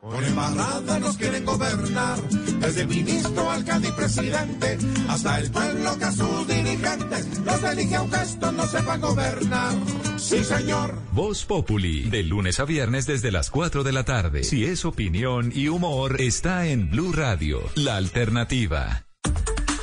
[0.10, 2.20] Por embarrada nos quieren gobernar,
[2.60, 4.78] desde el ministro, alcalde y presidente,
[5.08, 9.76] hasta el pueblo que a sus dirigentes los elige aunque estos no sepan gobernar.
[10.18, 10.96] Sí, señor.
[11.12, 14.44] Voz Populi, de lunes a viernes desde las 4 de la tarde.
[14.44, 19.06] Si es opinión y humor, está en Blue Radio, la alternativa.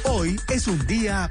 [0.05, 1.31] Hoy es un día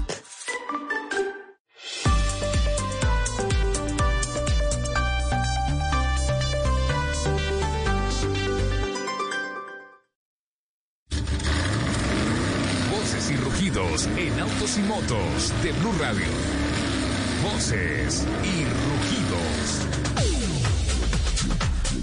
[14.17, 16.25] En autos y motos de Blue Radio.
[17.43, 19.81] Voces y rugidos.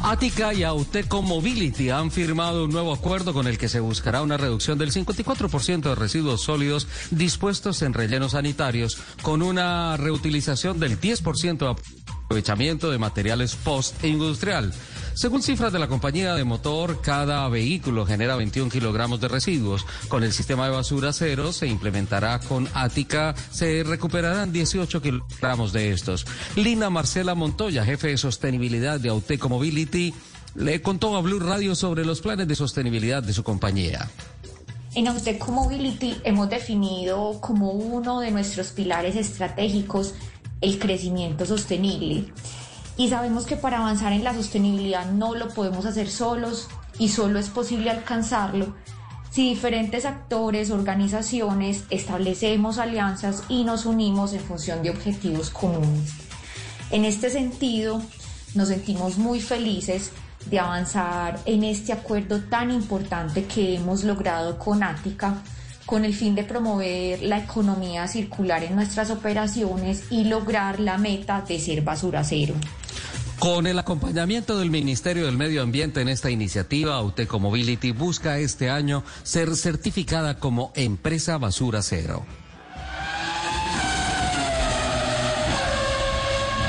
[0.00, 4.36] Ática y Auteco Mobility han firmado un nuevo acuerdo con el que se buscará una
[4.36, 11.58] reducción del 54% de residuos sólidos dispuestos en rellenos sanitarios con una reutilización del 10%
[11.58, 11.76] de
[12.24, 14.72] aprovechamiento de materiales post-industrial.
[15.18, 19.84] Según cifras de la compañía de motor, cada vehículo genera 21 kilogramos de residuos.
[20.06, 25.90] Con el sistema de basura cero se implementará con Ática, se recuperarán 18 kilogramos de
[25.90, 26.24] estos.
[26.54, 30.14] Lina Marcela Montoya, jefe de sostenibilidad de Auteco Mobility,
[30.54, 34.08] le contó a Blue Radio sobre los planes de sostenibilidad de su compañía.
[34.94, 40.14] En Auteco Mobility hemos definido como uno de nuestros pilares estratégicos
[40.60, 42.26] el crecimiento sostenible.
[42.98, 46.68] Y sabemos que para avanzar en la sostenibilidad no lo podemos hacer solos
[46.98, 48.74] y solo es posible alcanzarlo
[49.30, 56.12] si diferentes actores, organizaciones establecemos alianzas y nos unimos en función de objetivos comunes.
[56.90, 58.02] En este sentido,
[58.54, 60.12] nos sentimos muy felices
[60.46, 65.42] de avanzar en este acuerdo tan importante que hemos logrado con Ática
[65.88, 71.42] con el fin de promover la economía circular en nuestras operaciones y lograr la meta
[71.48, 72.54] de ser basura cero.
[73.38, 78.68] Con el acompañamiento del Ministerio del Medio Ambiente en esta iniciativa, Auteco Mobility busca este
[78.68, 82.26] año ser certificada como empresa basura cero.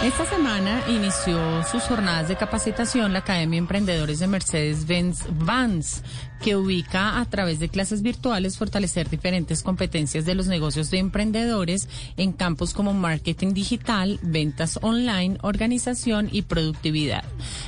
[0.02, 6.04] Esta semana inició sus jornadas de capacitación la Academia Emprendedores de Mercedes-Benz Vans,
[6.42, 11.88] que ubica a través de clases virtuales fortalecer diferentes competencias de los negocios de emprendedores
[12.18, 17.24] en campos como marketing digital, ventas online, organización y productividad.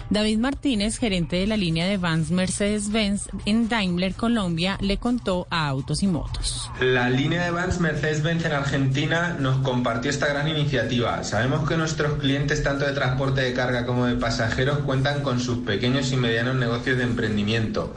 [0.09, 5.67] David Martínez, gerente de la línea de Vans Mercedes-Benz en Daimler Colombia, le contó a
[5.67, 6.69] Autos y Motos.
[6.79, 11.23] La línea de Vans Mercedes-Benz en Argentina nos compartió esta gran iniciativa.
[11.23, 15.59] Sabemos que nuestros clientes tanto de transporte de carga como de pasajeros cuentan con sus
[15.59, 17.95] pequeños y medianos negocios de emprendimiento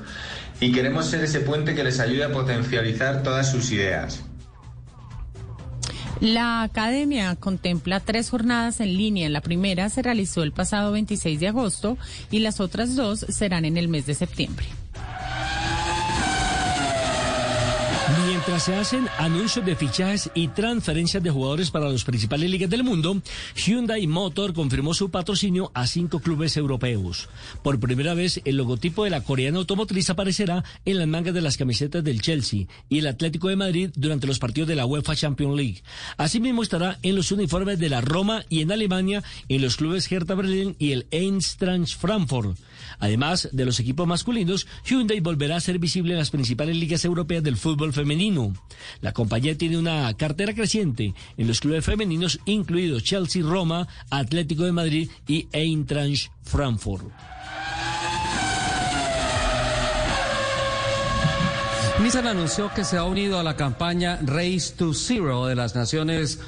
[0.61, 4.25] y queremos ser ese puente que les ayude a potencializar todas sus ideas.
[6.21, 9.29] La academia contempla tres jornadas en línea.
[9.29, 11.99] La primera se realizó el pasado 26 de agosto
[12.31, 14.67] y las otras dos serán en el mes de septiembre.
[18.27, 22.83] Mientras se hacen anuncios de fichajes y transferencias de jugadores para las principales ligas del
[22.83, 23.21] mundo,
[23.55, 27.29] Hyundai Motor confirmó su patrocinio a cinco clubes europeos.
[27.63, 31.57] Por primera vez, el logotipo de la coreana automotriz aparecerá en las mangas de las
[31.57, 35.57] camisetas del Chelsea y el Atlético de Madrid durante los partidos de la UEFA Champions
[35.57, 35.83] League.
[36.17, 40.35] Asimismo estará en los uniformes de la Roma y en Alemania en los clubes Hertha
[40.35, 42.57] Berlin y el Eintracht Frankfurt.
[42.99, 47.43] Además de los equipos masculinos, Hyundai volverá a ser visible en las principales ligas europeas
[47.43, 48.55] del fútbol femenino.
[49.01, 54.73] La compañía tiene una cartera creciente en los clubes femeninos, incluidos Chelsea, Roma, Atlético de
[54.73, 57.05] Madrid y Eintracht Frankfurt.
[62.03, 66.41] Nissan anunció que se ha unido a la campaña Race to Zero de las Naciones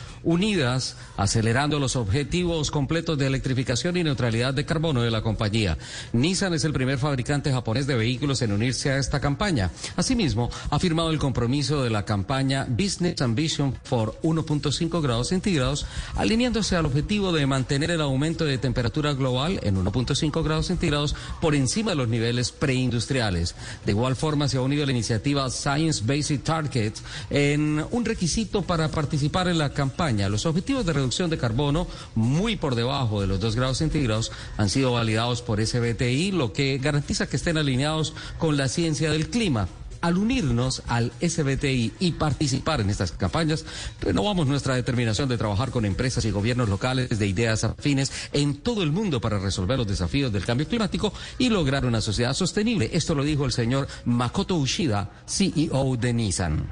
[1.17, 5.79] acelerando los objetivos completos de electrificación y neutralidad de carbono de la compañía.
[6.13, 9.71] Nissan es el primer fabricante japonés de vehículos en unirse a esta campaña.
[9.97, 15.87] Asimismo, ha firmado el compromiso de la campaña Business Ambition for 1.5 grados centígrados,
[16.17, 21.55] alineándose al objetivo de mantener el aumento de temperatura global en 1.5 grados centígrados por
[21.55, 23.55] encima de los niveles preindustriales.
[23.85, 28.89] De igual forma, se ha unido la iniciativa Science Basic Targets en un requisito para
[28.89, 33.41] participar en la campaña los objetivos de reducción de carbono muy por debajo de los
[33.41, 38.57] 2 grados centígrados han sido validados por SBTI, lo que garantiza que estén alineados con
[38.57, 39.69] la ciencia del clima.
[40.03, 43.65] Al unirnos al SBTI y participar en estas campañas,
[44.01, 48.83] renovamos nuestra determinación de trabajar con empresas y gobiernos locales de ideas afines en todo
[48.83, 52.91] el mundo para resolver los desafíos del cambio climático y lograr una sociedad sostenible.
[52.93, 56.67] Esto lo dijo el señor Makoto Ushida, CEO de Nissan.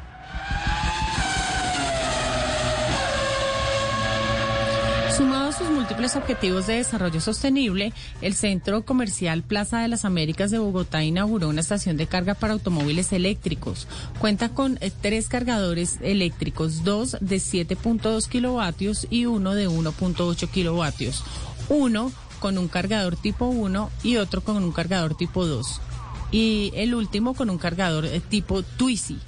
[5.16, 10.50] Sumado a sus múltiples objetivos de desarrollo sostenible, el Centro Comercial Plaza de las Américas
[10.50, 13.86] de Bogotá inauguró una estación de carga para automóviles eléctricos.
[14.18, 21.22] Cuenta con eh, tres cargadores eléctricos, dos de 7.2 kilovatios y uno de 1.8 kilovatios.
[21.68, 22.10] Uno
[22.40, 25.80] con un cargador tipo 1 y otro con un cargador tipo 2.
[26.32, 29.18] Y el último con un cargador eh, tipo Twizy.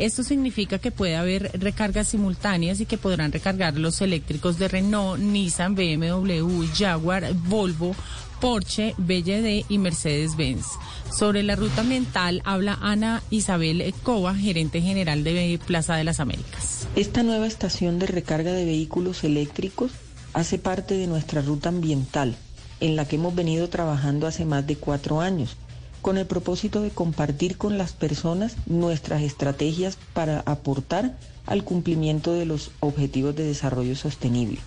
[0.00, 5.20] Esto significa que puede haber recargas simultáneas y que podrán recargar los eléctricos de Renault,
[5.20, 7.94] Nissan, BMW, Jaguar, Volvo,
[8.40, 10.64] Porsche, BYD y Mercedes-Benz.
[11.12, 16.88] Sobre la ruta ambiental habla Ana Isabel Cova, gerente general de Plaza de las Américas.
[16.96, 19.92] Esta nueva estación de recarga de vehículos eléctricos
[20.32, 22.36] hace parte de nuestra ruta ambiental,
[22.80, 25.58] en la que hemos venido trabajando hace más de cuatro años
[26.02, 31.16] con el propósito de compartir con las personas nuestras estrategias para aportar
[31.46, 34.58] al cumplimiento de los objetivos de desarrollo sostenible,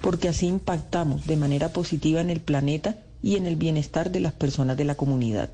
[0.00, 4.32] porque así impactamos de manera positiva en el planeta y en el bienestar de las
[4.32, 5.50] personas de la comunidad.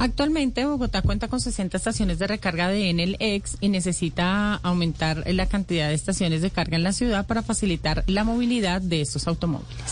[0.00, 3.16] Actualmente Bogotá cuenta con 60 estaciones de recarga de Enel
[3.60, 8.22] y necesita aumentar la cantidad de estaciones de carga en la ciudad para facilitar la
[8.22, 9.82] movilidad de estos automóviles.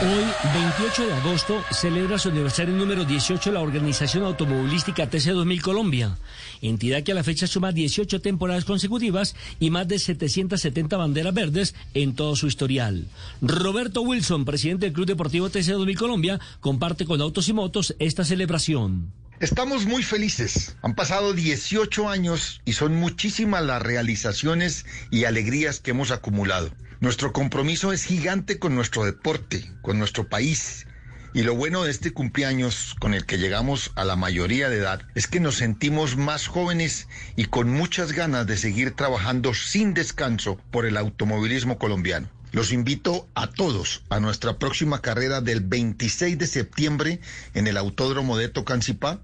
[0.00, 0.24] Hoy,
[0.54, 6.16] 28 de agosto, celebra su aniversario número 18 la Organización Automovilística TC2000 Colombia,
[6.60, 11.74] entidad que a la fecha suma 18 temporadas consecutivas y más de 770 banderas verdes
[11.94, 13.06] en todo su historial.
[13.42, 19.12] Roberto Wilson, presidente del Club Deportivo TC2000 Colombia, comparte con Autos y Motos esta celebración.
[19.38, 20.76] Estamos muy felices.
[20.82, 26.70] Han pasado 18 años y son muchísimas las realizaciones y alegrías que hemos acumulado.
[27.02, 30.86] Nuestro compromiso es gigante con nuestro deporte, con nuestro país.
[31.34, 35.02] Y lo bueno de este cumpleaños con el que llegamos a la mayoría de edad
[35.16, 40.60] es que nos sentimos más jóvenes y con muchas ganas de seguir trabajando sin descanso
[40.70, 42.30] por el automovilismo colombiano.
[42.52, 47.20] Los invito a todos a nuestra próxima carrera del 26 de septiembre
[47.54, 49.18] en el Autódromo de Tocancipá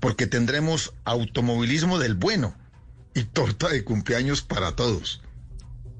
[0.00, 2.56] porque tendremos automovilismo del bueno
[3.12, 5.20] y torta de cumpleaños para todos.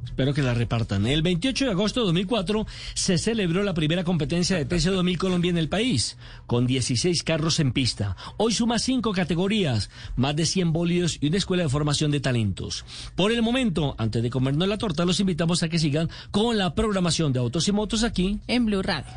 [0.08, 1.06] Espero que la repartan.
[1.06, 5.58] El 28 de agosto de 2004 se celebró la primera competencia de TC2000 Colombia en
[5.58, 6.16] el país,
[6.46, 8.16] con 16 carros en pista.
[8.38, 12.84] Hoy suma cinco categorías, más de 100 bólidos y una escuela de formación de talentos.
[13.14, 16.74] Por el momento, antes de comernos la torta, los invitamos a que sigan con la
[16.74, 19.12] programación de Autos y Motos aquí en Blue Radio.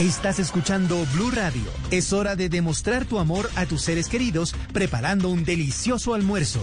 [0.00, 1.62] Estás escuchando Blue Radio.
[1.92, 6.58] Es hora de demostrar tu amor a tus seres queridos preparando un delicioso almuerzo.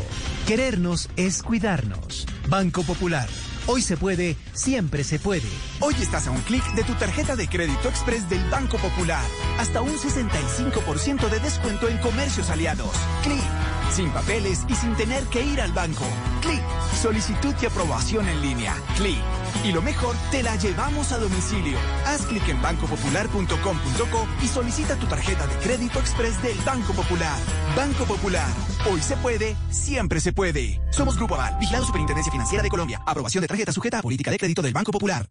[0.48, 2.28] Querernos es cuidarnos.
[2.50, 3.30] Banco Popular.
[3.68, 5.48] Hoy se puede, siempre se puede.
[5.80, 9.24] Hoy estás a un clic de tu tarjeta de crédito express del Banco Popular.
[9.60, 12.92] Hasta un 65% de descuento en comercios aliados.
[13.24, 13.81] Clic.
[13.92, 16.06] Sin papeles y sin tener que ir al banco.
[16.42, 16.62] Clic.
[17.02, 18.74] Solicitud y aprobación en línea.
[18.96, 19.20] Clic.
[19.66, 21.78] Y lo mejor, te la llevamos a domicilio.
[22.06, 27.38] Haz clic en bancopopular.com.co y solicita tu tarjeta de crédito express del Banco Popular.
[27.76, 28.50] Banco Popular.
[28.92, 30.82] Hoy se puede, siempre se puede.
[30.92, 33.02] Somos Grupo Aval, vigilado Superintendencia Financiera de Colombia.
[33.06, 35.28] Aprobación de tarjeta sujeta a política de crédito del Banco Popular.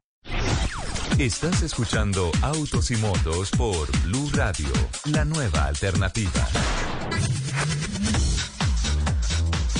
[1.18, 4.68] Estás escuchando Autos y Motos por Blue Radio,
[5.06, 6.46] la nueva alternativa.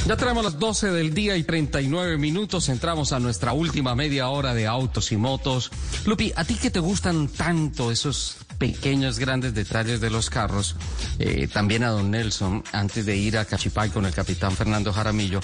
[0.06, 2.68] Ya tenemos las 12 del día y 39 minutos.
[2.68, 5.70] Entramos a nuestra última media hora de autos y motos.
[6.04, 10.74] Lupi, ¿a ti que te gustan tanto esos pequeños, grandes detalles de los carros?
[11.18, 15.40] Eh, también a don Nelson, antes de ir a Cachipay con el capitán Fernando Jaramillo,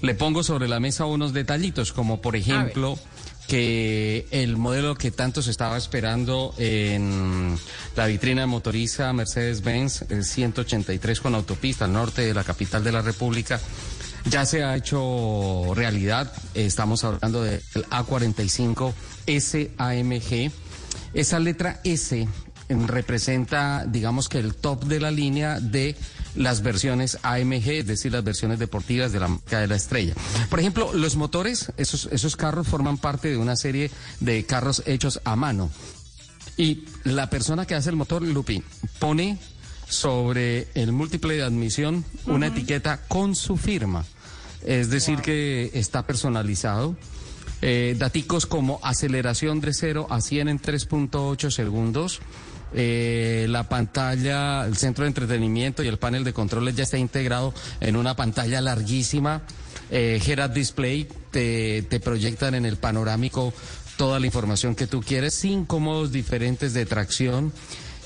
[0.00, 2.98] le pongo sobre la mesa unos detallitos, como por ejemplo
[3.46, 7.56] que el modelo que tanto se estaba esperando en
[7.94, 12.92] la vitrina de motoriza Mercedes-Benz, el 183 con autopista al norte de la capital de
[12.92, 13.60] la República,
[14.30, 16.32] ya se ha hecho realidad.
[16.54, 18.92] Estamos hablando del A45
[19.26, 20.52] SAMG.
[21.14, 22.28] Esa letra S
[22.68, 25.96] representa, digamos que el top de la línea de
[26.34, 30.14] las versiones AMG, es decir, las versiones deportivas de la marca de la estrella.
[30.50, 33.90] Por ejemplo, los motores, esos, esos carros forman parte de una serie
[34.20, 35.70] de carros hechos a mano.
[36.56, 38.62] Y la persona que hace el motor, Lupi,
[38.98, 39.38] pone
[39.88, 44.04] sobre el múltiple de admisión una etiqueta con su firma.
[44.66, 46.96] Es decir, que está personalizado.
[47.62, 52.20] Eh, daticos como aceleración de 0 a 100 en 3.8 segundos.
[52.74, 57.54] Eh, la pantalla, el centro de entretenimiento y el panel de controles ya está integrado
[57.80, 59.42] en una pantalla larguísima.
[59.90, 63.54] Eh, Head Display te, te proyectan en el panorámico
[63.96, 67.52] toda la información que tú quieres, cinco modos diferentes de tracción.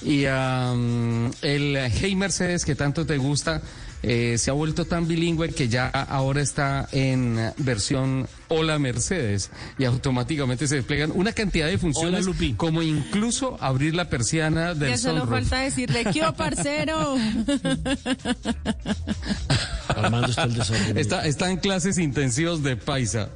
[0.03, 3.61] Y el Hey Mercedes que tanto te gusta
[4.03, 9.85] eh, se ha vuelto tan bilingüe que ya ahora está en versión Hola Mercedes y
[9.85, 15.25] automáticamente se desplegan una cantidad de funciones como incluso abrir la persiana del Ya solo
[15.29, 17.17] falta decirle ¡Qué parcero!
[20.97, 23.29] está Está, en clases intensivos de paisa.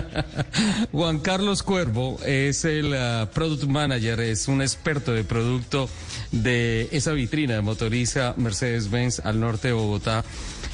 [0.92, 5.88] Juan Carlos Cuervo es el uh, product manager, es un experto de producto
[6.32, 10.24] de esa vitrina de motoriza Mercedes-Benz al norte de Bogotá.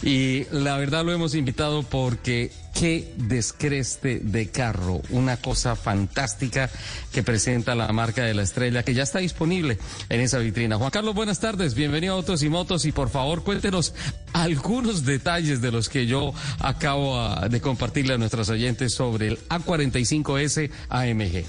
[0.02, 6.70] Y la verdad lo hemos invitado porque qué descreste de carro, una cosa fantástica
[7.12, 9.78] que presenta la marca de la estrella que ya está disponible
[10.10, 10.76] en esa vitrina.
[10.76, 13.94] Juan Carlos, buenas tardes, bienvenido a Autos y Motos y por favor cuéntenos
[14.34, 19.38] algunos detalles de los que yo acabo ah, de compartirle a nuestros oyentes sobre el
[19.48, 21.44] A45S AMG.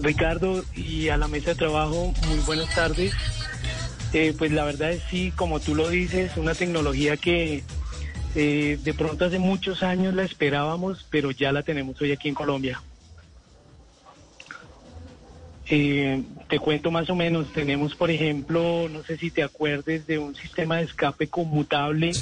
[0.00, 3.12] Ricardo y a la mesa de trabajo, muy buenas tardes.
[4.12, 7.62] Eh, pues la verdad es sí, como tú lo dices, una tecnología que
[8.34, 12.34] eh, de pronto hace muchos años la esperábamos, pero ya la tenemos hoy aquí en
[12.34, 12.80] Colombia.
[15.68, 20.18] Eh, te cuento más o menos, tenemos por ejemplo, no sé si te acuerdes de
[20.18, 22.12] un sistema de escape conmutable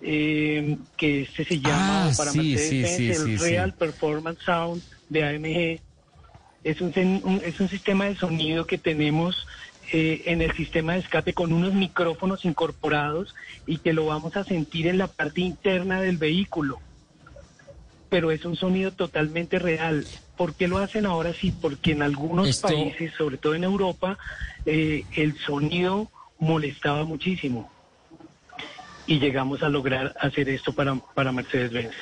[0.00, 5.80] que este se llama ah, para sí, el Real Performance Sound de AMG.
[6.64, 6.92] Es un,
[7.44, 9.46] es un sistema de sonido que tenemos
[9.92, 13.34] eh, en el sistema de escape con unos micrófonos incorporados
[13.66, 16.80] y que lo vamos a sentir en la parte interna del vehículo.
[18.08, 20.06] pero es un sonido totalmente real.
[20.36, 21.50] ¿Por qué lo hacen ahora sí?
[21.50, 24.18] Porque en algunos Esto- países, sobre todo en Europa,
[24.66, 27.70] eh, el sonido molestaba muchísimo.
[29.06, 31.94] Y llegamos a lograr hacer esto para, para Mercedes-Benz.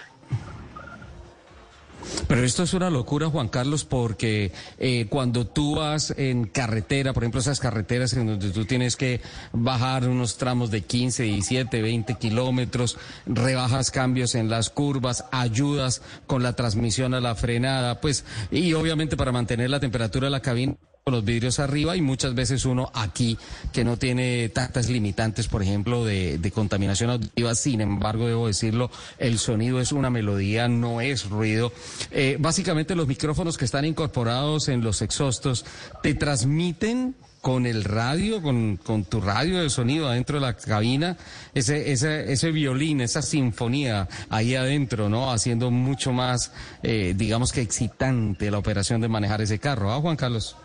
[2.28, 7.22] Pero esto es una locura, Juan Carlos, porque eh, cuando tú vas en carretera, por
[7.22, 9.20] ejemplo, esas carreteras en donde tú tienes que
[9.52, 16.43] bajar unos tramos de 15, 17, 20 kilómetros, rebajas cambios en las curvas, ayudas con
[16.43, 20.77] la transmisión a la frenada, pues, y obviamente para mantener la temperatura de la cabina
[21.06, 23.39] los vidrios arriba y muchas veces uno aquí
[23.72, 27.55] que no tiene tantas limitantes, por ejemplo, de, de contaminación auditiva.
[27.55, 31.72] Sin embargo, debo decirlo, el sonido es una melodía, no es ruido.
[32.10, 35.64] Eh, básicamente los micrófonos que están incorporados en los exhaustos
[36.02, 41.16] te transmiten con el radio, con, con tu radio de sonido adentro de la cabina,
[41.55, 45.32] ese, ese, ese violín, esa sinfonía ahí adentro, ¿no?
[45.32, 46.52] Haciendo mucho más,
[46.82, 50.56] eh, digamos que excitante la operación de manejar ese carro, ¿ah, Juan Carlos?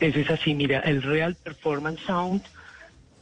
[0.00, 2.42] Eso es así, mira, el Real Performance Sound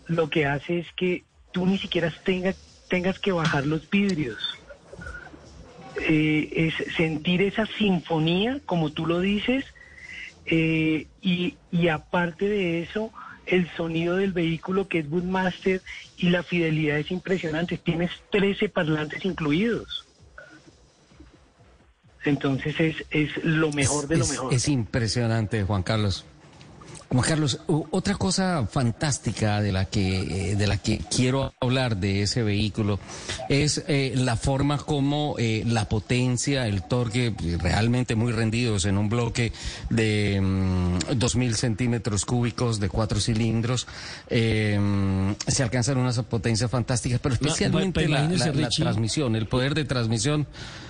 [0.09, 2.55] lo que hace es que tú ni siquiera tenga-
[2.89, 4.39] tengas que bajar los vidrios.
[6.01, 6.49] Eh,
[6.79, 9.65] es sentir esa sinfonía, como tú lo dices,
[10.47, 13.13] eh, y, y aparte de eso,
[13.47, 15.83] el sonido del vehículo que es Woodmaster
[16.17, 17.77] y la fidelidad es impresionante.
[17.79, 20.05] Tienes 13 parlantes incluidos.
[22.25, 24.55] Entonces es, es lo mejor de lo mejor.
[24.55, 26.25] es impresionante, Juan Carlos.
[27.13, 32.23] Juan Carlos, otra cosa fantástica de la que eh, de la que quiero hablar de
[32.23, 32.99] ese vehículo
[33.51, 39.11] es eh, la forma como eh, la potencia, el torque realmente muy rendidos en un
[39.11, 39.53] bloque
[39.91, 43.87] de mm, 2.000 centímetros cúbicos de cuatro cilindros
[44.31, 44.81] eh,
[45.47, 50.47] se alcanzan unas potencias fantásticas, pero especialmente la, la- transmisión, el poder de transmisión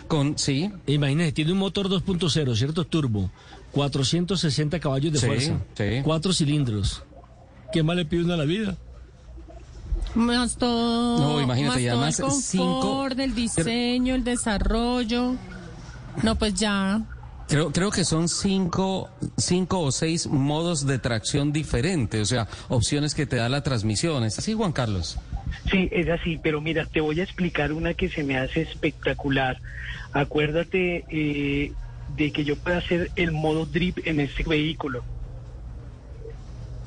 [0.07, 0.71] con sí.
[0.87, 2.85] Imagínese, tiene un motor 2.0, ¿cierto?
[2.87, 3.31] Turbo.
[3.73, 5.59] 460 caballos de Sí, fuerza.
[5.75, 6.01] sí.
[6.05, 7.03] Cuatro cilindros.
[7.73, 8.77] ¿Qué más le pide uno a la vida?
[10.15, 11.19] Más todo.
[11.19, 15.37] No, imagínate, más y todo además el confort, cinco- el diseño, el desarrollo.
[16.23, 17.01] No, pues ya.
[17.49, 23.15] Creo, creo que son cinco, cinco o seis modos de tracción diferentes, o sea, opciones
[23.15, 24.25] que te da la transmisión.
[24.25, 25.19] ¿Es así, Juan Carlos?
[25.71, 29.61] Sí, es así, pero mira, te voy a explicar una que se me hace espectacular.
[30.13, 31.73] Acuérdate eh,
[32.17, 35.03] de que yo puedo hacer el modo drip en este vehículo.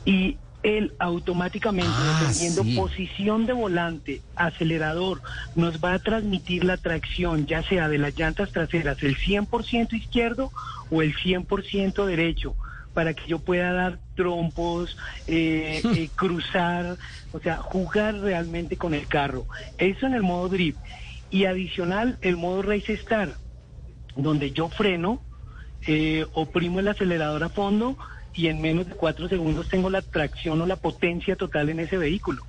[0.06, 2.76] Y él automáticamente, Ah, dependiendo sí.
[2.76, 5.22] posición de volante, acelerador,
[5.56, 10.52] nos va a transmitir la tracción, ya sea de las llantas traseras, el 100% izquierdo
[10.90, 12.56] o el 100% derecho,
[12.94, 14.98] para que yo pueda dar trompos,
[15.28, 16.98] eh, eh, cruzar,
[17.32, 19.46] o sea, jugar realmente con el carro.
[19.78, 20.78] Eso en el modo drip.
[21.30, 23.36] Y adicional, el modo race star,
[24.16, 25.22] donde yo freno,
[25.88, 27.98] eh, oprimo el acelerador a fondo
[28.34, 31.98] y en menos de cuatro segundos tengo la tracción o la potencia total en ese
[31.98, 32.44] vehículo.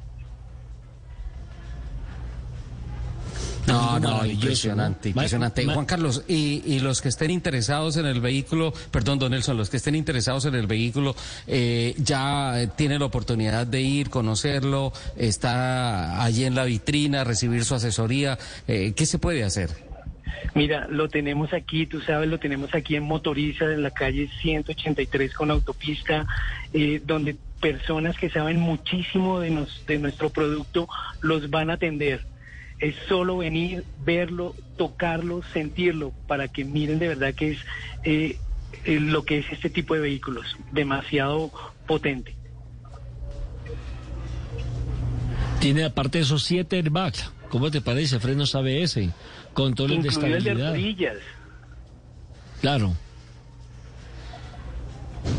[3.67, 5.65] No, no, impresionante, impresionante.
[5.65, 9.71] Juan Carlos, y, y los que estén interesados en el vehículo, perdón, don Nelson, los
[9.71, 11.17] que estén interesados en el vehículo,
[11.49, 17.75] eh, ya tienen la oportunidad de ir, conocerlo, está allí en la vitrina, recibir su
[17.75, 18.39] asesoría.
[18.69, 19.86] Eh, ¿Qué se puede hacer?
[20.55, 25.35] Mira, lo tenemos aquí, tú sabes, lo tenemos aquí en Motoriza, en la calle 183
[25.35, 26.27] con autopista,
[26.73, 30.89] eh, donde personas que saben muchísimo de, nos- de nuestro producto
[31.21, 32.25] los van a atender.
[32.79, 37.59] Es solo venir, verlo, tocarlo, sentirlo, para que miren de verdad que es
[38.05, 38.37] eh,
[38.85, 41.51] eh, lo que es este tipo de vehículos, demasiado
[41.87, 42.35] potente.
[45.61, 47.33] Tiene aparte esos siete airbags.
[47.49, 48.19] ¿Cómo te parece?
[48.21, 48.99] Frenos ABS,
[49.57, 50.71] controles de Incluido el de estabilidad.
[50.73, 51.17] rodillas.
[52.61, 52.93] Claro.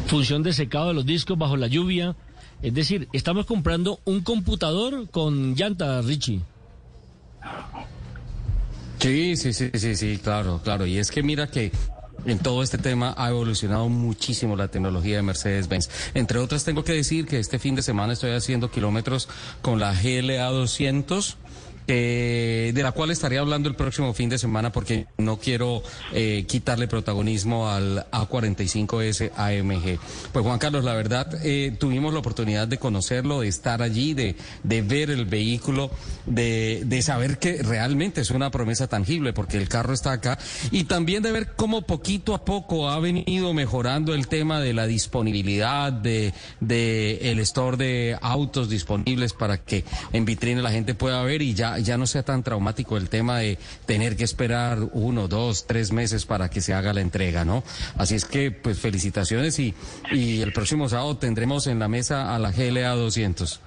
[0.08, 2.16] Función de secado de los discos bajo la lluvia.
[2.62, 6.42] Es decir, estamos comprando un computador con llanta, Richie.
[9.00, 10.86] Sí, sí, sí, sí, sí, claro, claro.
[10.88, 11.72] Y es que mira que
[12.26, 15.90] en todo este tema ha evolucionado muchísimo la tecnología de Mercedes-Benz.
[16.16, 19.30] Entre otras, tengo que decir que este fin de semana estoy haciendo kilómetros
[19.62, 21.38] con la GLA 200.
[21.88, 25.84] Eh, de la cual estaré hablando el próximo fin de semana porque no quiero
[26.14, 30.00] eh, quitarle protagonismo al A45S AMG.
[30.34, 34.36] Pues Juan Carlos, la verdad, eh, tuvimos la oportunidad de conocerlo, de estar allí, de,
[34.64, 35.90] de ver el vehículo,
[36.26, 40.38] de, de saber que realmente es una promesa tangible porque el carro está acá
[40.72, 44.88] y también de ver cómo poquito a poco ha venido mejorando el tema de la
[44.88, 51.22] disponibilidad de, de el store de autos disponibles para que en vitrina la gente pueda
[51.24, 54.80] ver y ya ya, ya no sea tan traumático el tema de tener que esperar
[54.94, 57.64] uno, dos, tres meses para que se haga la entrega, ¿no?
[57.98, 59.74] Así es que, pues felicitaciones y,
[60.12, 63.62] y el próximo sábado tendremos en la mesa a la GLA 200.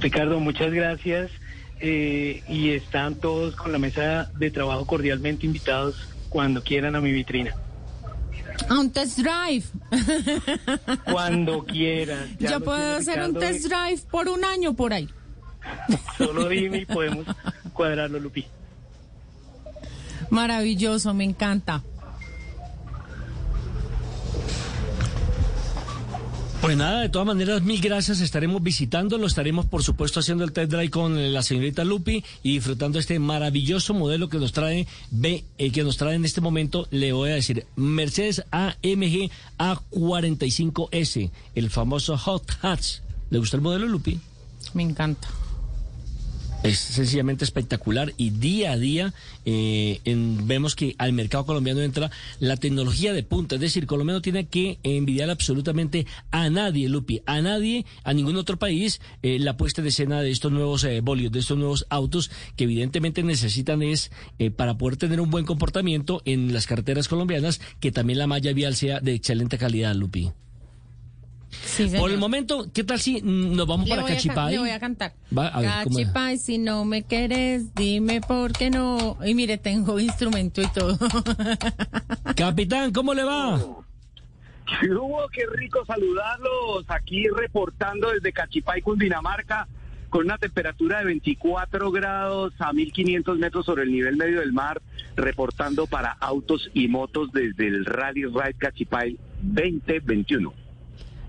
[0.00, 1.30] Ricardo, muchas gracias.
[1.80, 7.12] Eh, y están todos con la mesa de trabajo cordialmente invitados cuando quieran a mi
[7.12, 7.54] vitrina.
[8.68, 9.64] A un test drive.
[11.10, 12.36] Cuando quieran.
[12.38, 15.08] Ya puedo hacer un test drive por un año por ahí.
[16.18, 17.26] Solo dime y podemos
[17.72, 18.46] cuadrarlo, Lupi.
[20.30, 21.82] Maravilloso, me encanta.
[26.64, 28.22] Pues nada, de todas maneras, mil gracias.
[28.22, 32.98] Estaremos visitándolo, estaremos por supuesto haciendo el test drive con la señorita Lupi y disfrutando
[32.98, 37.12] este maravilloso modelo que nos trae B, eh, que nos trae en este momento, le
[37.12, 43.00] voy a decir, Mercedes AMG A45S, el famoso Hot Hatch.
[43.28, 44.18] ¿Le gusta el modelo Lupi?
[44.72, 45.28] Me encanta.
[46.64, 49.12] Es sencillamente espectacular y día a día
[49.44, 52.10] eh, en- vemos que al mercado colombiano entra
[52.40, 53.56] la tecnología de punta.
[53.56, 58.36] Es decir, Colombia no tiene que envidiar absolutamente a nadie, Lupi, a nadie, a ningún
[58.36, 61.84] otro país, eh, la puesta de escena de estos nuevos eh, bolios, de estos nuevos
[61.90, 67.08] autos que evidentemente necesitan es, eh, para poder tener un buen comportamiento en las carreteras
[67.08, 70.30] colombianas, que también la malla vial sea de excelente calidad, Lupi.
[71.64, 74.52] Sí, Por el momento, ¿qué tal si nos vamos Le para Cachipay?
[74.52, 75.14] Le voy a cantar.
[75.36, 75.84] Va, a.
[75.84, 79.18] Cachipay, si no me quieres, dime por qué no.
[79.24, 80.98] Y mire, tengo instrumento y todo.
[82.36, 83.60] Capitán, ¿cómo le va?
[84.80, 85.28] ¿Qué hubo?
[85.28, 89.68] Qué rico saludarlos aquí reportando desde Cachipay, Cundinamarca,
[90.08, 94.80] con una temperatura de 24 grados a 1500 metros sobre el nivel medio del mar,
[95.16, 100.63] reportando para autos y motos desde el Rally Ride Cachipay 2021.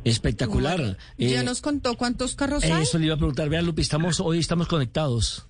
[0.06, 0.98] Espectacular.
[1.18, 2.84] ya Eh, nos contó cuántos carros hay.
[2.84, 3.50] Eso le iba a preguntar.
[3.50, 5.48] Vean, Lupi, estamos, hoy estamos conectados.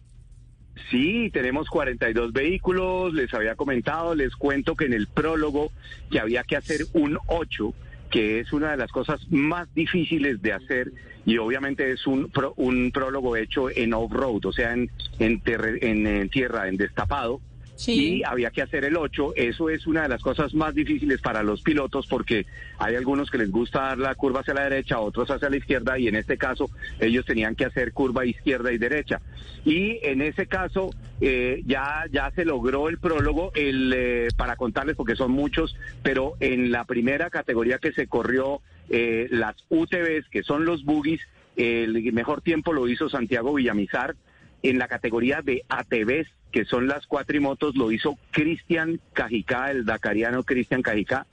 [0.92, 5.72] Sí, tenemos 42 vehículos, les había comentado, les cuento que en el prólogo
[6.12, 7.74] que había que hacer un 8,
[8.12, 10.92] que es una de las cosas más difíciles de hacer
[11.26, 15.42] y obviamente es un, pro- un prólogo hecho en off-road, o sea, en, en,
[15.82, 17.42] en, en tierra, en destapado.
[17.88, 19.34] Y había que hacer el 8.
[19.36, 22.46] Eso es una de las cosas más difíciles para los pilotos porque
[22.80, 26.00] hay algunos que les gusta dar la curva hacia la derecha, otros hacia la izquierda
[26.00, 26.70] y en este caso
[27.00, 29.22] ellos tenían que hacer curva izquierda y derecha.
[29.66, 30.92] Y en ese caso
[31.22, 36.34] eh, ya, ya se logró el prólogo el, eh, para contarles porque son muchos, pero
[36.40, 41.22] en la primera categoría que se corrió, eh, las UTVs, que son los buggies,
[41.56, 44.16] el mejor tiempo lo hizo Santiago Villamizar.
[44.64, 50.46] En la categoría de ATVs, que son las cuatrimotos, lo hizo Cristian Cajicá, el dacariano
[50.46, 51.28] Cristian Cajicá.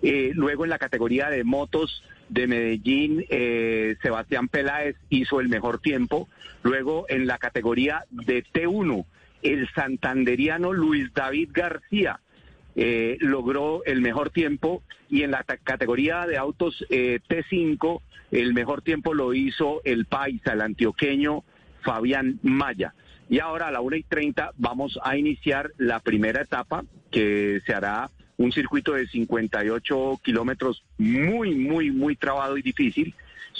[0.00, 5.80] Eh, luego en la categoría de motos de Medellín, eh, Sebastián Peláez hizo el mejor
[5.80, 6.28] tiempo.
[6.62, 9.06] Luego en la categoría de T1,
[9.42, 12.20] el santanderiano Luis David García
[12.76, 18.82] eh, logró el mejor tiempo y en la categoría de autos eh, T5 el mejor
[18.82, 21.42] tiempo lo hizo el paisa, el antioqueño
[21.82, 22.94] Fabián Maya.
[23.30, 27.72] Y ahora a la 1 y 30 vamos a iniciar la primera etapa que se
[27.72, 33.14] hará un circuito de 58 kilómetros muy, muy, muy trabado y difícil,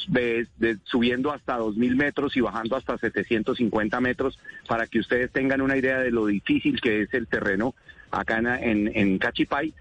[0.08, 5.60] de- de- subiendo hasta 2.000 metros y bajando hasta 750 metros, para que ustedes tengan
[5.60, 7.74] una idea de lo difícil que es el terreno
[8.10, 9.72] acá en, en, en Cachipay.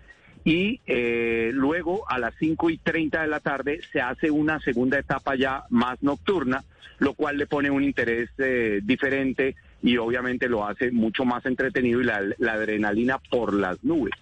[0.44, 5.00] Y eh, luego a las 5 y 30 de la tarde se hace una segunda
[5.00, 6.64] etapa ya más nocturna,
[7.00, 12.02] lo cual le pone un interés eh, diferente y obviamente lo hace mucho más entretenido
[12.02, 14.14] y la, la adrenalina por las nubes.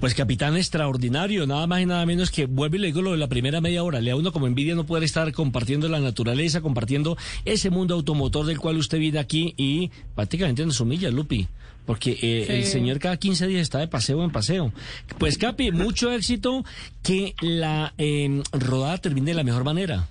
[0.00, 3.18] Pues capitán extraordinario, nada más y nada menos que vuelve y le digo lo de
[3.18, 4.00] la primera media hora.
[4.00, 8.46] Le a uno como envidia no poder estar compartiendo la naturaleza, compartiendo ese mundo automotor
[8.46, 11.48] del cual usted vive aquí y prácticamente nos humilla, Lupi.
[11.84, 12.52] Porque eh, Sí.
[12.52, 14.72] el señor cada 15 días está de paseo en paseo.
[15.18, 16.64] Pues Capi, mucho éxito,
[17.02, 20.08] que la eh, rodada termine de la mejor manera.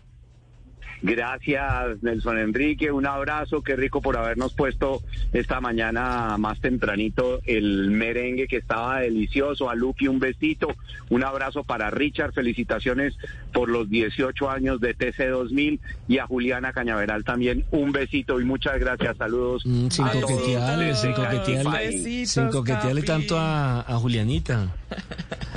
[1.02, 2.92] Gracias, Nelson Enrique.
[2.92, 3.62] Un abrazo.
[3.62, 5.02] Qué rico por habernos puesto
[5.34, 9.70] esta mañana más tempranito el merengue que estaba delicioso.
[9.70, 10.68] A Lupi, un besito.
[11.10, 12.34] Un abrazo para Richard.
[12.34, 13.16] Felicitaciones
[13.54, 15.80] por los 18 años de TC2000.
[16.08, 19.18] Y a Juliana Cañaveral también un besito y muchas gracias.
[19.18, 19.64] Saludos.
[19.64, 22.26] Sin a todos coquetearle, sin coquetearle, Cachipay.
[22.26, 24.76] sin coquetearle tanto a, a Julianita.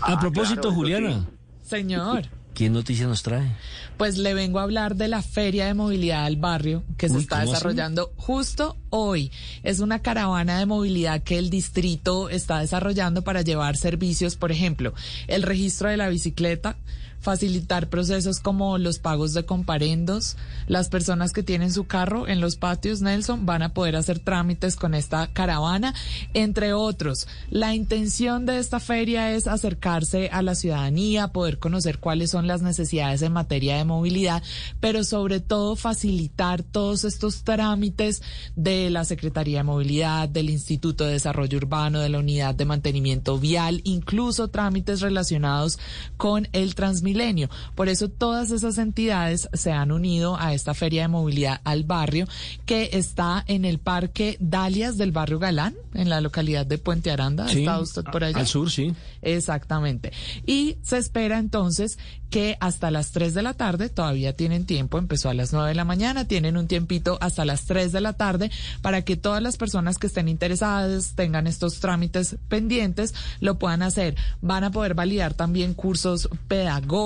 [0.01, 1.24] A Ah, propósito, claro, eso Juliana,
[1.62, 2.23] Señor.
[2.55, 3.57] ¿Qué noticia nos trae?
[3.97, 7.41] Pues le vengo a hablar de la Feria de Movilidad al Barrio que se está
[7.41, 9.31] desarrollando justo hoy.
[9.62, 14.95] Es una caravana de movilidad que el distrito está desarrollando para llevar servicios, por ejemplo,
[15.29, 16.77] el registro de la bicicleta,
[17.23, 20.36] facilitar procesos como los pagos de comparendos.
[20.66, 24.77] Las personas que tienen su carro en los patios, Nelson, van a poder hacer trámites
[24.77, 25.94] con esta caravana,
[26.35, 27.28] entre otros.
[27.49, 32.61] La intención de esta feria es acercarse a la ciudadanía, poder conocer cuáles son las
[32.61, 34.43] necesidades en materia de movilidad,
[34.81, 38.23] pero sobre todo facilitar todos estos trámites
[38.57, 43.39] de la Secretaría de Movilidad, del Instituto de Desarrollo Urbano, de la Unidad de Mantenimiento
[43.39, 45.78] Vial, incluso trámites relacionados
[46.16, 46.74] con el
[47.13, 47.51] Transmilenio.
[47.75, 52.27] Por eso todas esas entidades se han unido a esta Feria de Movilidad al Barrio
[52.67, 57.49] que está en el Parque Dalias del Barrio Galán, en la localidad de Puente Aranda.
[57.49, 58.39] Sí, ¿Está usted por allá?
[58.39, 58.95] Al sur, sí.
[59.23, 60.13] Exactamente.
[60.47, 61.99] Y se espera entonces
[62.33, 65.75] que hasta las 3 de la tarde, todavía tienen tiempo, empezó a las 9 de
[65.75, 69.59] la mañana, tienen un tiempito hasta las 3 de la tarde para que todas las
[69.59, 74.17] personas que estén interesadas, tengan estos trámites pendientes, lo puedan hacer.
[74.41, 77.02] Van a poder validar también cursos pedagógicos,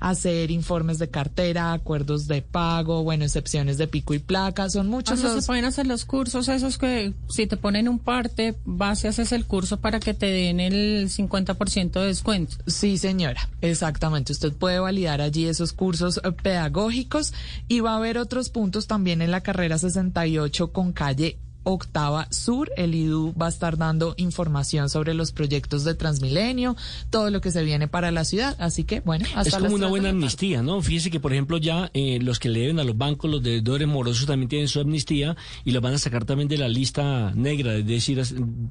[0.00, 5.18] hacer informes de cartera, acuerdos de pago, bueno, excepciones de pico y placa, son muchos
[5.18, 5.44] Entonces los...
[5.44, 9.32] se pueden hacer los cursos esos que si te ponen un parte, vas y haces
[9.32, 12.56] el curso para que te den el 50% de descuento.
[12.66, 14.32] Sí, señora, exactamente.
[14.32, 17.32] Usted puede validar allí esos cursos eh, pedagógicos
[17.68, 22.70] y va a haber otros puntos también en la carrera 68 con calle Octava Sur.
[22.76, 26.76] El IDU va a estar dando información sobre los proyectos de Transmilenio,
[27.10, 28.56] todo lo que se viene para la ciudad.
[28.58, 30.80] Así que, bueno, hasta Es como una buena amnistía, ¿no?
[30.82, 33.88] Fíjese que, por ejemplo, ya eh, los que le deben a los bancos, los deudores
[33.88, 37.74] morosos también tienen su amnistía y los van a sacar también de la lista negra,
[37.74, 38.22] es decir,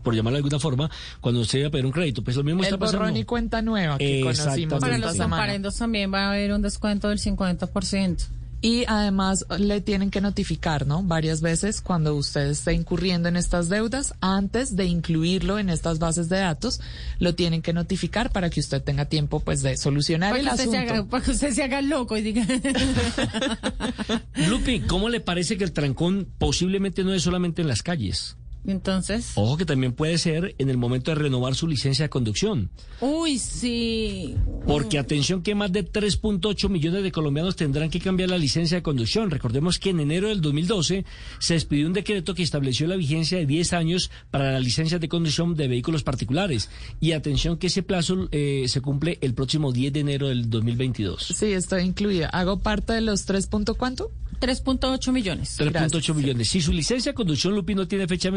[0.04, 0.90] por llamarlo de alguna forma,
[1.22, 2.24] cuando usted va a pedir un crédito.
[2.24, 3.00] Pues lo mismo El está pasando.
[3.00, 4.80] borrón y cuenta nueva que conocimos Exactamente.
[4.80, 5.36] Para los semana.
[5.36, 8.39] comparendos también va a haber un descuento del 50%.
[8.62, 11.02] Y además le tienen que notificar, ¿no?
[11.02, 16.28] Varias veces cuando usted esté incurriendo en estas deudas, antes de incluirlo en estas bases
[16.28, 16.82] de datos,
[17.20, 20.78] lo tienen que notificar para que usted tenga tiempo, pues, de solucionar Para el asunto.
[20.78, 22.46] haga, para que usted se haga loco y diga...
[24.50, 28.36] Lupi, ¿cómo le parece que el trancón posiblemente no es solamente en las calles?
[28.66, 32.70] Entonces, Ojo que también puede ser en el momento de renovar su licencia de conducción.
[33.02, 34.36] uy, sí.
[34.68, 38.84] Porque atención que más de 3.8 millones de colombianos tendrán que cambiar la licencia de
[38.84, 39.32] conducción.
[39.32, 41.06] Recordemos que en enero del 2012
[41.40, 45.10] se expidió un decreto que estableció la vigencia de 10 años para las licencias de
[45.10, 46.70] conducción de vehículos particulares.
[47.00, 51.34] Y atención que ese plazo eh, se cumple el próximo 10 de enero del 2022.
[51.36, 52.28] Sí, estoy incluida.
[52.30, 53.48] ¿Hago parte de los 3.
[53.48, 54.12] punto cuánto?
[54.40, 55.60] 3.8 millones.
[55.60, 56.50] 3.8 millones.
[56.50, 58.34] Si su licencia de conducción, Lupi, no tiene fecha de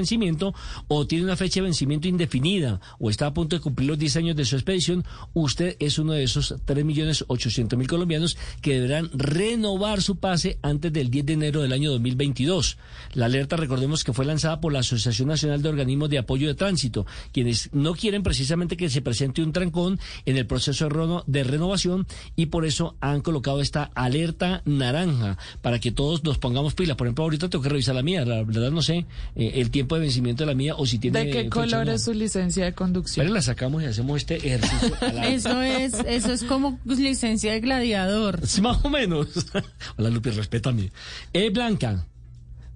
[0.89, 4.16] o tiene una fecha de vencimiento indefinida o está a punto de cumplir los 10
[4.16, 10.16] años de su expedición, usted es uno de esos 3.800.000 colombianos que deberán renovar su
[10.16, 12.78] pase antes del 10 de enero del año 2022.
[13.14, 16.55] La alerta, recordemos que fue lanzada por la Asociación Nacional de Organismos de Apoyo de
[16.55, 21.24] Tránsito, quienes no quieren precisamente que se presente un trancón en el proceso de reno-
[21.26, 22.06] de renovación
[22.36, 26.97] y por eso han colocado esta alerta naranja para que todos nos pongamos pilas.
[26.97, 29.06] Por ejemplo, ahorita tengo que revisar la mía, la verdad no sé
[29.36, 32.05] eh, el tiempo de vencimiento de la mía o si tiene ¿De qué color es
[32.05, 33.24] su licencia de conducción?
[33.24, 34.95] Pero la sacamos y hacemos este ejercicio.
[35.23, 38.47] Eso es, eso es como licencia de gladiador.
[38.47, 39.29] Sí, más o menos.
[39.97, 40.91] Hola Lupi, respétame.
[41.33, 42.07] E Blanca,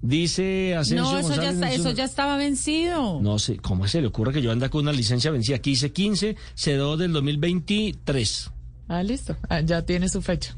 [0.01, 3.21] dice Asensio No, eso ya, está, eso ya estaba vencido.
[3.21, 5.57] No sé, ¿cómo se le ocurre que yo anda con una licencia vencida?
[5.57, 8.51] Aquí dice 15, C2 del 2023.
[8.87, 9.35] Ah, listo.
[9.49, 10.55] Ah, ya tiene su fecha.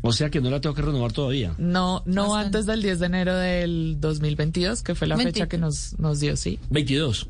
[0.00, 1.54] O sea que no la tengo que renovar todavía.
[1.58, 5.98] No, no antes del 10 de enero del 2022, que fue la fecha que nos,
[5.98, 6.58] nos dio, sí.
[6.70, 7.28] 22.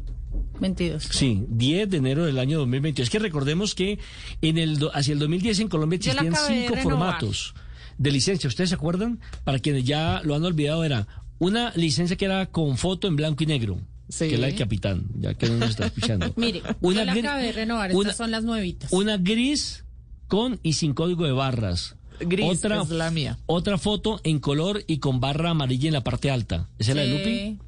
[0.60, 1.04] 22.
[1.10, 3.06] Sí, 10 de enero del año 2022.
[3.06, 3.98] Es que recordemos que
[4.42, 7.54] en el do- hacia el 2010 en Colombia existían de cinco formatos
[7.96, 8.48] de licencia.
[8.48, 9.20] ¿Ustedes se acuerdan?
[9.44, 11.06] Para quienes ya lo han olvidado, era
[11.38, 13.80] una licencia que era con foto en blanco y negro.
[14.08, 14.28] Sí.
[14.28, 16.32] Que es la del capitán, ya que no nos está escuchando.
[16.36, 17.90] Mire, Una yo la acabé de renovar.
[17.92, 18.92] una- Estas son las nuevitas.
[18.92, 19.84] Una gris
[20.28, 21.94] con y sin código de barras.
[22.20, 23.38] Gris otra, es la mía.
[23.46, 26.68] Otra foto en color y con barra amarilla en la parte alta.
[26.78, 27.58] ¿Esa es la de Lupi?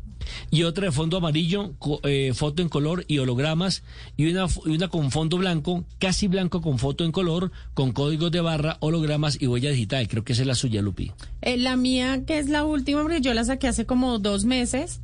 [0.51, 1.73] Y otra de fondo amarillo,
[2.03, 3.83] eh, foto en color y hologramas.
[4.17, 8.31] Y una, y una con fondo blanco, casi blanco con foto en color, con códigos
[8.31, 10.09] de barra, hologramas y huella digital.
[10.09, 11.13] Creo que esa es la suya, Lupi.
[11.43, 15.01] Eh, la mía, que es la última, porque yo la saqué hace como dos meses,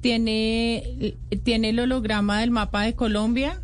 [0.00, 3.62] tiene, tiene el holograma del mapa de Colombia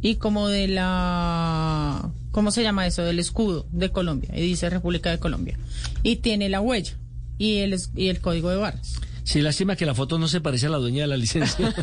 [0.00, 2.10] y como de la...
[2.34, 3.02] ¿Cómo se llama eso?
[3.04, 4.28] Del escudo de Colombia.
[4.36, 5.56] Y dice República de Colombia.
[6.02, 6.94] Y tiene la huella
[7.38, 8.94] y el, es- y el código de barras.
[9.22, 11.72] Sí, lástima que la foto no se parece a la dueña de la licencia.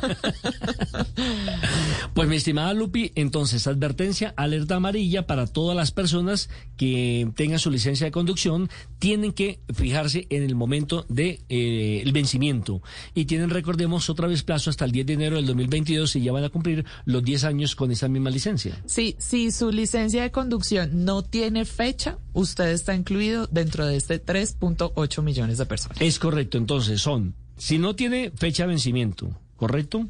[2.13, 7.71] Pues mi estimada Lupi, entonces advertencia, alerta amarilla para todas las personas que tengan su
[7.71, 8.69] licencia de conducción,
[8.99, 12.81] tienen que fijarse en el momento de eh, el vencimiento
[13.13, 16.33] y tienen, recordemos, otra vez plazo hasta el 10 de enero del 2022 y ya
[16.33, 18.77] van a cumplir los 10 años con esa misma licencia.
[18.85, 24.21] Sí, si su licencia de conducción no tiene fecha, usted está incluido dentro de este
[24.23, 26.01] 3.8 millones de personas.
[26.01, 30.09] Es correcto, entonces son, si no tiene fecha de vencimiento, ¿correcto?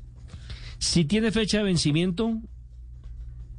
[0.81, 2.41] Si tiene fecha de vencimiento,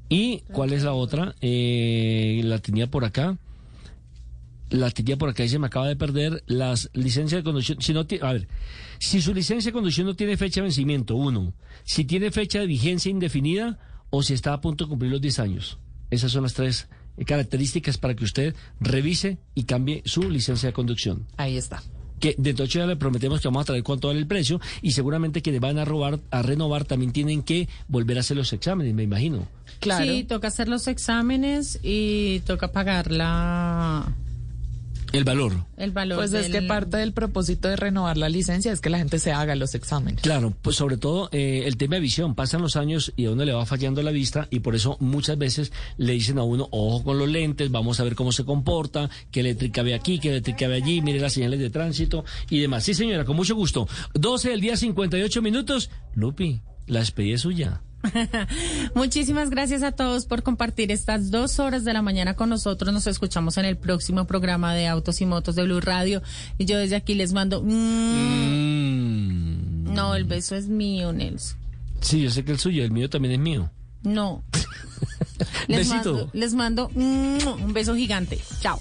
[0.08, 1.36] ¿y cuál es la otra?
[1.40, 3.38] Eh, la tenía por acá.
[4.70, 6.42] La tenía por acá y se me acaba de perder.
[6.48, 7.80] Las licencias de conducción.
[7.80, 8.48] Si no a ver,
[8.98, 11.54] si su licencia de conducción no tiene fecha de vencimiento, uno.
[11.84, 13.78] Si tiene fecha de vigencia indefinida
[14.10, 15.78] o si está a punto de cumplir los 10 años.
[16.10, 20.72] Esas son las tres eh, características para que usted revise y cambie su licencia de
[20.72, 21.28] conducción.
[21.36, 21.84] Ahí está
[22.22, 25.42] que de días le prometemos que vamos a traer cuánto vale el precio y seguramente
[25.42, 29.02] quienes van a robar, a renovar también tienen que volver a hacer los exámenes, me
[29.02, 29.48] imagino.
[29.80, 30.04] Claro.
[30.04, 34.14] Sí, toca hacer los exámenes y toca pagar la
[35.12, 35.66] el valor.
[35.76, 36.18] El valor.
[36.18, 39.32] Pues es que parte del propósito de renovar la licencia es que la gente se
[39.32, 40.22] haga los exámenes.
[40.22, 42.34] Claro, pues sobre todo eh, el tema de visión.
[42.34, 45.38] Pasan los años y a uno le va fallando la vista y por eso muchas
[45.38, 49.10] veces le dicen a uno, ojo con los lentes, vamos a ver cómo se comporta,
[49.30, 52.84] qué eléctrica ve aquí, qué eléctrica ve allí, mire las señales de tránsito y demás.
[52.84, 53.88] Sí, señora, con mucho gusto.
[54.14, 55.90] 12 del día, 58 minutos.
[56.14, 57.82] Lupi, la despedida es suya.
[58.94, 62.92] Muchísimas gracias a todos por compartir estas dos horas de la mañana con nosotros.
[62.92, 66.22] Nos escuchamos en el próximo programa de Autos y Motos de Blue Radio.
[66.58, 67.62] Y yo desde aquí les mando.
[67.62, 68.72] Mm.
[69.94, 71.58] No, el beso es mío, Nelson.
[72.00, 73.70] Sí, yo sé que el suyo, el mío también es mío.
[74.02, 74.42] No.
[75.68, 76.12] les Besito.
[76.12, 78.40] Mando, les mando un beso gigante.
[78.60, 78.80] Chao.